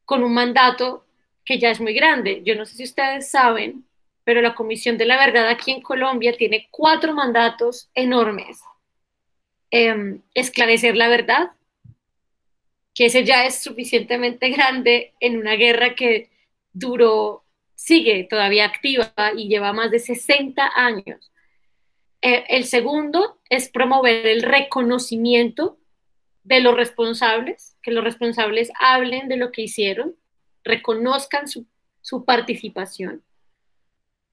con 0.06 0.24
un 0.24 0.34
mandato 0.34 1.06
que 1.46 1.58
ya 1.58 1.72
es 1.72 1.80
muy 1.80 1.94
grande. 1.94 2.42
Yo 2.44 2.56
no 2.56 2.66
sé 2.66 2.76
si 2.76 2.84
ustedes 2.84 3.30
saben, 3.30 3.86
pero 4.24 4.42
la 4.42 4.56
Comisión 4.56 4.98
de 4.98 5.06
la 5.06 5.18
Verdad 5.18 5.48
aquí 5.48 5.72
en 5.72 5.82
Colombia 5.82 6.36
tiene 6.38 6.68
cuatro 6.70 7.14
mandatos 7.14 7.90
enormes. 7.94 8.60
Em, 9.72 10.22
esclarecer 10.34 10.96
la 10.96 11.08
verdad, 11.08 11.52
que 12.94 13.06
ese 13.06 13.24
ya 13.24 13.46
es 13.46 13.62
suficientemente 13.62 14.50
grande 14.50 15.14
en 15.20 15.38
una 15.38 15.54
guerra 15.54 15.96
que 15.96 16.30
duró, 16.74 17.44
sigue 17.76 18.26
todavía 18.30 18.66
activa 18.66 19.14
y 19.36 19.48
lleva 19.48 19.72
más 19.72 19.92
de 19.92 20.00
60 20.00 20.72
años. 20.76 21.32
Eh, 22.22 22.46
el 22.50 22.66
segundo 22.66 23.40
es 23.50 23.70
promover 23.70 24.26
el 24.26 24.42
reconocimiento 24.42 25.78
de 26.44 26.62
los 26.62 26.76
responsables, 26.76 27.78
que 27.82 27.92
los 27.92 28.04
responsables 28.04 28.72
hablen 28.80 29.28
de 29.28 29.38
lo 29.38 29.52
que 29.52 29.64
hicieron, 29.64 30.16
reconozcan 30.64 31.48
su, 31.48 31.66
participación. 32.26 33.24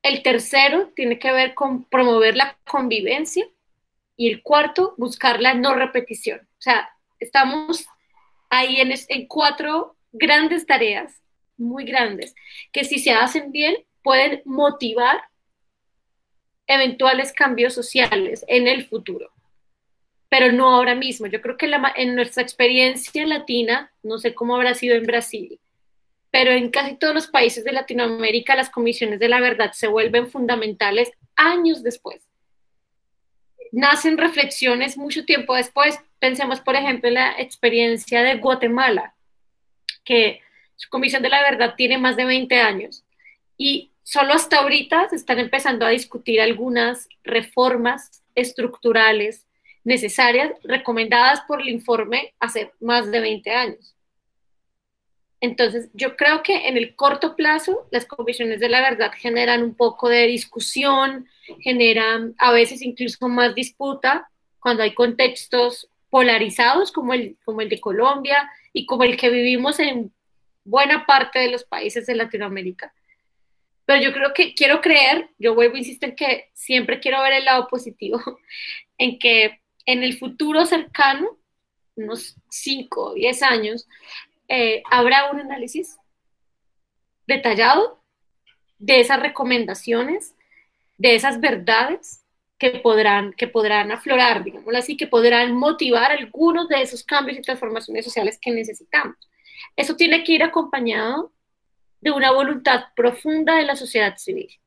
El 0.03 0.22
tercero 0.22 0.93
tiene 0.95 1.18
que 1.18 1.32
ver 1.32 1.55
con 1.55 1.85
promover 1.85 2.37
la 2.37 2.57
convivencia 2.66 3.47
y 4.16 4.30
el 4.30 4.43
cuarto, 4.43 4.95
buscar 4.97 5.41
la 5.41 5.55
no 5.55 5.74
repetición. 5.74 6.41
O 6.41 6.62
sea, 6.62 6.89
estamos 7.18 7.87
ahí 8.49 8.80
en 8.80 9.26
cuatro 9.26 9.97
grandes 10.12 10.66
tareas, 10.66 11.20
muy 11.57 11.85
grandes, 11.85 12.35
que 12.72 12.85
si 12.85 12.99
se 12.99 13.12
hacen 13.12 13.51
bien 13.51 13.76
pueden 14.03 14.43
motivar 14.45 15.22
eventuales 16.66 17.32
cambios 17.32 17.74
sociales 17.74 18.44
en 18.48 18.68
el 18.68 18.86
futuro, 18.86 19.30
pero 20.28 20.52
no 20.52 20.74
ahora 20.74 20.94
mismo. 20.94 21.26
Yo 21.26 21.40
creo 21.40 21.56
que 21.56 21.70
en 21.96 22.14
nuestra 22.14 22.42
experiencia 22.42 23.26
latina, 23.26 23.92
no 24.02 24.18
sé 24.18 24.34
cómo 24.34 24.56
habrá 24.56 24.74
sido 24.74 24.94
en 24.96 25.04
Brasil, 25.04 25.60
pero 26.30 26.50
en 26.50 26.70
casi 26.70 26.96
todos 26.96 27.14
los 27.14 27.26
países 27.28 27.64
de 27.64 27.72
Latinoamérica 27.72 28.56
las 28.56 28.70
comisiones 28.70 29.20
de 29.20 29.28
la 29.28 29.40
verdad 29.40 29.72
se 29.72 29.86
vuelven 29.86 30.28
fundamentales 30.28 31.12
años 31.36 31.82
después. 31.82 32.28
Nacen 33.70 34.18
reflexiones 34.18 34.96
mucho 34.96 35.24
tiempo 35.24 35.54
después. 35.54 35.98
Pensemos, 36.18 36.60
por 36.60 36.76
ejemplo, 36.76 37.08
en 37.08 37.14
la 37.14 37.40
experiencia 37.40 38.22
de 38.22 38.36
Guatemala, 38.36 39.14
que 40.04 40.40
su 40.76 40.88
comisión 40.88 41.22
de 41.22 41.28
la 41.28 41.42
verdad 41.42 41.74
tiene 41.76 41.98
más 41.98 42.16
de 42.16 42.24
20 42.24 42.60
años. 42.60 43.04
Y 43.56 43.92
solo 44.05 44.34
hasta 44.34 44.59
ahorita 44.59 45.09
se 45.09 45.16
están 45.16 45.40
empezando 45.40 45.84
a 45.84 45.90
discutir 45.90 46.40
algunas 46.40 47.09
reformas 47.24 48.22
estructurales 48.36 49.46
necesarias 49.82 50.52
recomendadas 50.62 51.40
por 51.48 51.61
el 51.61 51.70
informe 51.70 52.34
hace 52.38 52.70
más 52.80 53.11
de 53.11 53.20
20 53.20 53.50
años. 53.50 53.94
Entonces, 55.40 55.90
yo 55.92 56.16
creo 56.16 56.42
que 56.42 56.68
en 56.68 56.76
el 56.76 56.94
corto 56.94 57.34
plazo 57.34 57.86
las 57.90 58.07
comisiones 58.07 58.61
de 58.61 58.68
la 58.68 58.80
verdad 58.80 59.11
generan 59.14 59.62
un 59.62 59.74
poco 59.74 60.09
de 60.09 60.26
discusión, 60.26 61.26
generan 61.61 62.34
a 62.38 62.52
veces 62.52 62.82
incluso 62.82 63.28
más 63.28 63.55
disputa 63.55 64.28
cuando 64.61 64.82
hay 64.82 64.94
contextos 64.94 65.88
polarizados 66.09 66.92
como 66.92 67.12
el, 67.12 67.36
como 67.44 67.61
el 67.61 67.68
de 67.68 67.80
Colombia 67.80 68.50
y 68.72 68.86
como 68.86 69.05
el 69.05 69.16
que 69.16 69.30
vivimos 69.30 69.80
en 69.80 70.12
buena 70.64 71.05
parte 71.05 71.38
de 71.38 71.50
los 71.50 71.64
países 71.64 72.07
de 72.07 72.14
Latinoamérica 72.14 72.94
pero 73.87 74.03
yo 74.03 74.12
creo 74.12 74.32
que 74.32 74.55
quiero 74.55 74.80
creer, 74.80 75.30
yo 75.39 75.55
vuelvo 75.55 75.74
a 75.74 75.78
insistir 75.78 76.11
en 76.11 76.16
que 76.16 76.51
siempre 76.55 77.01
quiero 77.01 77.22
ver 77.22 77.35
el 77.35 77.45
lado 77.45 77.68
positivo, 77.68 78.20
en 78.99 79.18
que 79.18 79.61
en 79.87 80.03
el 80.03 80.18
futuro 80.18 80.64
cercano, 80.64 81.39
unos 81.97 82.37
5 82.51 83.11
o 83.11 83.14
10 83.14 83.43
años, 83.43 83.87
eh, 84.49 84.82
habrá 84.91 85.30
un 85.30 85.41
análisis 85.41 85.99
detallado 87.26 88.03
de 88.78 89.01
esas 89.01 89.20
recomendaciones, 89.20 90.35
de 90.99 91.14
esas 91.14 91.41
verdades 91.41 92.24
que 92.59 92.70
podrán, 92.70 93.32
que 93.32 93.49
podrán 93.49 93.93
aflorar, 93.93 94.45
digámoslo 94.45 94.78
así, 94.78 94.97
que 94.97 95.07
podrán 95.07 95.55
motivar 95.55 96.12
algunos 96.12 96.68
de 96.68 96.82
esos 96.82 97.05
cambios 97.05 97.39
y 97.39 97.43
transformaciones 97.43 98.05
sociales 98.05 98.39
que 98.41 98.51
necesitamos. 98.51 99.16
Eso 99.76 99.97
tiene 99.97 100.24
que 100.24 100.32
ir 100.32 100.43
acompañado 100.43 101.32
de 102.05 102.11
una 102.11 102.32
voluntad 102.32 102.84
profunda 102.94 103.57
de 103.57 103.62
la 103.62 103.76
sociedad 103.76 104.18
civil. 104.18 104.61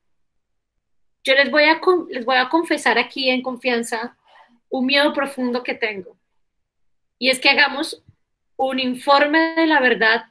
Yo 1.22 1.34
les 1.34 1.52
voy 1.52 1.62
a, 1.62 1.80
les 2.08 2.24
voy 2.24 2.34
a 2.34 2.48
confesar 2.48 2.98
aquí 2.98 3.30
en 3.30 3.42
confianza 3.42 4.16
un 4.68 4.86
miedo 4.86 5.12
profundo 5.12 5.62
que 5.62 5.74
tengo. 5.74 6.18
Y 7.16 7.30
es 7.30 7.38
que 7.38 7.50
hagamos 7.50 8.02
un 8.56 8.80
informe 8.80 9.54
de 9.54 9.68
la 9.68 9.78
verdad 9.80 10.24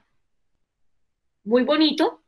muy 1.45 1.63
bonito 1.63 2.21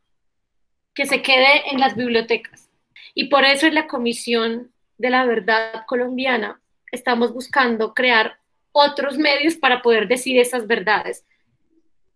que 0.94 1.04
se 1.04 1.20
quede 1.20 1.70
en 1.70 1.78
las 1.78 1.94
bibliotecas. 1.94 2.70
Y 3.12 3.28
por 3.28 3.44
eso 3.44 3.66
en 3.66 3.74
la 3.74 3.86
Comisión 3.86 4.72
de 4.96 5.10
la 5.10 5.26
Verdad 5.26 5.84
Colombiana 5.86 6.58
estamos 6.90 7.34
buscando 7.34 7.92
crear 7.92 8.38
otros 8.72 9.18
medios 9.18 9.56
para 9.56 9.82
poder 9.82 10.08
decir 10.08 10.38
esas 10.38 10.66
verdades, 10.66 11.26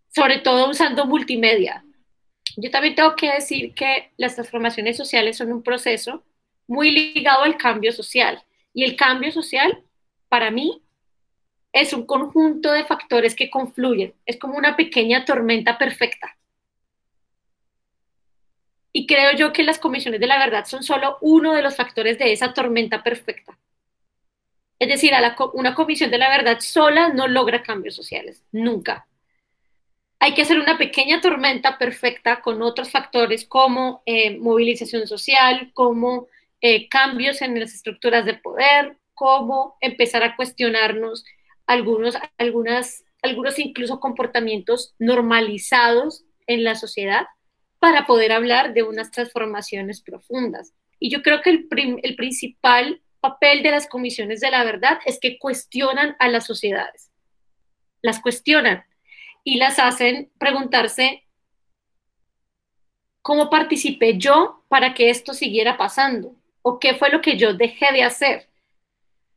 sobre 0.09 0.39
todo 0.39 0.67
usando 0.67 1.05
multimedia. 1.05 1.85
Yo 2.57 2.71
también 2.71 2.95
tengo 2.95 3.15
que 3.15 3.31
decir 3.31 3.73
que 3.73 4.11
las 4.17 4.35
transformaciones 4.35 4.97
sociales 4.97 5.37
son 5.37 5.51
un 5.51 5.63
proceso 5.63 6.23
muy 6.67 6.91
ligado 6.91 7.43
al 7.43 7.57
cambio 7.57 7.91
social. 7.91 8.43
Y 8.73 8.83
el 8.83 8.95
cambio 8.95 9.31
social, 9.31 9.83
para 10.29 10.51
mí, 10.51 10.81
es 11.73 11.93
un 11.93 12.05
conjunto 12.05 12.71
de 12.71 12.85
factores 12.85 13.35
que 13.35 13.49
confluyen, 13.49 14.13
es 14.25 14.37
como 14.39 14.57
una 14.57 14.77
pequeña 14.77 15.25
tormenta 15.25 15.77
perfecta. 15.77 16.37
Y 18.93 19.07
creo 19.07 19.33
yo 19.33 19.51
que 19.51 19.63
las 19.63 19.77
comisiones 19.77 20.21
de 20.21 20.27
la 20.27 20.37
verdad 20.37 20.65
son 20.65 20.81
solo 20.81 21.17
uno 21.19 21.53
de 21.53 21.61
los 21.61 21.75
factores 21.75 22.17
de 22.17 22.31
esa 22.31 22.53
tormenta 22.53 23.03
perfecta. 23.03 23.57
Es 24.79 24.87
decir, 24.87 25.11
una 25.53 25.75
comisión 25.75 26.11
de 26.11 26.17
la 26.17 26.29
verdad 26.29 26.59
sola 26.61 27.09
no 27.09 27.27
logra 27.27 27.61
cambios 27.61 27.95
sociales, 27.95 28.41
nunca. 28.53 29.05
Hay 30.25 30.33
que 30.33 30.41
hacer 30.41 30.57
una 30.57 30.79
pequeña 30.79 31.21
tormenta 31.21 31.77
perfecta 31.77 32.41
con 32.41 32.63
otros 32.63 32.89
factores 32.89 33.45
como 33.45 34.01
eh, 34.07 34.39
movilización 34.39 35.05
social, 35.05 35.69
como 35.75 36.25
eh, 36.61 36.89
cambios 36.89 37.43
en 37.43 37.59
las 37.59 37.75
estructuras 37.75 38.25
de 38.25 38.33
poder, 38.33 38.97
como 39.13 39.77
empezar 39.81 40.23
a 40.23 40.35
cuestionarnos 40.35 41.25
algunos, 41.67 42.17
algunas, 42.39 43.03
algunos 43.21 43.59
incluso 43.59 43.99
comportamientos 43.99 44.95
normalizados 44.97 46.25
en 46.47 46.63
la 46.63 46.73
sociedad 46.73 47.27
para 47.77 48.07
poder 48.07 48.31
hablar 48.31 48.73
de 48.73 48.81
unas 48.81 49.11
transformaciones 49.11 50.01
profundas. 50.01 50.73
Y 50.97 51.11
yo 51.11 51.21
creo 51.21 51.43
que 51.43 51.51
el, 51.51 51.67
el 52.01 52.15
principal 52.15 52.99
papel 53.19 53.61
de 53.61 53.69
las 53.69 53.85
comisiones 53.85 54.39
de 54.39 54.49
la 54.49 54.63
verdad 54.63 54.97
es 55.05 55.19
que 55.19 55.37
cuestionan 55.37 56.15
a 56.17 56.29
las 56.29 56.47
sociedades, 56.47 57.11
las 58.01 58.19
cuestionan 58.19 58.85
y 59.45 59.57
las 59.57 59.79
hacen 59.79 60.29
preguntarse 60.39 61.23
cómo 63.21 63.49
participé 63.49 64.17
yo 64.17 64.65
para 64.67 64.93
que 64.93 65.09
esto 65.09 65.33
siguiera 65.33 65.77
pasando 65.77 66.35
o 66.63 66.79
qué 66.79 66.95
fue 66.95 67.11
lo 67.11 67.21
que 67.21 67.37
yo 67.37 67.53
dejé 67.53 67.93
de 67.93 68.03
hacer. 68.03 68.49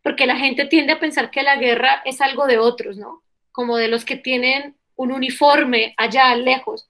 Porque 0.03 0.27
la 0.27 0.37
gente 0.37 0.65
tiende 0.65 0.95
a 0.95 0.99
pensar 0.99 1.31
que 1.31 1.43
la 1.43 1.57
guerra 1.57 2.01
es 2.07 2.23
algo 2.23 2.47
de 2.47 2.59
otros, 2.59 2.97
¿no? 2.97 3.23
Como 3.53 3.77
de 3.77 3.89
los 3.89 4.07
que 4.07 4.17
tienen 4.17 4.77
un 4.97 5.13
uniforme 5.13 5.95
allá 5.99 6.35
lejos, 6.35 6.89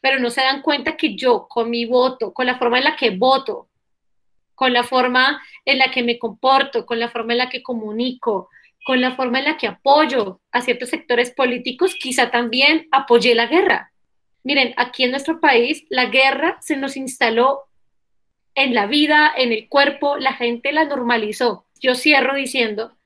pero 0.00 0.20
no 0.20 0.30
se 0.30 0.42
dan 0.42 0.62
cuenta 0.62 0.96
que 0.96 1.16
yo 1.16 1.48
con 1.48 1.70
mi 1.70 1.86
voto, 1.86 2.32
con 2.32 2.46
la 2.46 2.56
forma 2.56 2.78
en 2.78 2.84
la 2.84 2.96
que 2.96 3.10
voto, 3.10 3.68
con 4.54 4.72
la 4.72 4.84
forma 4.84 5.42
en 5.64 5.78
la 5.78 5.90
que 5.90 6.04
me 6.04 6.18
comporto, 6.20 6.86
con 6.86 7.00
la 7.00 7.08
forma 7.08 7.32
en 7.32 7.38
la 7.38 7.48
que 7.48 7.62
comunico, 7.62 8.48
con 8.84 9.00
la 9.00 9.14
forma 9.14 9.38
en 9.38 9.44
la 9.44 9.56
que 9.56 9.66
apoyo 9.66 10.40
a 10.52 10.62
ciertos 10.62 10.88
sectores 10.88 11.30
políticos, 11.30 11.94
quizá 11.94 12.30
también 12.30 12.88
apoyé 12.90 13.34
la 13.34 13.46
guerra. 13.46 13.92
Miren, 14.42 14.74
aquí 14.76 15.04
en 15.04 15.10
nuestro 15.10 15.40
país 15.40 15.84
la 15.90 16.06
guerra 16.06 16.58
se 16.60 16.76
nos 16.76 16.96
instaló 16.96 17.64
en 18.54 18.74
la 18.74 18.86
vida, 18.86 19.32
en 19.36 19.52
el 19.52 19.68
cuerpo, 19.68 20.16
la 20.16 20.32
gente 20.32 20.72
la 20.72 20.84
normalizó. 20.84 21.66
Yo 21.80 21.94
cierro 21.94 22.34
diciendo 22.34 22.96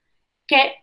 que 0.46 0.74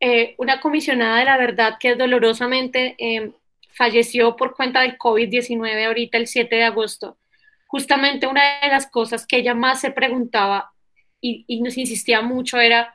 eh, 0.00 0.34
una 0.38 0.60
comisionada 0.60 1.18
de 1.18 1.24
la 1.24 1.36
verdad 1.38 1.76
que 1.80 1.94
dolorosamente 1.94 2.96
eh, 2.98 3.32
falleció 3.72 4.36
por 4.36 4.54
cuenta 4.54 4.82
del 4.82 4.98
COVID-19 4.98 5.86
ahorita 5.86 6.18
el 6.18 6.26
7 6.26 6.54
de 6.54 6.64
agosto, 6.64 7.18
justamente 7.66 8.26
una 8.26 8.60
de 8.60 8.68
las 8.68 8.86
cosas 8.90 9.26
que 9.26 9.38
ella 9.38 9.54
más 9.54 9.80
se 9.80 9.90
preguntaba 9.90 10.72
y, 11.20 11.60
nos 11.60 11.76
insistía 11.76 12.22
mucho 12.22 12.58
era, 12.58 12.94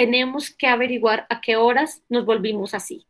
tenemos 0.00 0.48
que 0.48 0.66
averiguar 0.66 1.26
a 1.28 1.38
qué 1.42 1.58
horas 1.58 2.02
nos 2.08 2.24
volvimos 2.24 2.72
así 2.72 3.06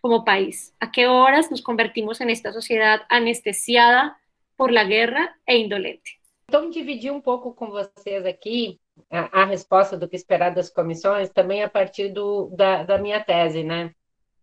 como 0.00 0.24
país, 0.24 0.74
a 0.80 0.90
qué 0.90 1.06
horas 1.06 1.52
nos 1.52 1.60
convertimos 1.60 2.20
en 2.20 2.30
esta 2.30 2.52
sociedad 2.52 3.02
anestesiada 3.08 4.18
por 4.56 4.72
la 4.72 4.82
guerra 4.82 5.38
e 5.46 5.56
indolente. 5.56 6.18
Então, 6.48 6.68
dividir 6.68 7.12
um 7.12 7.20
pouco 7.20 7.54
com 7.54 7.68
vocês 7.68 8.26
aqui 8.26 8.80
a, 9.08 9.42
a, 9.42 9.44
resposta 9.44 9.96
do 9.96 10.08
que 10.08 10.16
esperar 10.16 10.52
das 10.52 10.68
comissões, 10.68 11.30
também 11.30 11.62
a 11.62 11.68
partir 11.68 12.08
do, 12.08 12.48
da, 12.56 12.82
da 12.82 12.98
minha 12.98 13.22
tese, 13.22 13.62
né? 13.62 13.94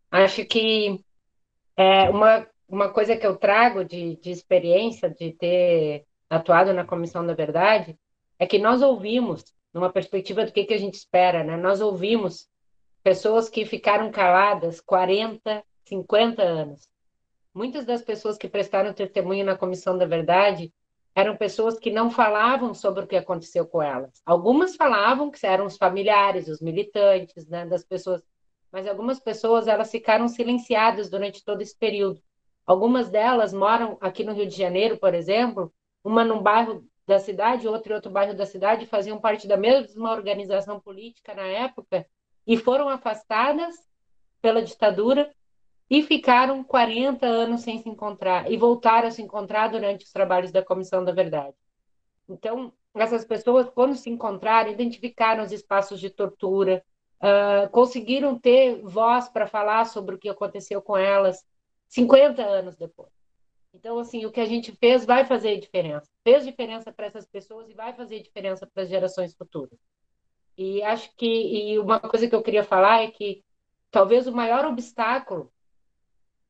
Acho 0.10 0.46
que 0.46 1.04
é, 1.76 2.10
uma 2.10 2.48
uma 2.68 2.88
coisa 2.88 3.18
que 3.18 3.28
eu 3.28 3.36
trago 3.36 3.84
de, 3.84 4.16
de 4.22 4.32
experiência 4.32 5.10
de 5.10 5.34
ter 5.34 6.06
atuado 6.30 6.72
na 6.72 6.86
Comissão 6.86 7.26
da 7.28 7.34
Verdade 7.34 8.00
é 8.40 8.48
que 8.48 8.58
nós 8.58 8.82
ouvimos, 8.82 9.44
numa 9.76 9.92
perspectiva 9.92 10.46
do 10.46 10.54
que, 10.54 10.64
que 10.64 10.74
a 10.74 10.80
gente 10.80 10.94
espera, 10.94 11.44
né? 11.44 11.58
Nós 11.58 11.82
ouvimos 11.82 12.48
pessoas 13.04 13.50
que 13.50 13.66
ficaram 13.66 14.10
caladas 14.10 14.80
40, 14.80 15.62
50 15.84 16.42
anos. 16.42 16.88
Muitas 17.54 17.84
das 17.86 18.02
pessoas 18.02 18.38
que 18.38 18.48
prestaram 18.48 18.94
testemunho 18.94 19.44
na 19.44 19.58
Comissão 19.58 19.98
da 19.98 20.06
Verdade 20.06 20.74
eram 21.14 21.36
pessoas 21.36 21.78
que 21.78 21.92
não 21.92 22.10
falavam 22.10 22.74
sobre 22.74 23.04
o 23.04 23.08
que 23.08 23.18
aconteceu 23.18 23.68
com 23.68 23.84
elas. 23.84 24.22
Algumas 24.26 24.78
falavam 24.78 25.30
que 25.30 25.46
eram 25.46 25.66
os 25.66 25.76
familiares, 25.76 26.48
os 26.48 26.62
militantes, 26.62 27.46
né, 27.46 27.66
das 27.66 27.84
pessoas, 27.84 28.24
mas 28.72 28.88
algumas 28.88 29.20
pessoas 29.20 29.68
elas 29.68 29.92
ficaram 29.92 30.30
silenciadas 30.30 31.10
durante 31.10 31.44
todo 31.44 31.62
esse 31.62 31.78
período. 31.78 32.22
Algumas 32.66 33.10
delas 33.10 33.52
moram 33.52 33.98
aqui 34.00 34.24
no 34.24 34.32
Rio 34.34 34.48
de 34.48 34.56
Janeiro, 34.56 34.98
por 34.98 35.14
exemplo, 35.14 35.70
uma 36.02 36.24
num 36.24 36.42
bairro 36.42 36.86
da 37.08 37.20
cidade, 37.20 37.68
outra 37.68 37.94
em 37.94 37.96
outro 37.96 38.12
bairro 38.12 38.34
da 38.34 38.46
cidade, 38.46 38.86
faziam 38.86 39.20
parte 39.20 39.48
da 39.48 39.58
mesma 39.58 40.12
organização 40.12 40.80
política 40.80 41.34
na 41.34 41.44
época 41.44 42.06
e 42.48 42.58
foram 42.58 42.90
afastadas 42.90 43.76
pela 44.42 44.62
ditadura 44.62 45.32
e 45.90 46.02
ficaram 46.02 46.64
40 46.64 47.26
anos 47.26 47.62
sem 47.62 47.82
se 47.82 47.90
encontrar 47.90 48.52
e 48.52 48.58
voltaram 48.58 49.08
a 49.08 49.12
se 49.12 49.22
encontrar 49.22 49.68
durante 49.68 50.06
os 50.06 50.12
trabalhos 50.12 50.52
da 50.52 50.64
Comissão 50.64 51.04
da 51.04 51.12
Verdade. 51.12 51.56
Então, 52.28 52.74
essas 52.96 53.24
pessoas, 53.24 53.70
quando 53.70 53.96
se 53.96 54.10
encontraram, 54.10 54.72
identificaram 54.72 55.44
os 55.44 55.52
espaços 55.52 56.00
de 56.00 56.10
tortura, 56.10 56.84
uh, 57.22 57.70
conseguiram 57.70 58.38
ter 58.38 58.82
voz 58.82 59.30
para 59.30 59.46
falar 59.46 59.86
sobre 59.86 60.16
o 60.16 60.18
que 60.18 60.30
aconteceu 60.30 60.82
com 60.82 60.98
elas, 60.98 61.46
50 61.88 62.42
anos 62.42 62.76
depois. 62.76 63.15
Então, 63.76 64.00
assim, 64.00 64.26
o 64.26 64.32
que 64.32 64.40
a 64.40 64.46
gente 64.46 64.72
fez 64.72 65.06
vai 65.06 65.26
fazer 65.26 65.60
diferença. 65.60 66.10
Fez 66.24 66.46
diferença 66.46 66.94
para 66.94 67.08
essas 67.08 67.28
pessoas 67.28 67.70
e 67.70 67.74
vai 67.74 67.94
fazer 67.94 68.22
diferença 68.22 68.66
para 68.66 68.84
as 68.84 68.90
gerações 68.90 69.36
futuras. 69.36 69.78
E 70.58 70.82
acho 70.82 71.14
que 71.18 71.26
e 71.74 71.78
uma 71.78 72.00
coisa 72.00 72.28
que 72.28 72.34
eu 72.34 72.42
queria 72.42 72.64
falar 72.64 73.04
é 73.04 73.12
que 73.12 73.44
talvez 73.92 74.28
o 74.28 74.32
maior 74.32 74.66
obstáculo, 74.66 75.52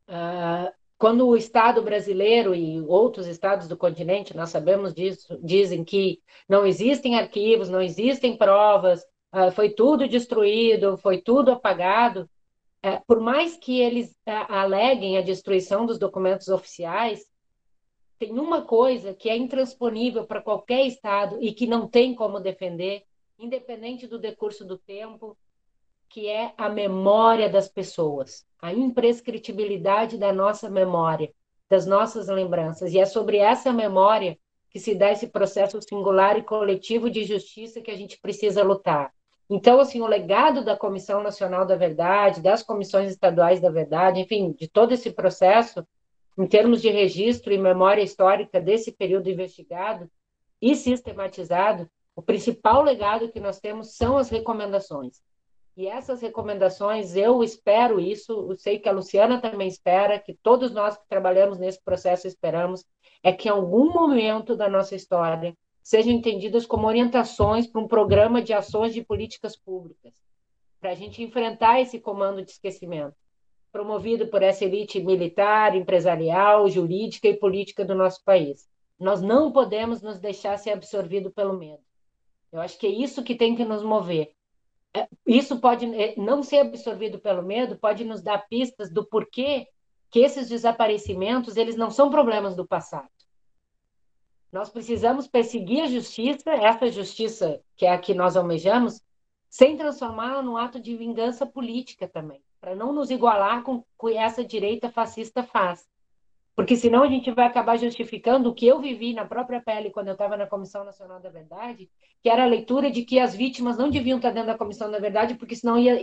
uh, 0.07 0.71
quando 0.99 1.28
o 1.28 1.36
Estado 1.36 1.82
brasileiro 1.82 2.53
e 2.53 2.80
outros 2.82 3.26
estados 3.26 3.67
do 3.67 3.76
continente, 3.76 4.38
nós 4.38 4.51
sabemos 4.51 4.93
disso, 4.93 5.39
dizem 5.43 5.84
que 5.84 6.21
não 6.47 6.63
existem 6.65 7.17
arquivos, 7.17 7.69
não 7.69 7.82
existem 7.82 8.38
provas, 8.38 9.01
uh, 9.34 9.51
foi 9.51 9.71
tudo 9.71 10.07
destruído, 10.07 10.95
foi 10.97 11.19
tudo 11.19 11.51
apagado. 11.51 12.30
É, 12.86 13.01
por 13.07 13.19
mais 13.19 13.57
que 13.57 13.79
eles 13.79 14.15
é, 14.27 14.31
aleguem 14.47 15.17
a 15.17 15.21
destruição 15.21 15.88
dos 15.88 15.97
documentos 15.97 16.49
oficiais, 16.49 17.25
tem 18.19 18.33
uma 18.33 18.61
coisa 18.61 19.11
que 19.11 19.27
é 19.27 19.36
intransponível 19.36 20.27
para 20.27 20.39
qualquer 20.39 20.86
Estado 20.86 21.39
e 21.41 21.51
que 21.51 21.65
não 21.65 21.88
tem 21.88 22.13
como 22.13 22.39
defender, 22.39 23.01
independente 23.39 24.05
do 24.05 24.19
decurso 24.19 24.63
do 24.63 24.77
tempo, 24.77 25.36
que 26.07 26.27
é 26.27 26.53
a 26.55 26.69
memória 26.69 27.49
das 27.49 27.67
pessoas, 27.67 28.45
a 28.61 28.71
imprescritibilidade 28.71 30.15
da 30.15 30.31
nossa 30.31 30.69
memória, 30.69 31.33
das 31.67 31.88
nossas 31.88 32.27
lembranças. 32.27 32.93
E 32.93 32.99
é 32.99 33.05
sobre 33.07 33.38
essa 33.38 33.73
memória 33.73 34.38
que 34.69 34.79
se 34.79 34.93
dá 34.93 35.11
esse 35.11 35.25
processo 35.25 35.81
singular 35.81 36.38
e 36.38 36.43
coletivo 36.43 37.09
de 37.09 37.23
justiça 37.23 37.81
que 37.81 37.89
a 37.89 37.97
gente 37.97 38.19
precisa 38.19 38.61
lutar. 38.61 39.11
Então, 39.49 39.79
assim, 39.79 40.01
o 40.01 40.07
legado 40.07 40.63
da 40.63 40.75
Comissão 40.75 41.21
Nacional 41.21 41.65
da 41.65 41.75
Verdade, 41.75 42.41
das 42.41 42.63
comissões 42.63 43.11
estaduais 43.11 43.59
da 43.59 43.69
verdade, 43.69 44.19
enfim, 44.19 44.51
de 44.51 44.67
todo 44.67 44.93
esse 44.93 45.11
processo, 45.11 45.85
em 46.37 46.47
termos 46.47 46.81
de 46.81 46.89
registro 46.89 47.53
e 47.53 47.57
memória 47.57 48.01
histórica 48.01 48.59
desse 48.59 48.91
período 48.91 49.29
investigado 49.29 50.09
e 50.61 50.75
sistematizado, 50.75 51.89
o 52.15 52.21
principal 52.21 52.81
legado 52.81 53.31
que 53.31 53.39
nós 53.39 53.59
temos 53.59 53.95
são 53.95 54.17
as 54.17 54.29
recomendações. 54.29 55.21
E 55.77 55.87
essas 55.87 56.21
recomendações, 56.21 57.15
eu 57.15 57.43
espero 57.43 57.99
isso, 57.99 58.47
eu 58.49 58.55
sei 58.55 58.79
que 58.79 58.87
a 58.87 58.93
Luciana 58.93 59.41
também 59.41 59.67
espera, 59.67 60.17
que 60.17 60.33
todos 60.33 60.71
nós 60.71 60.97
que 60.97 61.07
trabalhamos 61.07 61.59
nesse 61.59 61.83
processo 61.83 62.27
esperamos, 62.27 62.85
é 63.21 63.33
que 63.33 63.49
em 63.49 63.51
algum 63.51 63.91
momento 63.91 64.55
da 64.55 64.69
nossa 64.69 64.95
história 64.95 65.55
sejam 65.86 66.11
entendidas 66.11 66.65
como 66.65 66.88
orientações 66.88 67.67
para 67.67 67.79
um 67.79 67.88
programa 67.88 68.41
de 68.41 68.51
ações 68.51 68.91
de 68.91 69.03
políticas 69.03 69.55
públicas, 69.55 70.15
para 70.81 70.89
a 70.89 70.95
gente 70.95 71.21
enfrentar 71.21 71.79
esse 71.79 71.99
comando 71.99 72.43
de 72.43 72.49
esquecimento, 72.49 73.13
promovido 73.71 74.25
por 74.25 74.41
essa 74.41 74.65
elite 74.65 74.99
militar, 74.99 75.75
empresarial, 75.75 76.67
jurídica 76.67 77.27
e 77.27 77.38
política 77.38 77.86
do 77.86 77.93
nosso 77.93 78.23
país. 78.23 78.67
Nós 78.99 79.21
não 79.21 79.51
podemos 79.51 80.01
nos 80.01 80.17
deixar 80.17 80.57
ser 80.57 80.71
absorvido 80.71 81.29
pelo 81.29 81.53
medo. 81.53 81.83
Eu 82.51 82.61
acho 82.61 82.79
que 82.79 82.88
é 82.88 82.89
isso 82.89 83.23
que 83.23 83.36
tem 83.36 83.55
que 83.55 83.63
nos 83.63 83.83
mover. 83.83 84.31
É, 84.91 85.07
isso 85.23 85.59
pode 85.59 85.86
é, 85.93 86.15
não 86.17 86.41
ser 86.41 86.61
absorvido 86.61 87.19
pelo 87.19 87.43
medo, 87.43 87.77
pode 87.77 88.03
nos 88.03 88.23
dar 88.23 88.39
pistas 88.47 88.91
do 88.91 89.05
porquê 89.05 89.67
que 90.09 90.21
esses 90.21 90.49
desaparecimentos 90.49 91.57
eles 91.57 91.75
não 91.75 91.91
são 91.91 92.09
problemas 92.09 92.55
do 92.55 92.65
passado 92.65 93.09
nós 94.55 94.69
precisamos 94.69 95.27
perseguir 95.27 95.83
a 95.83 95.87
justiça, 95.87 96.49
essa 96.49 96.87
justiça 96.87 97.59
que 97.75 97.85
é 97.85 97.91
a 97.91 97.97
que 97.97 98.13
nós 98.13 98.37
almejamos, 98.37 99.03
sem 99.49 99.75
transformá-la 99.75 100.41
num 100.41 100.55
ato 100.55 100.79
de 100.79 100.95
vingança 100.95 101.45
política 101.45 102.07
também, 102.07 102.41
para 102.61 102.73
não 102.73 102.93
nos 102.93 103.11
igualar 103.11 103.63
com 103.63 103.75
o 103.75 103.85
que 103.99 104.15
essa 104.15 104.45
direita 104.45 104.89
fascista 104.89 105.43
faz. 105.43 105.85
Porque 106.55 106.77
senão 106.77 107.03
a 107.03 107.07
gente 107.09 107.29
vai 107.31 107.45
acabar 107.45 107.75
justificando 107.75 108.49
o 108.49 108.55
que 108.55 108.65
eu 108.65 108.79
vivi 108.79 109.13
na 109.13 109.25
própria 109.25 109.61
pele 109.61 109.89
quando 109.89 110.07
eu 110.07 110.13
estava 110.13 110.37
na 110.37 110.47
Comissão 110.47 110.85
Nacional 110.85 111.19
da 111.19 111.29
Verdade, 111.29 111.89
que 112.23 112.29
era 112.29 112.43
a 112.43 112.47
leitura 112.47 112.89
de 112.89 113.03
que 113.03 113.19
as 113.19 113.35
vítimas 113.35 113.77
não 113.77 113.89
deviam 113.89 114.19
estar 114.19 114.31
dentro 114.31 114.47
da 114.47 114.57
Comissão 114.57 114.89
da 114.89 114.99
Verdade, 114.99 115.35
porque 115.35 115.57
senão 115.57 115.77
ia 115.77 115.99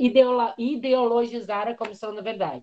ideologizar 0.59 1.68
a 1.68 1.74
Comissão 1.74 2.14
da 2.14 2.20
Verdade. 2.20 2.62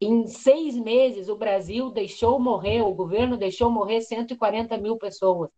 Em 0.00 0.26
seis 0.26 0.76
meses, 0.76 1.28
o 1.28 1.36
Brasil 1.36 1.90
deixou 1.90 2.38
morrer, 2.38 2.82
o 2.82 2.94
governo 2.94 3.36
deixou 3.36 3.70
morrer 3.70 4.00
140 4.00 4.76
mil 4.78 4.96
pessoas. 4.96 5.50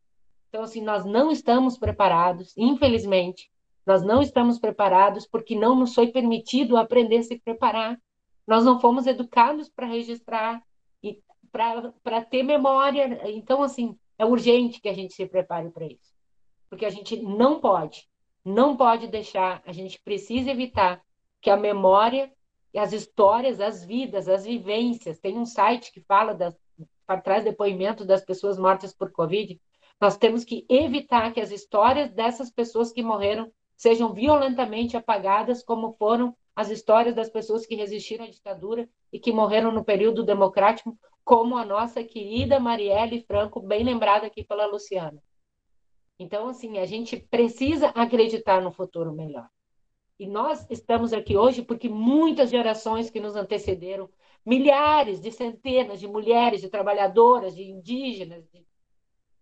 Então, 0.48 0.62
assim, 0.62 0.80
nós 0.80 1.04
não 1.04 1.30
estamos 1.30 1.76
preparados, 1.78 2.56
infelizmente, 2.56 3.50
nós 3.86 4.02
não 4.02 4.20
estamos 4.20 4.58
preparados 4.58 5.26
porque 5.26 5.54
não 5.54 5.76
nos 5.76 5.94
foi 5.94 6.08
permitido 6.08 6.76
aprender 6.76 7.18
a 7.18 7.22
se 7.22 7.38
preparar. 7.38 8.00
Nós 8.46 8.64
não 8.64 8.80
fomos 8.80 9.06
educados 9.06 9.68
para 9.68 9.86
registrar 9.86 10.60
e 11.02 11.22
para 11.52 12.24
ter 12.24 12.42
memória. 12.42 13.30
Então, 13.30 13.62
assim, 13.62 13.96
é 14.18 14.24
urgente 14.26 14.80
que 14.80 14.88
a 14.88 14.92
gente 14.92 15.14
se 15.14 15.26
prepare 15.26 15.70
para 15.70 15.86
isso. 15.86 16.14
Porque 16.68 16.84
a 16.84 16.90
gente 16.90 17.16
não 17.22 17.60
pode, 17.60 18.08
não 18.44 18.76
pode 18.76 19.06
deixar, 19.06 19.62
a 19.64 19.72
gente 19.72 20.00
precisa 20.00 20.50
evitar 20.50 21.00
que 21.40 21.48
a 21.48 21.56
memória 21.56 22.32
as 22.78 22.92
histórias, 22.92 23.60
as 23.60 23.84
vidas, 23.84 24.28
as 24.28 24.44
vivências. 24.44 25.18
Tem 25.18 25.38
um 25.38 25.46
site 25.46 25.92
que 25.92 26.00
fala 26.00 26.34
das, 26.34 26.54
traz 27.22 27.44
depoimento 27.44 28.04
das 28.04 28.24
pessoas 28.24 28.58
mortas 28.58 28.92
por 28.92 29.10
Covid. 29.12 29.60
Nós 30.00 30.16
temos 30.16 30.44
que 30.44 30.66
evitar 30.68 31.32
que 31.32 31.40
as 31.40 31.50
histórias 31.50 32.10
dessas 32.12 32.50
pessoas 32.50 32.92
que 32.92 33.02
morreram 33.02 33.50
sejam 33.76 34.12
violentamente 34.12 34.96
apagadas, 34.96 35.62
como 35.62 35.92
foram 35.98 36.34
as 36.54 36.70
histórias 36.70 37.14
das 37.14 37.28
pessoas 37.28 37.66
que 37.66 37.74
resistiram 37.74 38.24
à 38.24 38.28
ditadura 38.28 38.88
e 39.12 39.18
que 39.18 39.32
morreram 39.32 39.70
no 39.70 39.84
período 39.84 40.24
democrático, 40.24 40.98
como 41.24 41.56
a 41.56 41.64
nossa 41.64 42.02
querida 42.02 42.58
Marielle 42.58 43.24
Franco, 43.26 43.60
bem 43.60 43.84
lembrada 43.84 44.26
aqui 44.26 44.42
pela 44.42 44.66
Luciana. 44.66 45.22
Então, 46.18 46.48
assim, 46.48 46.78
a 46.78 46.86
gente 46.86 47.16
precisa 47.16 47.88
acreditar 47.88 48.62
no 48.62 48.72
futuro 48.72 49.12
melhor. 49.12 49.48
E 50.18 50.26
nós 50.26 50.66
estamos 50.70 51.12
aqui 51.12 51.36
hoje 51.36 51.62
porque 51.62 51.88
muitas 51.88 52.50
gerações 52.50 53.10
que 53.10 53.20
nos 53.20 53.36
antecederam, 53.36 54.08
milhares 54.44 55.20
de 55.20 55.30
centenas 55.30 56.00
de 56.00 56.08
mulheres, 56.08 56.60
de 56.60 56.68
trabalhadoras, 56.68 57.54
de 57.54 57.64
indígenas, 57.64 58.48
de 58.50 58.64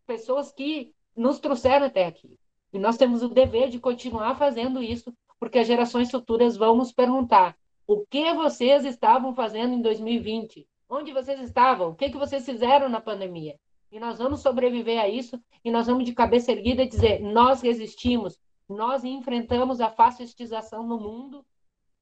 pessoas 0.06 0.52
que 0.52 0.92
nos 1.16 1.38
trouxeram 1.38 1.86
até 1.86 2.06
aqui. 2.06 2.38
E 2.72 2.78
nós 2.78 2.96
temos 2.96 3.22
o 3.22 3.28
dever 3.28 3.68
de 3.68 3.78
continuar 3.78 4.34
fazendo 4.36 4.82
isso, 4.82 5.14
porque 5.38 5.58
as 5.58 5.66
gerações 5.66 6.10
futuras 6.10 6.56
vão 6.56 6.76
nos 6.76 6.90
perguntar: 6.90 7.56
o 7.86 8.04
que 8.04 8.34
vocês 8.34 8.84
estavam 8.84 9.34
fazendo 9.34 9.74
em 9.74 9.80
2020? 9.80 10.66
Onde 10.88 11.12
vocês 11.12 11.40
estavam? 11.40 11.90
O 11.90 11.94
que, 11.94 12.10
que 12.10 12.18
vocês 12.18 12.44
fizeram 12.44 12.88
na 12.88 13.00
pandemia? 13.00 13.56
E 13.92 14.00
nós 14.00 14.18
vamos 14.18 14.40
sobreviver 14.40 15.00
a 15.00 15.08
isso 15.08 15.40
e 15.64 15.70
nós 15.70 15.86
vamos 15.86 16.04
de 16.04 16.12
cabeça 16.12 16.50
erguida 16.50 16.84
dizer: 16.84 17.20
nós 17.20 17.62
resistimos, 17.62 18.40
nós 18.74 19.04
enfrentamos 19.04 19.80
a 19.80 19.90
fascistização 19.90 20.86
no 20.86 20.98
mundo 20.98 21.44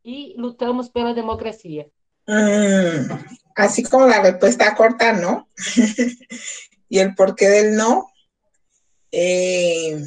y 0.04 0.34
lutamos 0.36 0.88
pela 0.88 1.14
democracia. 1.14 1.88
Mm, 2.26 3.08
así 3.56 3.82
como 3.82 4.06
la 4.06 4.20
respuesta 4.20 4.74
corta, 4.74 5.12
no. 5.12 5.48
y 6.88 6.98
el 6.98 7.14
porqué 7.14 7.48
del 7.48 7.76
no. 7.76 8.08
Eh, 9.10 10.00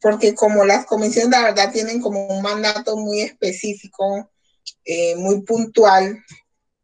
porque 0.00 0.34
como 0.34 0.64
las 0.64 0.84
comisiones 0.84 1.30
la 1.30 1.42
verdad 1.42 1.72
tienen 1.72 2.00
como 2.00 2.26
un 2.26 2.42
mandato 2.42 2.96
muy 2.96 3.20
específico, 3.20 4.30
eh, 4.84 5.16
muy 5.16 5.42
puntual, 5.42 6.22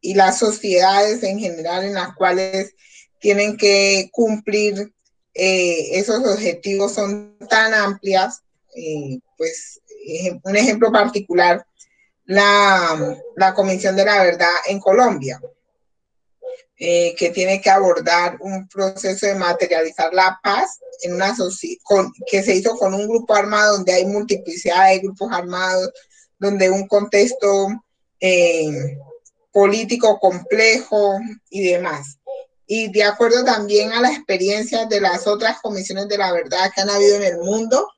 y 0.01 0.15
las 0.15 0.39
sociedades 0.39 1.23
en 1.23 1.39
general 1.39 1.85
en 1.85 1.95
las 1.95 2.15
cuales 2.15 2.75
tienen 3.19 3.57
que 3.57 4.11
cumplir 4.13 4.95
eh, 5.41 5.97
esos 5.97 6.27
objetivos 6.27 6.95
son 6.95 7.39
tan 7.49 7.73
amplias, 7.73 8.43
eh, 8.75 9.21
pues 9.37 9.81
un 10.43 10.57
ejemplo 10.57 10.91
particular, 10.91 11.65
la, 12.25 13.17
la, 13.37 13.55
Comisión 13.55 13.95
de 13.95 14.05
la 14.05 14.21
Verdad 14.25 14.51
en 14.67 14.81
Colombia, 14.81 15.41
eh, 16.77 17.15
que 17.17 17.31
tiene 17.31 17.61
que 17.61 17.71
abordar 17.71 18.37
un 18.41 18.67
proceso 18.67 19.27
de 19.27 19.37
materializar 19.37 20.13
la 20.13 20.41
paz 20.43 20.81
en 21.03 21.15
una 21.15 21.33
con, 21.85 22.13
que 22.29 22.43
se 22.43 22.57
hizo 22.57 22.77
con 22.77 22.93
un 22.93 23.07
grupo 23.07 23.33
armado 23.33 23.77
donde 23.77 23.93
hay 23.93 24.07
multiplicidad 24.07 24.89
de 24.89 24.99
grupos 24.99 25.31
armados, 25.33 25.93
donde 26.37 26.69
un 26.69 26.89
contexto 26.89 27.69
político 29.53 30.19
complejo 30.19 31.21
y 31.49 31.63
demás 31.71 32.18
y 32.71 32.93
de 32.93 33.03
acuerdo 33.03 33.45
también 33.45 33.93
a 33.93 34.01
la 34.01 34.13
experiencia 34.13 34.85
de 34.85 35.01
las 35.01 35.27
otras 35.27 35.59
comisiones 35.61 36.07
de 36.07 36.19
la 36.19 36.31
verdad 36.33 36.71
que 36.73 36.83
han 36.83 36.91
habido 36.91 37.17
en 37.17 37.25
el 37.25 37.39
mundo, 37.39 37.89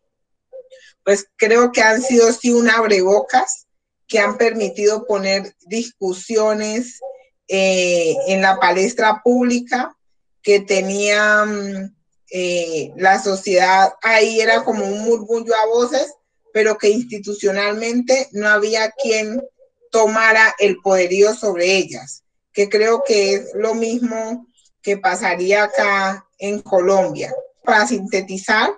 pues 1.05 1.27
creo 1.37 1.73
que 1.73 1.83
han 1.83 2.01
sido 2.01 2.33
sí 2.33 2.53
un 2.53 2.71
abrebocas 2.71 3.66
que 4.07 4.21
han 4.21 4.39
permitido 4.39 5.07
poner 5.07 5.57
discusiones 5.66 7.01
eh, 7.49 8.14
en 8.29 8.43
la 8.43 8.61
palestra 8.61 9.21
pública 9.25 9.97
que 10.41 10.61
tenían 10.61 11.97
eh, 12.31 12.93
la 12.97 13.21
sociedad. 13.21 13.93
Ahí 14.03 14.41
era 14.41 14.62
como 14.62 14.85
un 14.87 15.01
murmullo 15.01 15.53
a 15.57 15.66
voces, 15.66 16.14
pero 16.53 16.79
que 16.79 16.91
institucionalmente 16.91 18.29
no 18.31 18.49
había 18.49 18.93
quien 18.93 19.43
tomara 19.91 20.55
el 20.61 20.77
poderío 20.77 21.35
sobre 21.35 21.77
ellas, 21.77 22.23
que 22.53 22.68
creo 22.68 23.03
que 23.05 23.35
es 23.35 23.49
lo 23.55 23.75
mismo 23.75 24.47
que 24.83 24.97
pasaría 24.97 25.64
acá 25.64 26.26
en 26.39 26.61
Colombia. 26.61 27.35
Para 27.64 27.87
sintetizar, 27.87 28.72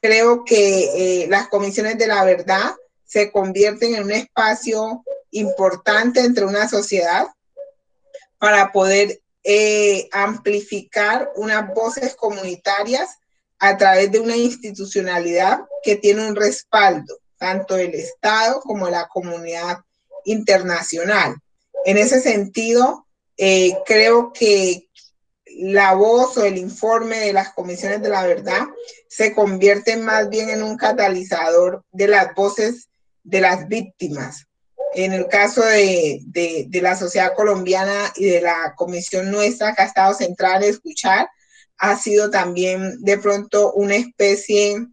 creo 0.00 0.44
que 0.44 1.22
eh, 1.22 1.26
las 1.28 1.48
comisiones 1.48 1.98
de 1.98 2.06
la 2.06 2.24
verdad 2.24 2.74
se 3.04 3.30
convierten 3.32 3.94
en 3.94 4.04
un 4.04 4.12
espacio 4.12 5.04
importante 5.30 6.20
entre 6.20 6.44
una 6.44 6.68
sociedad 6.68 7.26
para 8.38 8.70
poder 8.72 9.20
eh, 9.44 10.08
amplificar 10.12 11.30
unas 11.36 11.72
voces 11.74 12.14
comunitarias 12.14 13.18
a 13.58 13.76
través 13.76 14.12
de 14.12 14.20
una 14.20 14.36
institucionalidad 14.36 15.60
que 15.82 15.96
tiene 15.96 16.26
un 16.28 16.36
respaldo, 16.36 17.18
tanto 17.38 17.74
del 17.74 17.94
Estado 17.94 18.60
como 18.60 18.86
de 18.86 18.92
la 18.92 19.08
comunidad 19.08 19.78
internacional. 20.24 21.36
En 21.84 21.96
ese 21.96 22.20
sentido, 22.20 23.06
eh, 23.36 23.76
creo 23.86 24.32
que, 24.32 24.87
la 25.58 25.94
voz 25.94 26.36
o 26.36 26.44
el 26.44 26.56
informe 26.56 27.18
de 27.18 27.32
las 27.32 27.52
comisiones 27.52 28.00
de 28.00 28.08
la 28.08 28.24
verdad 28.26 28.62
se 29.08 29.34
convierte 29.34 29.96
más 29.96 30.28
bien 30.28 30.50
en 30.50 30.62
un 30.62 30.76
catalizador 30.76 31.84
de 31.90 32.06
las 32.06 32.34
voces 32.34 32.88
de 33.24 33.40
las 33.40 33.66
víctimas. 33.66 34.46
En 34.94 35.12
el 35.12 35.26
caso 35.26 35.62
de, 35.62 36.20
de, 36.26 36.80
la 36.80 36.96
sociedad 36.96 37.34
colombiana 37.34 38.12
y 38.16 38.26
de 38.26 38.40
la 38.40 38.74
comisión 38.76 39.30
nuestra 39.30 39.74
que 39.74 39.82
ha 39.82 39.86
estado 39.86 40.14
centrada 40.14 40.58
en 40.58 40.70
escuchar, 40.70 41.28
ha 41.76 41.96
sido 41.96 42.30
también 42.30 43.02
de 43.02 43.18
pronto 43.18 43.72
una 43.72 43.96
especie 43.96 44.86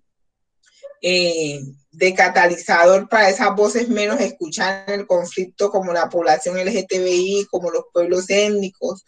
eh, 1.02 1.62
de 1.92 2.14
catalizador 2.14 3.08
para 3.08 3.30
esas 3.30 3.56
voces 3.56 3.88
menos 3.88 4.20
escuchadas 4.20 4.88
en 4.90 5.02
el 5.02 5.08
conflicto, 5.08 5.70
como 5.70 5.94
la 5.94 6.10
población 6.10 6.58
LGTBI, 6.58 7.48
como 7.50 7.72
los 7.72 7.86
pueblos 7.94 8.30
étnicos, 8.30 9.06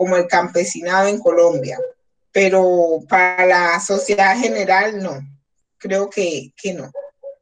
como 0.00 0.16
el 0.16 0.26
campesinado 0.26 1.08
en 1.08 1.18
Colombia, 1.18 1.78
pero 2.32 3.04
para 3.06 3.44
la 3.44 3.80
sociedade 3.80 4.40
general, 4.40 4.96
não. 4.96 5.20
Creio 5.78 6.08
que, 6.08 6.54
que 6.56 6.72
não. 6.72 6.90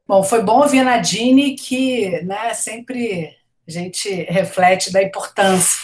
Bom, 0.05 0.21
foi 0.23 0.43
bom 0.43 0.59
ouvir 0.59 0.79
a 0.81 0.83
Nadine, 0.83 1.55
que 1.55 2.21
né, 2.23 2.53
sempre 2.53 3.33
a 3.65 3.71
gente 3.71 4.09
reflete 4.23 4.91
da 4.91 5.01
importância. 5.01 5.79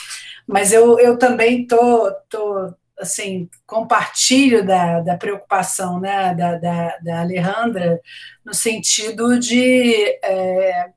Mas 0.45 0.73
eu, 0.73 0.99
eu 0.99 1.17
também 1.17 1.65
tô, 1.65 2.11
tô 2.27 2.73
assim, 2.99 3.49
compartilho 3.65 4.65
da, 4.65 4.99
da 4.99 5.15
preocupação 5.15 6.01
né, 6.01 6.35
da, 6.35 6.57
da, 6.57 6.97
da 6.97 7.21
Alejandra, 7.21 8.01
no 8.43 8.53
sentido 8.53 9.39
de 9.39 10.19
é, 10.21 10.89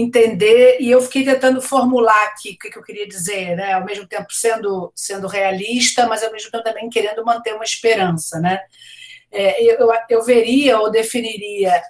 entender, 0.00 0.78
e 0.80 0.90
eu 0.90 1.02
fiquei 1.02 1.24
tentando 1.24 1.60
formular 1.60 2.26
aqui 2.26 2.52
o 2.52 2.58
que, 2.58 2.78
eu 2.78 2.82
queria 2.82 3.06
dizer, 3.06 3.56
né? 3.56 3.74
ao 3.74 3.84
mesmo 3.84 4.06
tempo 4.06 4.32
sendo, 4.32 4.92
sendo 4.96 5.26
realista, 5.26 6.06
mas 6.06 6.22
ao 6.22 6.32
mesmo 6.32 6.50
tempo 6.50 6.64
também 6.64 6.88
querendo 6.88 7.24
manter 7.24 7.54
uma 7.54 7.64
esperança. 7.64 8.40
Né? 8.40 8.58
É, 9.30 9.62
eu, 9.62 9.88
eu 10.08 10.22
veria 10.22 10.78
ou 10.78 10.90
definiria 10.90 11.82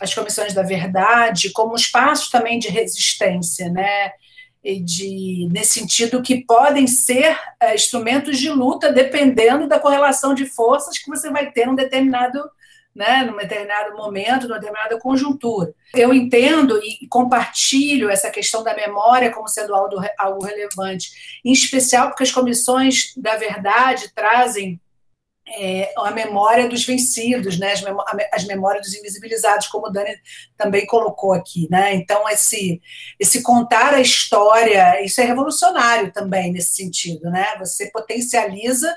as 0.00 0.14
comissões 0.14 0.52
da 0.52 0.62
verdade 0.62 1.50
como 1.52 1.74
espaços 1.74 2.30
também 2.30 2.58
de 2.58 2.68
resistência, 2.68 3.68
né? 3.70 4.12
E 4.62 4.80
de, 4.80 5.48
nesse 5.52 5.74
sentido 5.74 6.20
que 6.20 6.44
podem 6.44 6.88
ser 6.88 7.38
é, 7.60 7.74
instrumentos 7.74 8.36
de 8.36 8.50
luta 8.50 8.92
dependendo 8.92 9.68
da 9.68 9.78
correlação 9.78 10.34
de 10.34 10.44
forças 10.44 10.98
que 10.98 11.08
você 11.08 11.30
vai 11.30 11.52
ter 11.52 11.66
num 11.66 11.74
determinado 11.74 12.40
né, 12.96 13.24
num 13.24 13.36
determinado 13.36 13.94
momento, 13.94 14.48
numa 14.48 14.58
determinada 14.58 14.98
conjuntura. 14.98 15.74
Eu 15.94 16.14
entendo 16.14 16.80
e 16.82 17.06
compartilho 17.08 18.08
essa 18.08 18.30
questão 18.30 18.64
da 18.64 18.74
memória 18.74 19.30
como 19.30 19.46
sendo 19.46 19.74
algo, 19.74 19.96
algo 20.18 20.42
relevante, 20.42 21.10
em 21.44 21.52
especial 21.52 22.08
porque 22.08 22.22
as 22.22 22.32
comissões 22.32 23.12
da 23.18 23.36
verdade 23.36 24.10
trazem 24.14 24.80
é, 25.48 25.92
a 25.98 26.10
memória 26.10 26.68
dos 26.68 26.84
vencidos, 26.84 27.58
né, 27.58 27.72
as, 27.72 27.84
as, 28.32 28.44
memórias 28.46 28.84
dos 28.86 28.96
invisibilizados, 28.96 29.68
como 29.68 29.86
o 29.86 29.90
Dani 29.90 30.16
também 30.56 30.86
colocou 30.86 31.32
aqui. 31.32 31.68
Né? 31.70 31.94
Então, 31.94 32.28
esse, 32.28 32.80
esse 33.20 33.42
contar 33.42 33.94
a 33.94 34.00
história, 34.00 35.04
isso 35.04 35.20
é 35.20 35.24
revolucionário 35.24 36.12
também 36.12 36.50
nesse 36.50 36.74
sentido. 36.74 37.30
Né? 37.30 37.46
Você 37.60 37.90
potencializa, 37.90 38.92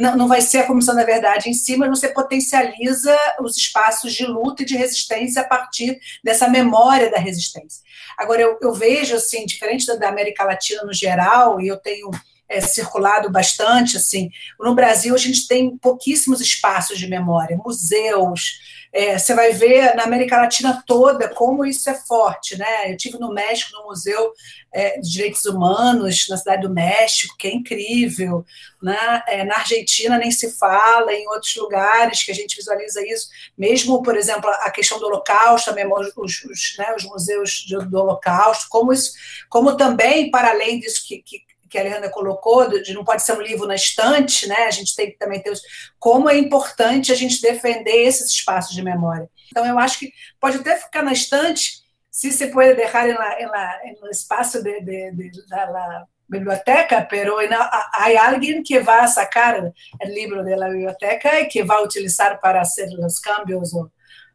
não, 0.00 0.16
não 0.16 0.28
vai 0.28 0.40
ser 0.40 0.58
a 0.58 0.66
Comissão 0.66 0.94
da 0.94 1.04
Verdade 1.04 1.48
em 1.50 1.54
si, 1.54 1.76
mas 1.76 1.90
você 1.90 2.08
potencializa 2.08 3.16
os 3.40 3.56
espaços 3.56 4.14
de 4.14 4.24
luta 4.24 4.62
e 4.62 4.66
de 4.66 4.76
resistência 4.76 5.42
a 5.42 5.44
partir 5.44 6.00
dessa 6.24 6.48
memória 6.48 7.10
da 7.10 7.18
resistência. 7.18 7.82
Agora, 8.16 8.40
eu, 8.40 8.58
eu 8.62 8.72
vejo, 8.72 9.14
assim, 9.14 9.44
diferente 9.44 9.86
da 9.98 10.08
América 10.08 10.44
Latina 10.44 10.82
no 10.84 10.92
geral, 10.92 11.60
e 11.60 11.68
eu 11.68 11.76
tenho 11.76 12.10
é, 12.48 12.60
circulado 12.60 13.30
bastante, 13.30 13.96
assim, 13.96 14.30
no 14.58 14.74
Brasil 14.74 15.14
a 15.14 15.18
gente 15.18 15.46
tem 15.46 15.76
pouquíssimos 15.78 16.40
espaços 16.40 16.98
de 16.98 17.06
memória, 17.06 17.56
museus, 17.64 18.58
é, 18.92 19.16
você 19.18 19.34
vai 19.34 19.52
ver 19.52 19.94
na 19.94 20.02
América 20.02 20.36
Latina 20.36 20.82
toda 20.86 21.28
como 21.28 21.64
isso 21.64 21.88
é 21.88 21.94
forte, 21.94 22.56
né? 22.58 22.92
Eu 22.92 22.96
tive 22.96 23.18
no 23.18 23.32
México, 23.32 23.72
no 23.72 23.86
Museu 23.86 24.32
é, 24.72 24.98
de 24.98 25.10
Direitos 25.10 25.44
Humanos, 25.44 26.26
na 26.28 26.36
cidade 26.36 26.62
do 26.62 26.74
México, 26.74 27.36
que 27.38 27.46
é 27.46 27.54
incrível, 27.54 28.44
né? 28.82 29.22
É, 29.28 29.44
na 29.44 29.58
Argentina 29.58 30.18
nem 30.18 30.30
se 30.30 30.50
fala, 30.58 31.12
em 31.12 31.28
outros 31.28 31.54
lugares 31.56 32.22
que 32.24 32.32
a 32.32 32.34
gente 32.34 32.56
visualiza 32.56 33.00
isso, 33.06 33.28
mesmo, 33.56 34.02
por 34.02 34.16
exemplo, 34.16 34.50
a 34.50 34.70
questão 34.70 34.98
do 34.98 35.06
Holocausto, 35.06 35.72
os, 36.16 36.44
os, 36.44 36.76
né, 36.78 36.94
os 36.96 37.04
museus 37.04 37.64
do 37.66 37.98
Holocausto, 37.98 38.66
como, 38.68 38.92
isso, 38.92 39.12
como 39.48 39.76
também, 39.76 40.30
para 40.30 40.50
além 40.50 40.80
disso 40.80 41.06
que, 41.06 41.22
que 41.22 41.49
que 41.70 41.78
a 41.78 41.82
Alejandra 41.82 42.10
colocou, 42.10 42.68
de 42.82 42.92
não 42.92 43.04
pode 43.04 43.22
ser 43.22 43.32
um 43.32 43.40
livro 43.40 43.66
na 43.66 43.76
estante, 43.76 44.48
né? 44.48 44.64
A 44.64 44.70
gente 44.70 44.94
tem 44.94 45.10
que 45.10 45.16
também 45.16 45.40
ter 45.40 45.50
os, 45.50 45.62
como 45.98 46.28
é 46.28 46.36
importante 46.36 47.12
a 47.12 47.14
gente 47.14 47.40
defender 47.40 48.06
esses 48.06 48.28
espaços 48.28 48.74
de 48.74 48.82
memória. 48.82 49.30
Então, 49.50 49.64
eu 49.64 49.78
acho 49.78 50.00
que 50.00 50.12
pode 50.40 50.58
até 50.58 50.76
ficar 50.76 51.02
na 51.02 51.12
estante, 51.12 51.82
se 52.10 52.32
se 52.32 52.48
pode 52.48 52.74
deixar 52.74 53.06
no 53.06 54.10
espaço 54.10 54.62
de, 54.62 54.80
de, 54.80 55.12
de, 55.12 55.46
da 55.48 56.04
biblioteca, 56.28 57.02
pero 57.02 57.36
há 57.38 58.28
alguém 58.28 58.62
que 58.62 58.78
vai 58.80 59.06
sacar 59.08 59.64
o 59.64 59.72
livro 60.04 60.44
da 60.44 60.68
biblioteca 60.68 61.40
e 61.40 61.46
que 61.46 61.64
vai 61.64 61.82
utilizar 61.82 62.40
para 62.40 62.64
fazer 62.64 62.88
os 63.04 63.18
cambios 63.18 63.72
ou 63.72 63.90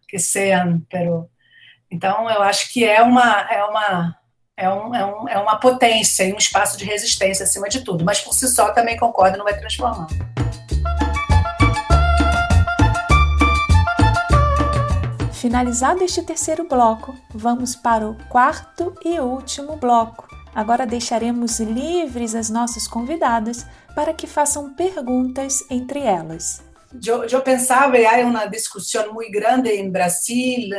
que 0.08 0.20
sejam, 0.20 0.82
pero 0.90 1.30
então 1.90 2.30
eu 2.30 2.42
acho 2.42 2.72
que 2.72 2.84
é 2.84 3.02
uma 3.02 3.48
é 3.50 3.64
uma 3.64 4.16
é, 4.58 4.70
um, 4.70 4.96
é, 4.96 5.06
um, 5.06 5.30
é 5.30 5.38
uma 5.38 5.58
potência 5.58 6.24
e 6.24 6.34
um 6.34 6.38
espaço 6.38 6.78
de 6.78 6.86
resistência 6.86 7.44
acima 7.44 7.68
de 7.68 7.82
tudo, 7.82 8.06
mas 8.06 8.22
por 8.22 8.34
si 8.34 8.48
só 8.48 8.72
também 8.72 8.98
concordo, 8.98 9.38
não 9.38 9.44
vai 9.44 9.58
transformar. 9.58 10.08
Finalizado 15.34 16.04
este 16.04 16.24
terceiro 16.24 16.68
bloco, 16.68 17.14
vamos 17.34 17.76
para 17.76 18.08
o 18.08 18.16
quarto 18.30 18.96
e 19.04 19.20
último 19.20 19.76
bloco. 19.76 20.26
Agora 20.56 20.88
deixaremos 20.88 21.60
livres 21.60 22.34
as 22.34 22.50
nossas 22.50 22.88
convidadas 22.88 23.66
para 23.94 24.14
que 24.14 24.26
façam 24.26 24.74
perguntas 24.74 25.64
entre 25.70 26.00
elas. 26.00 26.64
Yo, 27.00 27.26
yo 27.26 27.44
pensaba, 27.44 27.94
hay 27.94 28.24
una 28.24 28.46
discusión 28.48 29.14
muy 29.14 29.30
grande 29.30 29.80
en 29.80 29.92
Brasil 29.92 30.74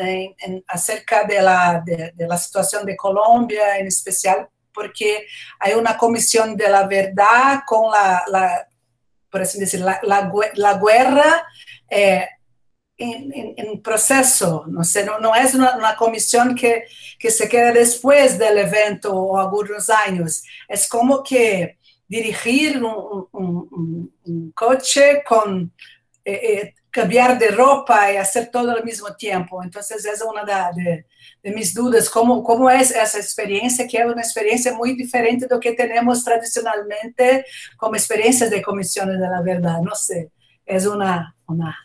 acerca 0.66 1.24
de 1.24 2.12
de, 2.14 2.38
situación 2.38 2.84
de 2.84 2.96
Colombia, 2.96 3.78
en 3.78 3.86
especial 3.86 4.48
porque 4.72 5.26
hay 5.58 5.72
una 5.72 5.96
comisión 5.96 6.54
de 6.56 6.68
la 6.68 6.86
verdad 6.86 7.62
con 7.66 7.90
la, 7.90 8.68
por 9.30 9.40
así 9.40 9.58
decir, 9.58 9.80
la, 9.80 10.78
guerra 10.78 11.46
eh, 11.88 12.28
en, 12.98 13.82
proceso, 13.82 14.64
no, 14.68 14.84
sé, 14.84 15.04
no, 15.04 15.18
no 15.18 15.34
es 15.34 15.54
una, 15.54 15.96
comisión 15.96 16.54
que, 16.54 16.84
que 17.18 17.30
se 17.30 17.48
queda 17.48 17.72
después 17.72 18.38
del 18.38 18.58
evento 18.58 19.14
o 19.14 19.38
algunos 19.38 19.88
años, 19.90 20.42
es 20.68 20.88
como 20.88 21.22
que 21.22 21.78
dirigir 22.08 22.82
un 22.82 24.52
coche 24.54 25.24
con 25.26 25.72
eh, 26.28 26.40
eh, 26.42 26.74
cambiar 26.90 27.38
de 27.38 27.52
ropa 27.52 28.12
y 28.12 28.16
hacer 28.16 28.50
todo 28.50 28.72
al 28.72 28.82
mismo 28.82 29.14
tiempo. 29.14 29.62
Entonces, 29.62 30.04
es 30.04 30.20
una 30.22 30.44
de, 30.44 31.06
de, 31.40 31.54
mis 31.54 31.72
dudas, 31.72 32.10
¿cómo, 32.10 32.42
¿cómo 32.42 32.68
es 32.68 32.90
esa 32.90 33.18
experiencia? 33.18 33.86
Que 33.86 33.98
es 33.98 34.06
una 34.06 34.22
experiencia 34.22 34.74
muy 34.74 34.96
diferente 34.96 35.46
de 35.46 35.54
lo 35.54 35.60
que 35.60 35.74
tenemos 35.74 36.24
tradicionalmente 36.24 37.46
como 37.76 37.94
experiencias 37.94 38.50
de 38.50 38.60
comisiones 38.60 39.20
de 39.20 39.28
la 39.28 39.40
verdad. 39.40 39.80
No 39.80 39.94
sé, 39.94 40.32
es 40.64 40.84
una, 40.84 41.36
una 41.46 41.78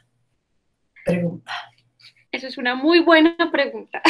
pregunta. 1.06 1.54
Eso 2.32 2.48
es 2.48 2.58
una 2.58 2.74
muy 2.74 3.02
buena 3.02 3.52
pregunta. 3.52 4.02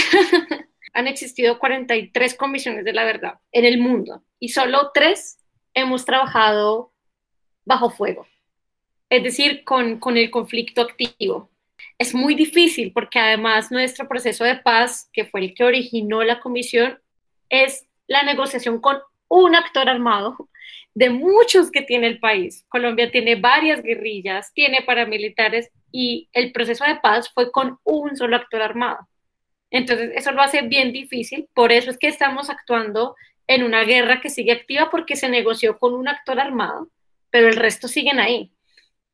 Han 0.94 1.08
existido 1.08 1.60
43 1.60 2.36
comisiones 2.36 2.86
de 2.86 2.94
la 2.94 3.04
verdad 3.04 3.34
en 3.52 3.66
el 3.66 3.80
mundo 3.80 4.24
y 4.40 4.48
solo 4.48 4.92
tres 4.94 5.40
hemos 5.74 6.06
trabajado 6.06 6.94
bajo 7.66 7.90
fuego 7.90 8.26
es 9.12 9.24
decir, 9.24 9.66
con, 9.66 10.00
el 10.16 10.32
conflicto 10.32 10.82
activo. 10.82 11.52
Es 12.00 12.16
muy 12.16 12.34
difícil 12.34 12.94
porque 12.94 13.20
además 13.20 13.70
nuestro 13.70 14.08
proceso 14.08 14.46
de 14.46 14.56
paz, 14.56 15.10
que 15.12 15.26
fue 15.26 15.42
el 15.42 15.54
que 15.54 15.66
originó 15.66 16.24
la 16.24 16.40
comisión, 16.40 16.98
es 17.50 17.86
la 18.08 18.24
negociación 18.24 18.80
con 18.80 19.00
un 19.28 19.54
actor 19.54 19.90
armado 19.90 20.50
de 20.94 21.10
muchos 21.10 21.72
que 21.72 21.82
tiene 21.82 22.08
el 22.08 22.20
país. 22.20 22.64
Colombia 22.70 23.12
tiene 23.12 23.36
varias 23.36 23.84
guerrillas, 23.84 24.54
tiene 24.54 24.82
paramilitares 24.82 25.70
y 25.92 26.30
el 26.32 26.54
proceso 26.54 26.86
de 26.86 26.96
paz 26.96 27.30
fue 27.34 27.52
con 27.52 27.80
un 27.84 28.16
solo 28.16 28.38
actor 28.38 28.62
armado. 28.62 29.10
Entonces, 29.72 30.12
eso 30.16 30.32
lo 30.32 30.42
hace 30.42 30.62
bien 30.62 30.94
difícil. 30.94 31.50
Por 31.54 31.74
eso 31.74 31.92
es 31.92 31.98
que 31.98 32.08
estamos 32.08 32.50
actuando 32.50 33.16
en 33.46 33.64
una 33.64 33.84
guerra 33.84 34.22
que 34.22 34.30
sigue 34.30 34.54
activa 34.54 34.90
porque 34.90 35.18
se 35.18 35.28
negoció 35.28 35.78
con 35.78 35.96
un 35.96 36.08
actor 36.08 36.40
armado, 36.40 36.88
pero 37.30 37.50
el 37.50 37.58
resto 37.58 37.90
siguen 37.90 38.18
ahí. 38.22 38.54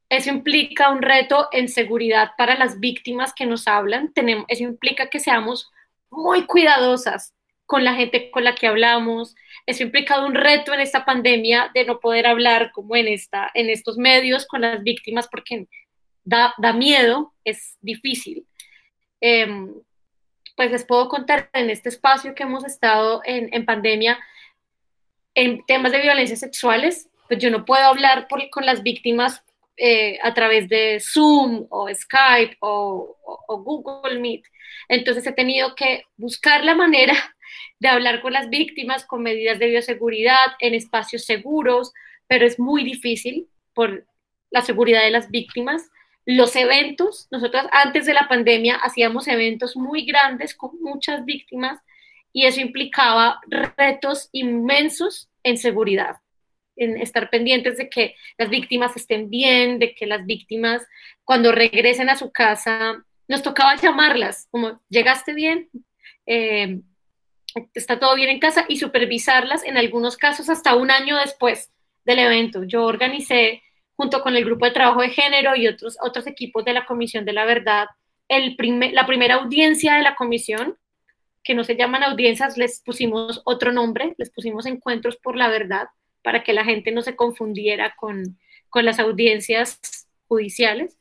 Eso 0.09 0.29
implica 0.29 0.89
un 0.89 1.01
reto 1.01 1.49
en 1.51 1.67
seguridad 1.67 2.31
para 2.37 2.55
las 2.55 2.79
víctimas 2.79 3.33
que 3.33 3.45
nos 3.45 3.67
hablan. 3.67 4.13
Tenemos, 4.13 4.45
eso 4.47 4.63
implica 4.63 5.09
que 5.09 5.19
seamos 5.19 5.69
muy 6.09 6.45
cuidadosas 6.45 7.33
con 7.65 7.83
la 7.83 7.93
gente 7.93 8.31
con 8.31 8.43
la 8.43 8.55
que 8.55 8.67
hablamos. 8.67 9.35
Eso 9.65 9.83
implica 9.83 10.25
un 10.25 10.33
reto 10.33 10.73
en 10.73 10.79
esta 10.79 11.03
pandemia 11.03 11.71
de 11.73 11.83
no 11.83 11.99
poder 11.99 12.25
hablar 12.25 12.71
como 12.71 12.95
en, 12.95 13.07
esta, 13.07 13.51
en 13.53 13.69
estos 13.69 13.97
medios 13.97 14.47
con 14.47 14.61
las 14.61 14.81
víctimas 14.81 15.27
porque 15.27 15.67
da, 16.23 16.53
da 16.57 16.71
miedo, 16.71 17.33
es 17.43 17.77
difícil. 17.81 18.47
Em, 19.19 19.73
pues 20.55 20.71
les 20.71 20.85
puedo 20.85 21.09
contar 21.09 21.49
en 21.53 21.69
este 21.69 21.89
espacio 21.89 22.33
que 22.33 22.43
hemos 22.43 22.65
estado 22.65 23.21
en, 23.25 23.49
en 23.53 23.65
pandemia 23.65 24.17
en 25.35 25.63
temas 25.65 25.91
de 25.91 26.01
violencia 26.01 26.35
sexuales, 26.35 27.09
pues 27.27 27.39
yo 27.39 27.51
no 27.51 27.63
puedo 27.63 27.83
hablar 27.83 28.27
por, 28.27 28.49
con 28.49 28.65
las 28.65 28.81
víctimas 28.81 29.43
eh, 29.77 30.17
a 30.23 30.33
través 30.33 30.67
de 30.69 30.99
Zoom 30.99 31.67
o 31.69 31.87
Skype 31.93 32.57
o, 32.61 33.15
o, 33.47 33.63
Google 33.63 34.19
Meet. 34.19 34.43
Entonces 34.89 35.27
he 35.27 35.31
tenido 35.33 35.75
que 35.75 36.05
buscar 36.17 36.65
la 36.65 36.73
manera 36.73 37.13
de 37.79 37.87
hablar 37.87 38.21
con 38.21 38.33
las 38.33 38.49
víctimas 38.49 39.05
con 39.05 39.21
medidas 39.21 39.59
de 39.59 39.67
bioseguridad 39.67 40.47
en 40.59 40.73
espacios 40.73 41.25
seguros, 41.25 41.93
pero 42.27 42.45
es 42.45 42.59
muy 42.59 42.83
difícil 42.83 43.47
por 43.75 44.05
la 44.49 44.63
seguridad 44.63 45.03
de 45.03 45.11
las 45.11 45.29
víctimas. 45.29 45.89
Los 46.25 46.55
eventos, 46.55 47.27
nosotros 47.29 47.65
antes 47.71 48.07
de 48.07 48.15
la 48.15 48.27
pandemia 48.27 48.77
hacíamos 48.77 49.27
eventos 49.27 49.77
muy 49.77 50.05
grandes 50.05 50.55
con 50.55 50.71
muchas 50.81 51.23
víctimas 51.23 51.79
y 52.33 52.45
eso 52.45 52.61
implicaba 52.61 53.39
retos 53.47 54.29
inmensos 54.31 55.29
en 55.43 55.57
seguridad 55.57 56.17
en 56.77 56.97
estar 57.01 57.29
pendientes 57.29 57.77
de 57.77 57.89
que 57.89 58.15
las 58.37 58.49
víctimas 58.49 58.95
estén 58.95 59.29
bien, 59.29 59.79
de 59.79 59.93
que 59.93 60.05
las 60.05 60.25
víctimas 60.25 60.85
cuando 61.23 61.51
regresen 61.51 62.09
a 62.09 62.15
su 62.15 62.31
casa, 62.31 63.03
nos 63.27 63.43
tocaba 63.43 63.75
llamarlas, 63.75 64.47
como, 64.51 64.79
¿llegaste 64.89 65.33
bien? 65.33 65.69
Eh, 66.25 66.79
¿Está 67.73 67.99
todo 67.99 68.15
bien 68.15 68.29
en 68.29 68.39
casa? 68.39 68.65
Y 68.69 68.77
supervisarlas 68.77 69.63
en 69.63 69.77
algunos 69.77 70.15
casos 70.15 70.49
hasta 70.49 70.75
un 70.75 70.91
año 70.91 71.17
después 71.17 71.71
del 72.05 72.19
evento. 72.19 72.63
Yo 72.63 72.85
organicé 72.85 73.63
junto 73.95 74.21
con 74.21 74.35
el 74.35 74.45
grupo 74.45 74.65
de 74.65 74.71
trabajo 74.71 75.01
de 75.01 75.09
género 75.09 75.55
y 75.55 75.67
otros, 75.67 75.97
otros 76.01 76.27
equipos 76.27 76.63
de 76.63 76.73
la 76.73 76.85
Comisión 76.85 77.25
de 77.25 77.33
la 77.33 77.45
Verdad 77.45 77.87
el 78.27 78.57
la 78.93 79.05
primera 79.05 79.35
audiencia 79.35 79.95
de 79.95 80.03
la 80.03 80.15
comisión, 80.15 80.77
que 81.43 81.55
no 81.55 81.63
se 81.63 81.75
llaman 81.75 82.03
audiencias, 82.03 82.57
les 82.57 82.81
pusimos 82.81 83.41
otro 83.45 83.71
nombre, 83.71 84.15
les 84.17 84.29
pusimos 84.29 84.65
encuentros 84.65 85.17
por 85.17 85.37
la 85.37 85.47
verdad, 85.47 85.87
para 86.23 86.43
que 86.43 86.53
la 86.53 86.63
gente 86.63 86.91
no 86.91 87.01
se 87.01 87.15
confundiera 87.15 87.95
con, 87.95 88.37
con 88.69 88.85
las 88.85 88.99
audiencias 88.99 90.07
judiciales. 90.27 90.97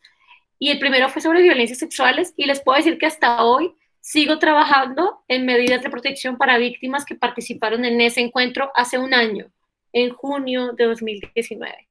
y 0.59 0.71
el 0.71 0.79
primero 0.79 1.09
fue 1.09 1.21
sobre 1.21 1.43
violencias 1.43 1.79
sexuales 1.79 2.33
y 2.37 2.47
les 2.47 2.61
puedo 2.61 2.79
decir 2.79 2.97
que 2.99 3.07
hasta 3.07 3.45
hoy 3.45 3.75
sigo 4.01 4.39
trabajando 4.39 5.25
en 5.27 5.45
medidas 5.45 5.83
de 5.83 5.91
protección 5.91 6.39
para 6.39 6.59
víctimas 6.59 7.05
que 7.05 7.17
participaron 7.17 7.85
en 7.85 8.01
ese 8.01 8.21
encuentro 8.21 8.71
hace 8.77 8.99
un 8.99 9.12
año, 9.12 9.51
en 9.93 10.11
junio 10.11 10.73
de 10.73 10.85
2019. 10.85 11.89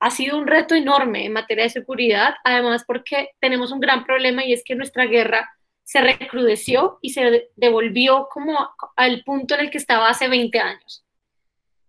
Ha 0.00 0.10
sido 0.10 0.36
un 0.36 0.48
reto 0.48 0.74
enorme 0.74 1.24
en 1.24 1.32
materia 1.32 1.62
de 1.62 1.70
seguridad, 1.70 2.34
además 2.42 2.84
porque 2.84 3.30
tenemos 3.40 3.70
un 3.70 3.78
gran 3.78 4.04
problema 4.04 4.44
y 4.44 4.52
es 4.52 4.64
que 4.64 4.74
nuestra 4.74 5.06
guerra 5.06 5.48
se 5.84 6.00
recrudeció 6.00 6.98
y 7.02 7.10
se 7.10 7.50
devolvió 7.54 8.28
como 8.32 8.70
al 8.96 9.22
punto 9.22 9.54
en 9.54 9.60
el 9.60 9.70
que 9.70 9.78
estaba 9.78 10.08
hace 10.08 10.26
20 10.26 10.58
años. 10.58 11.03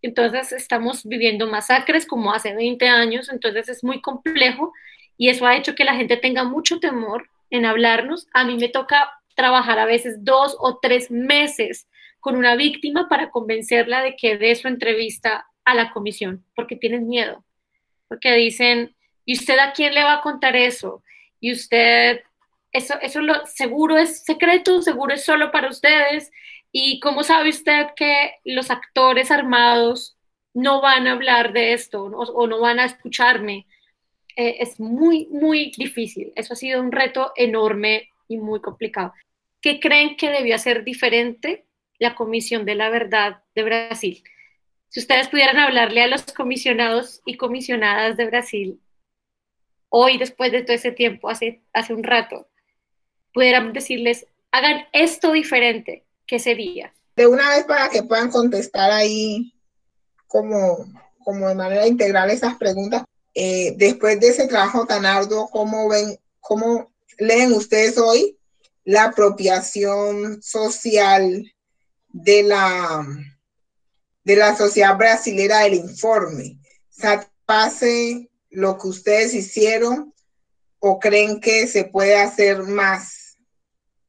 Entonces 0.06 0.52
estamos 0.52 1.04
viviendo 1.04 1.48
masacres 1.48 2.06
como 2.06 2.32
hace 2.32 2.54
20 2.54 2.88
años, 2.88 3.28
entonces 3.28 3.70
es 3.70 3.84
muy 3.84 4.02
complejo 4.02 4.72
y 5.18 5.30
eso 5.30 5.48
ha 5.48 5.56
hecho 5.56 5.74
que 5.74 5.84
la 5.84 5.96
gente 5.96 6.16
tenga 6.16 6.44
mucho 6.44 6.80
temor 6.80 7.28
en 7.50 7.66
hablarnos. 7.66 8.28
A 8.32 8.44
mí 8.44 8.56
me 8.56 8.70
toca 8.70 9.12
trabajar 9.36 9.80
a 9.80 9.86
veces 9.86 10.24
dos 10.24 10.56
o 10.60 10.78
tres 10.78 11.10
meses 11.10 11.88
con 12.20 12.36
una 12.36 12.56
víctima 12.56 13.10
para 13.10 13.32
convencerla 13.32 14.04
de 14.04 14.16
que 14.16 14.38
dé 14.38 14.54
su 14.54 14.68
entrevista 14.68 15.48
a 15.64 15.74
la 15.74 15.92
comisión, 15.92 16.46
porque 16.56 16.76
tienen 16.76 17.08
miedo, 17.08 17.44
porque 18.08 18.32
dicen, 18.34 18.96
¿y 19.26 19.34
usted 19.34 19.58
a 19.58 19.74
quién 19.74 19.96
le 19.96 20.04
va 20.04 20.14
a 20.14 20.22
contar 20.22 20.56
eso? 20.56 21.04
Y 21.40 21.52
usted, 21.52 22.22
eso, 22.72 22.94
eso 23.02 23.22
lo, 23.22 23.44
seguro 23.48 23.98
es 23.98 24.24
secreto, 24.24 24.84
seguro 24.84 25.16
es 25.16 25.26
solo 25.26 25.52
para 25.52 25.68
ustedes. 25.68 26.32
¿Y 26.78 27.00
cómo 27.00 27.24
sabe 27.24 27.52
usted 27.52 27.88
que 27.96 28.34
los 28.44 28.70
actores 28.70 29.32
armados 29.32 30.18
no 30.54 30.82
van 30.82 31.08
a 31.08 31.14
hablar 31.14 31.54
de 31.54 31.72
esto 31.72 32.04
o 32.04 32.48
no 32.48 32.60
van 32.60 32.82
a 32.82 32.86
escucharme? 32.86 33.66
Eh, 34.36 34.58
es 34.60 34.78
muy, 34.78 35.28
muy 35.32 35.72
difícil. 35.78 36.34
Eso 36.36 36.52
ha 36.52 36.58
sido 36.58 36.82
un 36.82 36.92
reto 36.92 37.32
enorme 37.38 38.10
y 38.28 38.40
muy 38.40 38.60
complicado. 38.60 39.14
¿Qué 39.62 39.80
creen 39.80 40.18
que 40.18 40.30
debió 40.30 40.54
hacer 40.54 40.84
diferente 40.84 41.66
la 41.98 42.14
Comisión 42.14 42.66
de 42.66 42.76
la 42.76 42.90
Verdad 42.90 43.42
de 43.56 43.64
Brasil? 43.64 44.22
Si 44.90 45.00
ustedes 45.00 45.30
pudieran 45.30 45.60
hablarle 45.60 46.02
a 46.02 46.08
los 46.08 46.24
comisionados 46.26 47.22
y 47.26 47.38
comisionadas 47.38 48.18
de 48.18 48.26
Brasil 48.26 48.82
hoy, 49.88 50.18
después 50.18 50.52
de 50.52 50.64
todo 50.64 50.76
ese 50.76 50.92
tiempo, 50.92 51.30
hace, 51.30 51.62
hace 51.72 51.94
un 51.94 52.04
rato, 52.04 52.50
pudieran 53.34 53.72
decirles, 53.72 54.28
hagan 54.52 54.88
esto 54.92 55.32
diferente, 55.32 56.05
¿qué 56.28 56.40
sería? 56.40 56.94
De 57.16 57.28
una 57.28 57.50
vez 57.50 57.66
para 57.66 57.90
que 57.90 58.04
puedan 58.04 58.30
contestar 58.30 58.92
ahí 58.92 59.54
como, 60.28 60.86
como 61.24 61.48
de 61.48 61.56
manera 61.56 61.88
integral 61.88 62.30
esas 62.30 62.56
preguntas, 62.56 63.04
eh, 63.34 63.74
después 63.78 64.20
de 64.20 64.30
ese 64.30 64.48
trabajo 64.48 64.86
tan 64.86 65.06
arduo, 65.06 65.50
¿cómo 65.50 65.90
ven, 65.90 66.18
cómo 66.40 66.94
leen 67.18 67.54
ustedes 67.54 67.98
hoy 67.98 68.38
la 68.84 69.06
apropiación 69.06 70.42
social 70.42 71.52
de 72.10 72.44
la, 72.44 73.06
de 74.24 74.36
la 74.36 74.56
sociedad 74.56 74.98
brasilera 74.98 75.60
del 75.62 75.76
informe? 75.76 76.60
¿Satisface 76.90 78.30
lo 78.50 78.78
que 78.78 78.88
ustedes 78.88 79.34
hicieron 79.34 80.14
o 80.80 81.00
creen 81.00 81.40
que 81.42 81.68
se 81.68 81.86
puede 81.86 82.16
hacer 82.16 82.64
más 82.64 83.38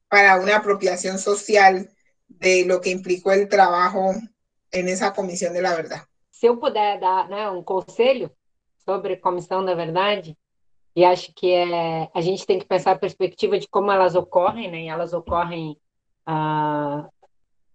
para 0.09 0.37
una 0.37 0.57
apropiación 0.57 1.19
social 1.19 1.91
de 2.39 2.65
lo 2.65 2.81
que 2.81 2.91
implicó 2.91 3.33
el 3.33 3.49
trabajo 3.49 4.13
en 4.71 4.89
esa 4.89 5.13
comisión 5.13 5.53
de 5.53 5.63
la 5.63 5.75
verdad? 5.75 6.03
Si 6.31 6.47
yo 6.47 6.59
puder 6.59 7.01
dar 7.01 7.51
un 7.51 7.65
consejo 7.65 8.31
sobre 8.85 9.21
Comissão 9.21 9.65
da 9.65 9.75
Verdade, 9.75 10.37
e 10.95 11.05
acho 11.05 11.33
que 11.35 11.53
é, 11.53 12.09
a 12.15 12.21
gente 12.23 12.47
tem 12.47 12.59
que 12.59 12.65
pensar 12.65 12.93
a 12.93 12.99
perspectiva 12.99 13.59
de 13.59 13.69
como 13.69 13.91
elas 13.91 14.15
ocorrem, 14.15 14.71
né? 14.71 14.83
E 14.85 14.89
elas 14.89 15.13
ocorrem. 15.13 15.77
Ah, 16.25 17.09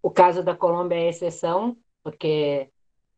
o 0.02 0.10
caso 0.10 0.44
da 0.44 0.56
Colômbia 0.56 0.96
é 0.96 1.10
exceção, 1.10 1.78
porque 2.04 2.70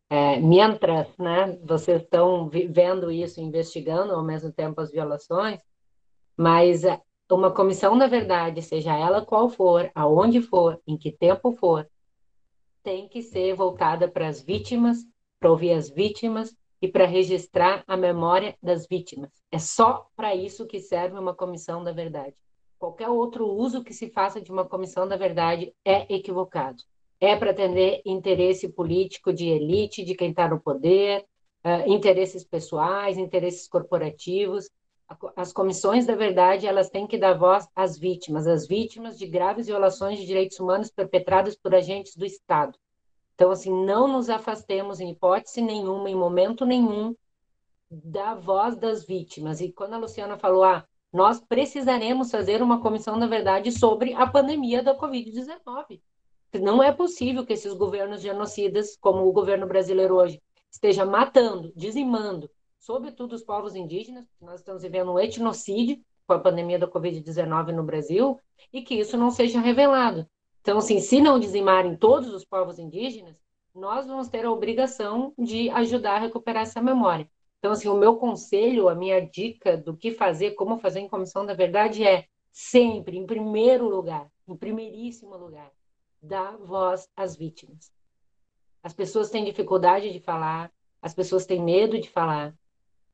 é, 0.09 0.39
mientras 0.41 1.07
né, 1.17 1.57
vocês 1.63 2.01
estão 2.01 2.49
vendo 2.49 3.09
isso, 3.09 3.39
investigando 3.39 4.13
ao 4.13 4.23
mesmo 4.23 4.51
tempo 4.51 4.81
as 4.81 4.91
violações, 4.91 5.59
mas 6.35 6.83
é, 6.83 6.99
uma 7.35 7.51
comissão 7.51 7.97
da 7.97 8.07
verdade, 8.07 8.61
seja 8.61 8.95
ela 8.95 9.25
qual 9.25 9.49
for, 9.49 9.91
aonde 9.93 10.41
for, 10.41 10.79
em 10.87 10.97
que 10.97 11.11
tempo 11.11 11.51
for, 11.51 11.87
tem 12.83 13.07
que 13.07 13.21
ser 13.21 13.55
voltada 13.55 14.07
para 14.09 14.27
as 14.27 14.41
vítimas, 14.41 14.99
para 15.39 15.51
ouvir 15.51 15.71
as 15.71 15.89
vítimas, 15.89 16.55
e 16.83 16.87
para 16.89 17.05
registrar 17.05 17.81
a 17.87 17.95
memória 17.95 18.57
das 18.61 18.85
vítimas. 18.85 19.31
É 19.49 19.57
só 19.57 20.05
para 20.17 20.35
isso 20.35 20.67
que 20.67 20.81
serve 20.81 21.17
uma 21.17 21.33
comissão 21.33 21.81
da 21.81 21.93
verdade. 21.93 22.35
Qualquer 22.77 23.07
outro 23.07 23.47
uso 23.47 23.85
que 23.85 23.93
se 23.93 24.09
faça 24.09 24.41
de 24.41 24.51
uma 24.51 24.65
comissão 24.65 25.07
da 25.07 25.15
verdade 25.15 25.73
é 25.85 26.13
equivocado. 26.13 26.83
É 27.21 27.37
para 27.37 27.51
atender 27.51 28.01
interesse 28.05 28.67
político 28.67 29.31
de 29.31 29.47
elite, 29.47 30.03
de 30.03 30.13
quem 30.13 30.31
está 30.31 30.49
no 30.49 30.59
poder, 30.59 31.25
uh, 31.63 31.89
interesses 31.89 32.43
pessoais, 32.43 33.17
interesses 33.17 33.65
corporativos. 33.65 34.69
As 35.35 35.51
comissões 35.51 36.05
da 36.05 36.15
verdade 36.15 36.67
elas 36.67 36.89
têm 36.89 37.07
que 37.07 37.17
dar 37.17 37.33
voz 37.33 37.67
às 37.75 37.97
vítimas, 37.97 38.47
às 38.47 38.67
vítimas 38.67 39.17
de 39.17 39.25
graves 39.25 39.67
violações 39.67 40.19
de 40.19 40.25
direitos 40.25 40.59
humanos 40.59 40.89
perpetradas 40.89 41.55
por 41.55 41.73
agentes 41.73 42.15
do 42.15 42.25
Estado. 42.25 42.77
Então, 43.35 43.51
assim, 43.51 43.71
não 43.85 44.07
nos 44.07 44.29
afastemos 44.29 44.99
em 44.99 45.11
hipótese 45.11 45.61
nenhuma, 45.61 46.09
em 46.09 46.15
momento 46.15 46.65
nenhum, 46.65 47.15
da 47.89 48.35
voz 48.35 48.75
das 48.75 49.05
vítimas. 49.05 49.61
E 49.61 49.71
quando 49.71 49.93
a 49.93 49.97
Luciana 49.97 50.37
falou, 50.37 50.63
ah, 50.63 50.85
nós 51.11 51.39
precisaremos 51.39 52.31
fazer 52.31 52.61
uma 52.61 52.81
comissão, 52.81 53.15
na 53.17 53.27
verdade, 53.27 53.71
sobre 53.71 54.13
a 54.13 54.25
pandemia 54.25 54.81
da 54.81 54.97
Covid-19. 54.97 56.01
Não 56.61 56.81
é 56.81 56.91
possível 56.91 57.45
que 57.45 57.53
esses 57.53 57.73
governos 57.73 58.21
genocidas, 58.21 58.97
como 58.99 59.27
o 59.27 59.31
governo 59.31 59.67
brasileiro 59.67 60.15
hoje, 60.15 60.41
esteja 60.71 61.05
matando, 61.05 61.71
dizimando, 61.75 62.49
sobretudo 62.83 63.33
os 63.33 63.43
povos 63.43 63.75
indígenas, 63.75 64.25
nós 64.41 64.59
estamos 64.59 64.83
vivendo 64.83 65.13
um 65.13 65.17
etnocídio 65.17 66.03
com 66.27 66.33
a 66.33 66.39
pandemia 66.39 66.77
da 66.77 66.85
Covid-19 66.85 67.71
no 67.71 67.81
Brasil, 67.81 68.37
e 68.73 68.81
que 68.81 68.95
isso 68.95 69.15
não 69.15 69.31
seja 69.31 69.61
revelado. 69.61 70.27
Então, 70.59 70.77
assim, 70.77 70.99
se 70.99 71.21
não 71.21 71.39
dizimarem 71.39 71.95
todos 71.95 72.33
os 72.33 72.43
povos 72.43 72.77
indígenas, 72.77 73.37
nós 73.73 74.05
vamos 74.05 74.27
ter 74.27 74.43
a 74.43 74.51
obrigação 74.51 75.33
de 75.37 75.69
ajudar 75.69 76.15
a 76.15 76.19
recuperar 76.19 76.63
essa 76.63 76.81
memória. 76.81 77.29
Então, 77.59 77.71
assim, 77.71 77.87
o 77.87 77.95
meu 77.95 78.17
conselho, 78.17 78.89
a 78.89 78.95
minha 78.95 79.21
dica 79.21 79.77
do 79.77 79.95
que 79.95 80.11
fazer, 80.11 80.51
como 80.51 80.77
fazer 80.77 80.99
em 80.99 81.07
comissão 81.07 81.45
da 81.45 81.53
verdade 81.53 82.05
é 82.05 82.25
sempre, 82.51 83.17
em 83.17 83.25
primeiro 83.25 83.87
lugar, 83.87 84.29
em 84.45 84.57
primeiríssimo 84.57 85.37
lugar, 85.37 85.71
dar 86.21 86.57
voz 86.57 87.07
às 87.15 87.33
vítimas. 87.37 87.93
As 88.83 88.93
pessoas 88.93 89.29
têm 89.29 89.45
dificuldade 89.45 90.11
de 90.11 90.19
falar, 90.19 90.69
as 91.01 91.13
pessoas 91.13 91.45
têm 91.45 91.63
medo 91.63 91.97
de 91.97 92.09
falar. 92.09 92.53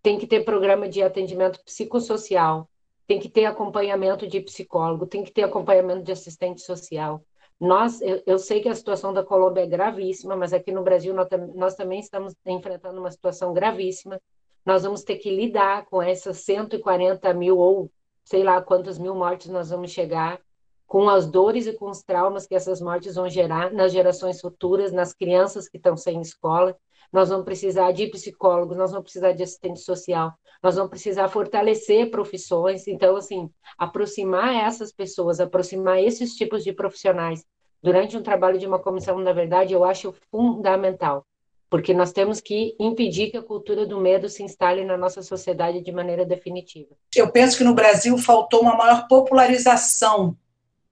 Tem 0.02 0.18
que 0.18 0.28
ter 0.28 0.46
programa 0.46 0.88
de 0.88 1.02
atendimento 1.02 1.64
psicossocial, 1.64 2.70
tem 3.08 3.20
que 3.20 3.28
ter 3.28 3.46
acompanhamento 3.46 4.28
de 4.28 4.40
psicólogo, 4.40 5.08
tem 5.08 5.24
que 5.24 5.32
ter 5.32 5.44
acompanhamento 5.44 6.04
de 6.04 6.12
assistente 6.12 6.62
social. 6.62 7.24
Nós, 7.60 8.02
eu, 8.02 8.24
eu, 8.26 8.40
sei 8.40 8.62
que 8.62 8.70
a 8.70 8.76
situação 8.76 9.12
da 9.12 9.24
Colômbia 9.24 9.64
é 9.64 9.68
gravíssima, 9.68 10.36
mas 10.36 10.54
aqui 10.54 10.72
no 10.72 10.82
Brasil 10.82 11.14
nós, 11.14 11.28
nós, 11.54 11.76
também 11.76 12.00
estamos 12.00 12.34
enfrentando 12.46 13.00
uma 13.00 13.12
situação 13.12 13.54
gravíssima. 13.54 14.22
Nós 14.66 14.84
vamos 14.84 15.04
ter 15.04 15.18
que 15.18 15.30
lidar 15.30 15.86
com 15.88 16.02
essas 16.02 16.38
140 16.38 17.34
mil 17.34 17.58
ou 17.58 17.92
sei 18.24 18.44
lá 18.44 18.62
quantas 18.62 18.98
mil 18.98 19.16
mortes 19.16 19.48
nós 19.50 19.72
vamos 19.72 19.92
chegar, 19.92 20.40
com 20.86 21.10
as 21.10 21.26
dores 21.26 21.68
e 21.68 21.74
com 21.74 21.90
os 21.90 22.02
traumas 22.02 22.48
que 22.48 22.56
essas 22.56 22.80
mortes 22.80 23.16
vão 23.16 23.28
gerar 23.28 23.74
nas 23.74 23.92
gerações 23.92 24.40
futuras, 24.40 24.92
nas 24.92 25.14
crianças 25.14 25.68
que 25.68 25.78
estão 25.78 25.98
sem 25.98 26.22
escola. 26.22 26.78
Nós 27.12 27.30
vamos 27.30 27.46
precisar 27.46 27.92
de 27.92 28.08
psicólogos, 28.08 28.78
nós 28.78 28.92
vamos 28.92 29.04
precisar 29.04 29.32
de 29.32 29.42
assistente 29.44 29.80
social, 29.80 30.34
nós 30.62 30.76
vamos 30.76 30.90
precisar 30.90 31.28
fortalecer 31.28 32.12
profissões. 32.12 32.88
Então, 32.88 33.16
assim, 33.16 33.50
aproximar 33.78 34.54
essas 34.54 34.92
pessoas, 34.92 35.40
aproximar 35.40 36.02
esses 36.02 36.36
tipos 36.36 36.64
de 36.64 36.72
profissionais 36.72 37.44
durante 37.82 38.16
um 38.16 38.22
trabalho 38.22 38.60
de 38.60 38.68
uma 38.68 38.80
comissão, 38.80 39.18
na 39.20 39.34
verdade, 39.34 39.74
eu 39.74 39.84
acho 39.84 40.14
fundamental, 40.30 41.26
porque 41.70 41.94
nós 41.94 42.12
temos 42.12 42.42
que 42.42 42.76
impedir 42.80 43.32
que 43.32 43.38
a 43.38 43.44
cultura 43.44 43.86
do 43.86 44.00
medo 44.00 44.30
se 44.30 44.44
instale 44.44 44.84
na 44.84 44.98
nossa 44.98 45.22
sociedade 45.22 45.82
de 45.82 45.92
maneira 45.92 46.26
definitiva. 46.26 46.96
Eu 47.16 47.32
penso 47.32 47.58
que 47.58 47.64
no 47.64 47.74
Brasil 47.74 48.18
faltou 48.18 48.62
uma 48.62 48.76
maior 48.76 49.08
popularização 49.08 50.38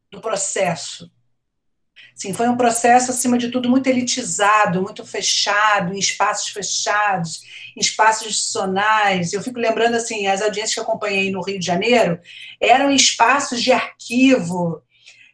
do 0.10 0.22
processo 0.22 1.12
Sim, 2.18 2.34
foi 2.34 2.50
um 2.50 2.58
processo, 2.58 3.12
acima 3.12 3.38
de 3.38 3.50
tudo, 3.50 3.70
muito 3.70 3.86
elitizado, 3.86 4.82
muito 4.82 5.06
fechado, 5.06 5.94
em 5.94 6.00
espaços 6.00 6.50
fechados, 6.50 7.44
em 7.76 7.80
espaços 7.80 8.26
institucionais. 8.26 9.34
Eu 9.34 9.44
fico 9.44 9.60
lembrando, 9.60 9.94
assim, 9.94 10.26
as 10.26 10.42
audiências 10.42 10.74
que 10.74 10.80
acompanhei 10.80 11.32
no 11.32 11.44
Rio 11.44 11.60
de 11.60 11.66
Janeiro 11.66 12.20
eram 12.60 12.90
espaços 12.90 13.62
de 13.62 13.72
arquivo. 13.72 14.82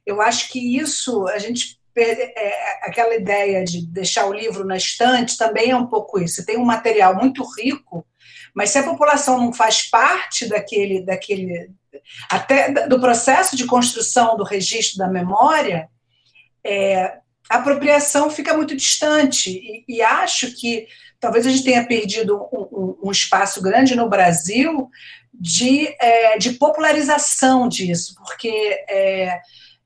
Eu 0.05 0.21
acho 0.21 0.51
que 0.51 0.77
isso, 0.77 1.25
a 1.29 1.39
gente 1.39 1.79
é, 1.95 2.85
aquela 2.85 3.15
ideia 3.15 3.63
de 3.63 3.85
deixar 3.85 4.25
o 4.25 4.33
livro 4.33 4.65
na 4.65 4.75
estante 4.75 5.37
também 5.37 5.69
é 5.71 5.77
um 5.77 5.87
pouco 5.87 6.19
isso. 6.19 6.35
Você 6.35 6.45
tem 6.45 6.57
um 6.57 6.65
material 6.65 7.15
muito 7.15 7.45
rico, 7.57 8.05
mas 8.53 8.71
se 8.71 8.79
a 8.79 8.83
população 8.83 9.37
não 9.37 9.53
faz 9.53 9.83
parte 9.83 10.47
daquele, 10.47 11.01
daquele 11.01 11.71
até 12.29 12.87
do 12.87 12.99
processo 12.99 13.55
de 13.55 13.65
construção 13.65 14.35
do 14.35 14.43
registro 14.43 14.97
da 14.97 15.07
memória, 15.07 15.87
é, 16.65 17.17
a 17.49 17.57
apropriação 17.57 18.29
fica 18.29 18.53
muito 18.53 18.75
distante. 18.75 19.51
E, 19.51 19.85
e, 19.87 20.01
acho 20.01 20.55
que 20.55 20.87
talvez 21.19 21.45
a 21.45 21.49
gente 21.49 21.63
tenha 21.63 21.85
perdido 21.85 22.37
um, 22.51 22.67
um, 22.71 22.97
um 23.05 23.11
espaço 23.11 23.61
grande 23.61 23.95
no 23.95 24.09
Brasil 24.09 24.89
de, 25.33 25.87
é, 25.99 26.37
de 26.37 26.53
popularização 26.53 27.67
disso, 27.67 28.15
porque 28.25 28.49
é, 28.89 29.39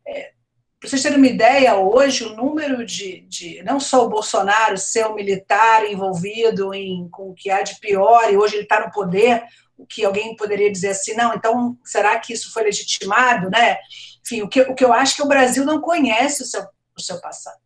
é 0.08 0.32
para 0.80 0.90
vocês 0.90 1.02
terem 1.02 1.18
uma 1.18 1.28
ideia, 1.28 1.76
hoje 1.76 2.24
o 2.24 2.36
número 2.36 2.86
de, 2.86 3.22
de, 3.22 3.64
não 3.64 3.80
só 3.80 4.06
o 4.06 4.10
Bolsonaro 4.10 4.78
ser 4.78 5.08
um 5.08 5.16
militar 5.16 5.90
envolvido 5.90 6.72
em, 6.72 7.10
com 7.10 7.32
o 7.32 7.34
que 7.34 7.50
há 7.50 7.64
de 7.64 7.80
pior, 7.80 8.32
e 8.32 8.38
hoje 8.38 8.56
ele 8.56 8.64
está 8.64 8.86
no 8.86 8.92
poder, 8.92 9.44
o 9.76 9.88
que 9.88 10.06
alguém 10.06 10.36
poderia 10.36 10.72
dizer 10.72 10.90
assim, 10.90 11.16
não, 11.16 11.34
então 11.34 11.76
será 11.84 12.20
que 12.20 12.32
isso 12.32 12.54
foi 12.54 12.64
legitimado, 12.64 13.50
né? 13.50 13.78
Enfim, 14.28 14.42
o 14.42 14.50
que, 14.50 14.62
o 14.62 14.76
que 14.76 14.84
eu 14.84 14.92
acho 14.92 15.16
que 15.16 15.24
o 15.24 15.28
Brasil 15.28 15.64
não 15.64 15.80
conhece 15.80 16.44
o 16.44 16.46
seu, 16.46 16.62
o 16.98 17.02
seu 17.02 17.20
passado. 17.22 17.58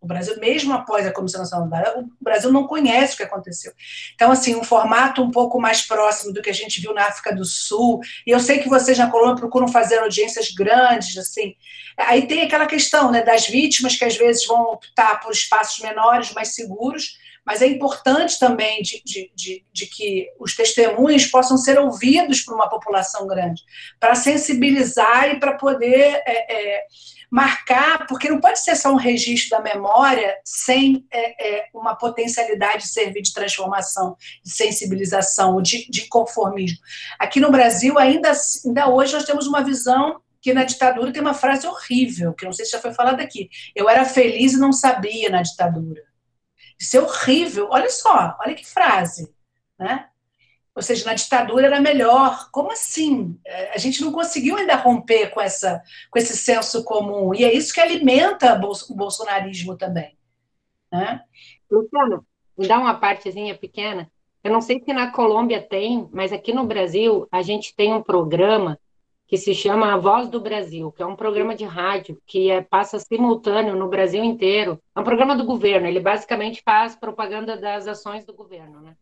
O 0.00 0.06
Brasil, 0.06 0.38
mesmo 0.38 0.72
após 0.74 1.06
a 1.06 1.12
Comissão 1.12 1.40
Nacional 1.40 1.66
do 1.66 2.02
o 2.02 2.24
Brasil 2.24 2.52
não 2.52 2.66
conhece 2.66 3.14
o 3.14 3.16
que 3.16 3.22
aconteceu. 3.22 3.72
Então, 4.14 4.30
assim, 4.30 4.54
um 4.54 4.62
formato 4.62 5.22
um 5.22 5.30
pouco 5.30 5.58
mais 5.58 5.82
próximo 5.82 6.32
do 6.32 6.42
que 6.42 6.50
a 6.50 6.54
gente 6.54 6.80
viu 6.80 6.92
na 6.92 7.06
África 7.06 7.34
do 7.34 7.44
Sul, 7.44 8.00
e 8.26 8.30
eu 8.30 8.38
sei 8.38 8.58
que 8.58 8.68
vocês 8.68 8.98
na 8.98 9.10
Colômbia 9.10 9.36
procuram 9.36 9.66
fazer 9.66 9.98
audiências 9.98 10.50
grandes, 10.50 11.16
assim. 11.16 11.54
Aí 11.96 12.28
tem 12.28 12.42
aquela 12.42 12.66
questão 12.66 13.10
né, 13.10 13.22
das 13.22 13.46
vítimas 13.48 13.96
que 13.96 14.04
às 14.04 14.14
vezes 14.14 14.46
vão 14.46 14.62
optar 14.72 15.20
por 15.20 15.32
espaços 15.32 15.82
menores, 15.82 16.32
mais 16.32 16.54
seguros, 16.54 17.18
mas 17.44 17.60
é 17.60 17.66
importante 17.66 18.38
também 18.38 18.80
de, 18.82 19.02
de, 19.04 19.30
de, 19.34 19.64
de, 19.72 19.86
que 19.86 20.28
os 20.38 20.56
testemunhos 20.56 21.26
possam 21.26 21.56
ser 21.56 21.78
ouvidos 21.78 22.40
por 22.40 22.54
uma 22.54 22.68
população 22.68 23.26
grande, 23.26 23.62
para 24.00 24.14
sensibilizar 24.14 25.28
e 25.28 25.38
para 25.38 25.54
poder 25.54 26.22
é, 26.26 26.76
é, 26.76 26.84
marcar, 27.30 28.06
porque 28.06 28.30
não 28.30 28.40
pode 28.40 28.60
ser 28.60 28.76
só 28.76 28.92
um 28.92 28.96
registro 28.96 29.58
da 29.58 29.60
memória 29.60 30.36
sem 30.44 31.04
é, 31.10 31.48
é, 31.48 31.66
uma 31.74 31.96
potencialidade 31.96 32.84
de 32.84 32.88
servir 32.88 33.22
de 33.22 33.32
transformação, 33.32 34.16
de 34.42 34.50
sensibilização, 34.50 35.60
de, 35.60 35.90
de 35.90 36.06
conformismo. 36.08 36.78
Aqui 37.18 37.40
no 37.40 37.50
Brasil, 37.50 37.98
ainda, 37.98 38.32
ainda 38.64 38.88
hoje, 38.88 39.12
nós 39.12 39.24
temos 39.24 39.46
uma 39.46 39.62
visão 39.62 40.20
que 40.40 40.52
na 40.52 40.62
ditadura 40.62 41.12
tem 41.12 41.22
uma 41.22 41.34
frase 41.34 41.66
horrível, 41.66 42.34
que 42.34 42.44
não 42.44 42.52
sei 42.52 42.66
se 42.66 42.72
já 42.72 42.78
foi 42.78 42.92
falada 42.92 43.22
aqui. 43.22 43.48
Eu 43.74 43.88
era 43.88 44.04
feliz 44.04 44.52
e 44.52 44.58
não 44.58 44.72
sabia 44.72 45.30
na 45.30 45.42
ditadura. 45.42 46.02
Isso 46.78 46.96
é 46.96 47.00
horrível. 47.00 47.68
Olha 47.70 47.90
só, 47.90 48.36
olha 48.40 48.54
que 48.54 48.66
frase. 48.66 49.32
Né? 49.78 50.08
ou 50.74 50.82
seja, 50.82 51.04
na 51.06 51.14
ditadura 51.14 51.66
era 51.66 51.80
melhor. 51.80 52.50
Como 52.50 52.72
assim? 52.72 53.38
É, 53.46 53.72
a 53.74 53.78
gente 53.78 54.02
não 54.02 54.10
conseguiu 54.10 54.56
ainda 54.56 54.74
romper 54.74 55.30
com, 55.30 55.40
essa, 55.40 55.80
com 56.10 56.18
esse 56.18 56.36
senso 56.36 56.82
comum. 56.82 57.32
E 57.32 57.44
é 57.44 57.54
isso 57.54 57.72
que 57.72 57.80
alimenta 57.80 58.54
o 58.54 58.94
bolsonarismo 58.94 59.76
também. 59.76 60.18
Né? 60.90 61.20
Luciana, 61.70 62.24
me 62.58 62.66
dá 62.66 62.78
uma 62.78 62.94
partezinha 62.94 63.56
pequena. 63.56 64.10
Eu 64.42 64.52
não 64.52 64.60
sei 64.60 64.82
se 64.84 64.92
na 64.92 65.10
Colômbia 65.12 65.62
tem, 65.62 66.08
mas 66.12 66.32
aqui 66.32 66.52
no 66.52 66.66
Brasil 66.66 67.26
a 67.30 67.40
gente 67.40 67.74
tem 67.74 67.92
um 67.92 68.02
programa 68.02 68.78
que 69.34 69.38
se 69.38 69.52
chama 69.52 69.92
A 69.92 69.96
Voz 69.96 70.28
do 70.28 70.38
Brasil, 70.38 70.92
que 70.92 71.02
é 71.02 71.06
um 71.06 71.16
programa 71.16 71.56
de 71.56 71.64
rádio 71.64 72.22
que 72.24 72.52
é, 72.52 72.62
passa 72.62 73.00
simultâneo 73.00 73.74
no 73.74 73.88
Brasil 73.88 74.22
inteiro. 74.22 74.80
É 74.94 75.00
um 75.00 75.02
programa 75.02 75.34
do 75.34 75.44
governo, 75.44 75.88
ele 75.88 75.98
basicamente 75.98 76.62
faz 76.64 76.94
propaganda 76.94 77.56
das 77.56 77.88
ações 77.88 78.24
do 78.24 78.32
governo, 78.32 78.80
né? 78.80 78.96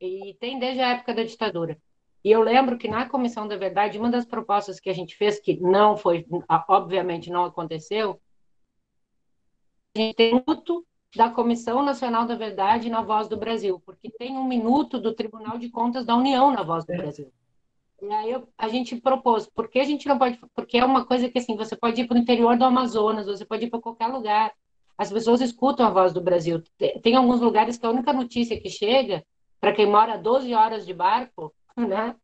e 0.00 0.36
tem 0.38 0.60
desde 0.60 0.80
a 0.80 0.90
época 0.90 1.12
da 1.12 1.24
ditadura. 1.24 1.76
E 2.22 2.30
eu 2.30 2.42
lembro 2.42 2.78
que 2.78 2.86
na 2.86 3.08
Comissão 3.08 3.48
da 3.48 3.56
Verdade, 3.56 3.98
uma 3.98 4.08
das 4.08 4.24
propostas 4.24 4.78
que 4.78 4.88
a 4.88 4.94
gente 4.94 5.16
fez, 5.16 5.40
que 5.40 5.58
não 5.60 5.96
foi, 5.96 6.24
obviamente 6.68 7.28
não 7.28 7.44
aconteceu, 7.44 8.20
a 9.96 9.98
gente 9.98 10.14
tem 10.14 10.32
um 10.32 10.44
minuto 10.46 10.86
da 11.16 11.28
Comissão 11.28 11.82
Nacional 11.82 12.24
da 12.24 12.36
Verdade 12.36 12.88
na 12.88 13.02
Voz 13.02 13.26
do 13.26 13.36
Brasil, 13.36 13.82
porque 13.84 14.12
tem 14.12 14.38
um 14.38 14.46
minuto 14.46 15.00
do 15.00 15.12
Tribunal 15.12 15.58
de 15.58 15.68
Contas 15.70 16.06
da 16.06 16.14
União 16.14 16.52
na 16.52 16.62
Voz 16.62 16.84
do 16.84 16.96
Brasil. 16.96 17.32
E 18.02 18.12
aí 18.12 18.30
eu, 18.30 18.48
a 18.58 18.68
gente 18.68 18.96
propôs, 18.96 19.46
porque 19.46 19.78
a 19.78 19.84
gente 19.84 20.06
não 20.06 20.18
pode, 20.18 20.38
porque 20.54 20.78
é 20.78 20.84
uma 20.84 21.06
coisa 21.06 21.28
que 21.28 21.38
assim, 21.38 21.56
você 21.56 21.74
pode 21.74 22.00
ir 22.00 22.06
para 22.06 22.16
o 22.16 22.20
interior 22.20 22.56
do 22.56 22.64
Amazonas, 22.64 23.26
você 23.26 23.44
pode 23.44 23.64
ir 23.64 23.70
para 23.70 23.80
qualquer 23.80 24.08
lugar. 24.08 24.52
As 24.98 25.12
pessoas 25.12 25.40
escutam 25.40 25.86
a 25.86 25.90
Voz 25.90 26.12
do 26.12 26.20
Brasil. 26.20 26.62
Tem 27.02 27.16
alguns 27.16 27.40
lugares 27.40 27.78
que 27.78 27.86
a 27.86 27.90
única 27.90 28.12
notícia 28.12 28.60
que 28.60 28.68
chega 28.68 29.24
para 29.60 29.72
quem 29.72 29.86
mora 29.86 30.16
12 30.16 30.54
horas 30.54 30.86
de 30.86 30.92
barco, 30.92 31.54
né, 31.76 32.14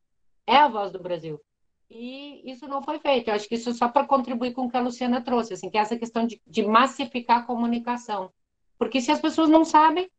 é 0.46 0.56
a 0.56 0.68
voz 0.68 0.92
do 0.92 1.00
Brasil. 1.00 1.40
E 1.90 2.50
isso 2.50 2.66
não 2.66 2.82
foi 2.82 2.98
feito. 2.98 3.28
Eu 3.28 3.34
acho 3.34 3.48
que 3.48 3.54
isso 3.54 3.72
só 3.74 3.88
para 3.88 4.06
contribuir 4.06 4.52
com 4.52 4.66
o 4.66 4.70
que 4.70 4.76
a 4.76 4.80
Luciana 4.80 5.20
trouxe, 5.20 5.54
assim, 5.54 5.68
que 5.68 5.76
é 5.76 5.80
essa 5.80 5.98
questão 5.98 6.26
de, 6.26 6.40
de 6.46 6.62
massificar 6.62 7.40
a 7.40 7.42
comunicação. 7.42 8.32
Porque 8.78 9.00
se 9.00 9.10
as 9.10 9.20
pessoas 9.20 9.48
não 9.48 9.64
sabem, 9.64 10.10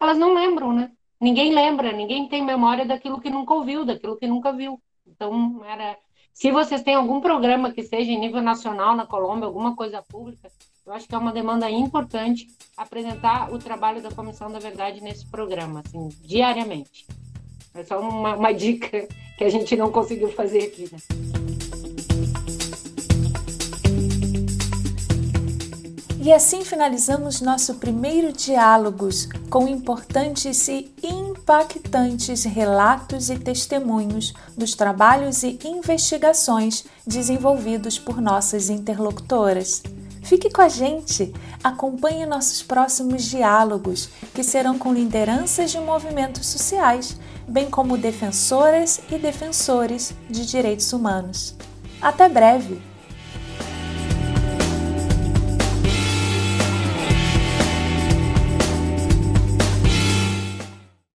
elas 0.00 0.16
não 0.16 0.34
lembram, 0.34 0.72
né? 0.72 0.92
Ninguém 1.22 1.54
lembra, 1.54 1.92
ninguém 1.92 2.26
tem 2.28 2.44
memória 2.44 2.84
daquilo 2.84 3.20
que 3.20 3.30
nunca 3.30 3.54
ouviu, 3.54 3.84
daquilo 3.84 4.16
que 4.16 4.26
nunca 4.26 4.52
viu. 4.52 4.82
Então, 5.06 5.62
era. 5.64 5.96
Se 6.34 6.50
vocês 6.50 6.82
têm 6.82 6.96
algum 6.96 7.20
programa 7.20 7.70
que 7.70 7.84
seja 7.84 8.10
em 8.10 8.18
nível 8.18 8.42
nacional 8.42 8.96
na 8.96 9.06
Colômbia, 9.06 9.46
alguma 9.46 9.76
coisa 9.76 10.02
pública, 10.02 10.50
eu 10.84 10.92
acho 10.92 11.06
que 11.06 11.14
é 11.14 11.18
uma 11.18 11.30
demanda 11.30 11.70
importante 11.70 12.48
apresentar 12.76 13.52
o 13.52 13.58
trabalho 13.60 14.02
da 14.02 14.10
Comissão 14.10 14.50
da 14.50 14.58
Verdade 14.58 15.00
nesse 15.00 15.24
programa, 15.24 15.84
assim, 15.86 16.08
diariamente. 16.22 17.06
É 17.72 17.84
só 17.84 18.00
uma, 18.00 18.34
uma 18.34 18.52
dica 18.52 19.06
que 19.38 19.44
a 19.44 19.48
gente 19.48 19.76
não 19.76 19.92
conseguiu 19.92 20.32
fazer 20.32 20.64
aqui, 20.64 20.88
né? 20.90 21.41
E 26.24 26.32
assim 26.32 26.64
finalizamos 26.64 27.40
nosso 27.40 27.74
primeiro 27.74 28.32
Diálogos 28.32 29.28
com 29.50 29.66
importantes 29.66 30.68
e 30.68 30.88
impactantes 31.02 32.44
relatos 32.44 33.28
e 33.28 33.36
testemunhos 33.36 34.32
dos 34.56 34.76
trabalhos 34.76 35.42
e 35.42 35.58
investigações 35.64 36.84
desenvolvidos 37.04 37.98
por 37.98 38.20
nossas 38.20 38.70
interlocutoras. 38.70 39.82
Fique 40.22 40.48
com 40.48 40.62
a 40.62 40.68
gente, 40.68 41.34
acompanhe 41.64 42.24
nossos 42.24 42.62
próximos 42.62 43.24
diálogos, 43.24 44.08
que 44.32 44.44
serão 44.44 44.78
com 44.78 44.94
lideranças 44.94 45.72
de 45.72 45.80
movimentos 45.80 46.46
sociais, 46.46 47.16
bem 47.48 47.68
como 47.68 47.98
defensoras 47.98 49.00
e 49.10 49.18
defensores 49.18 50.14
de 50.30 50.46
direitos 50.46 50.92
humanos. 50.92 51.56
Até 52.00 52.28
breve! 52.28 52.91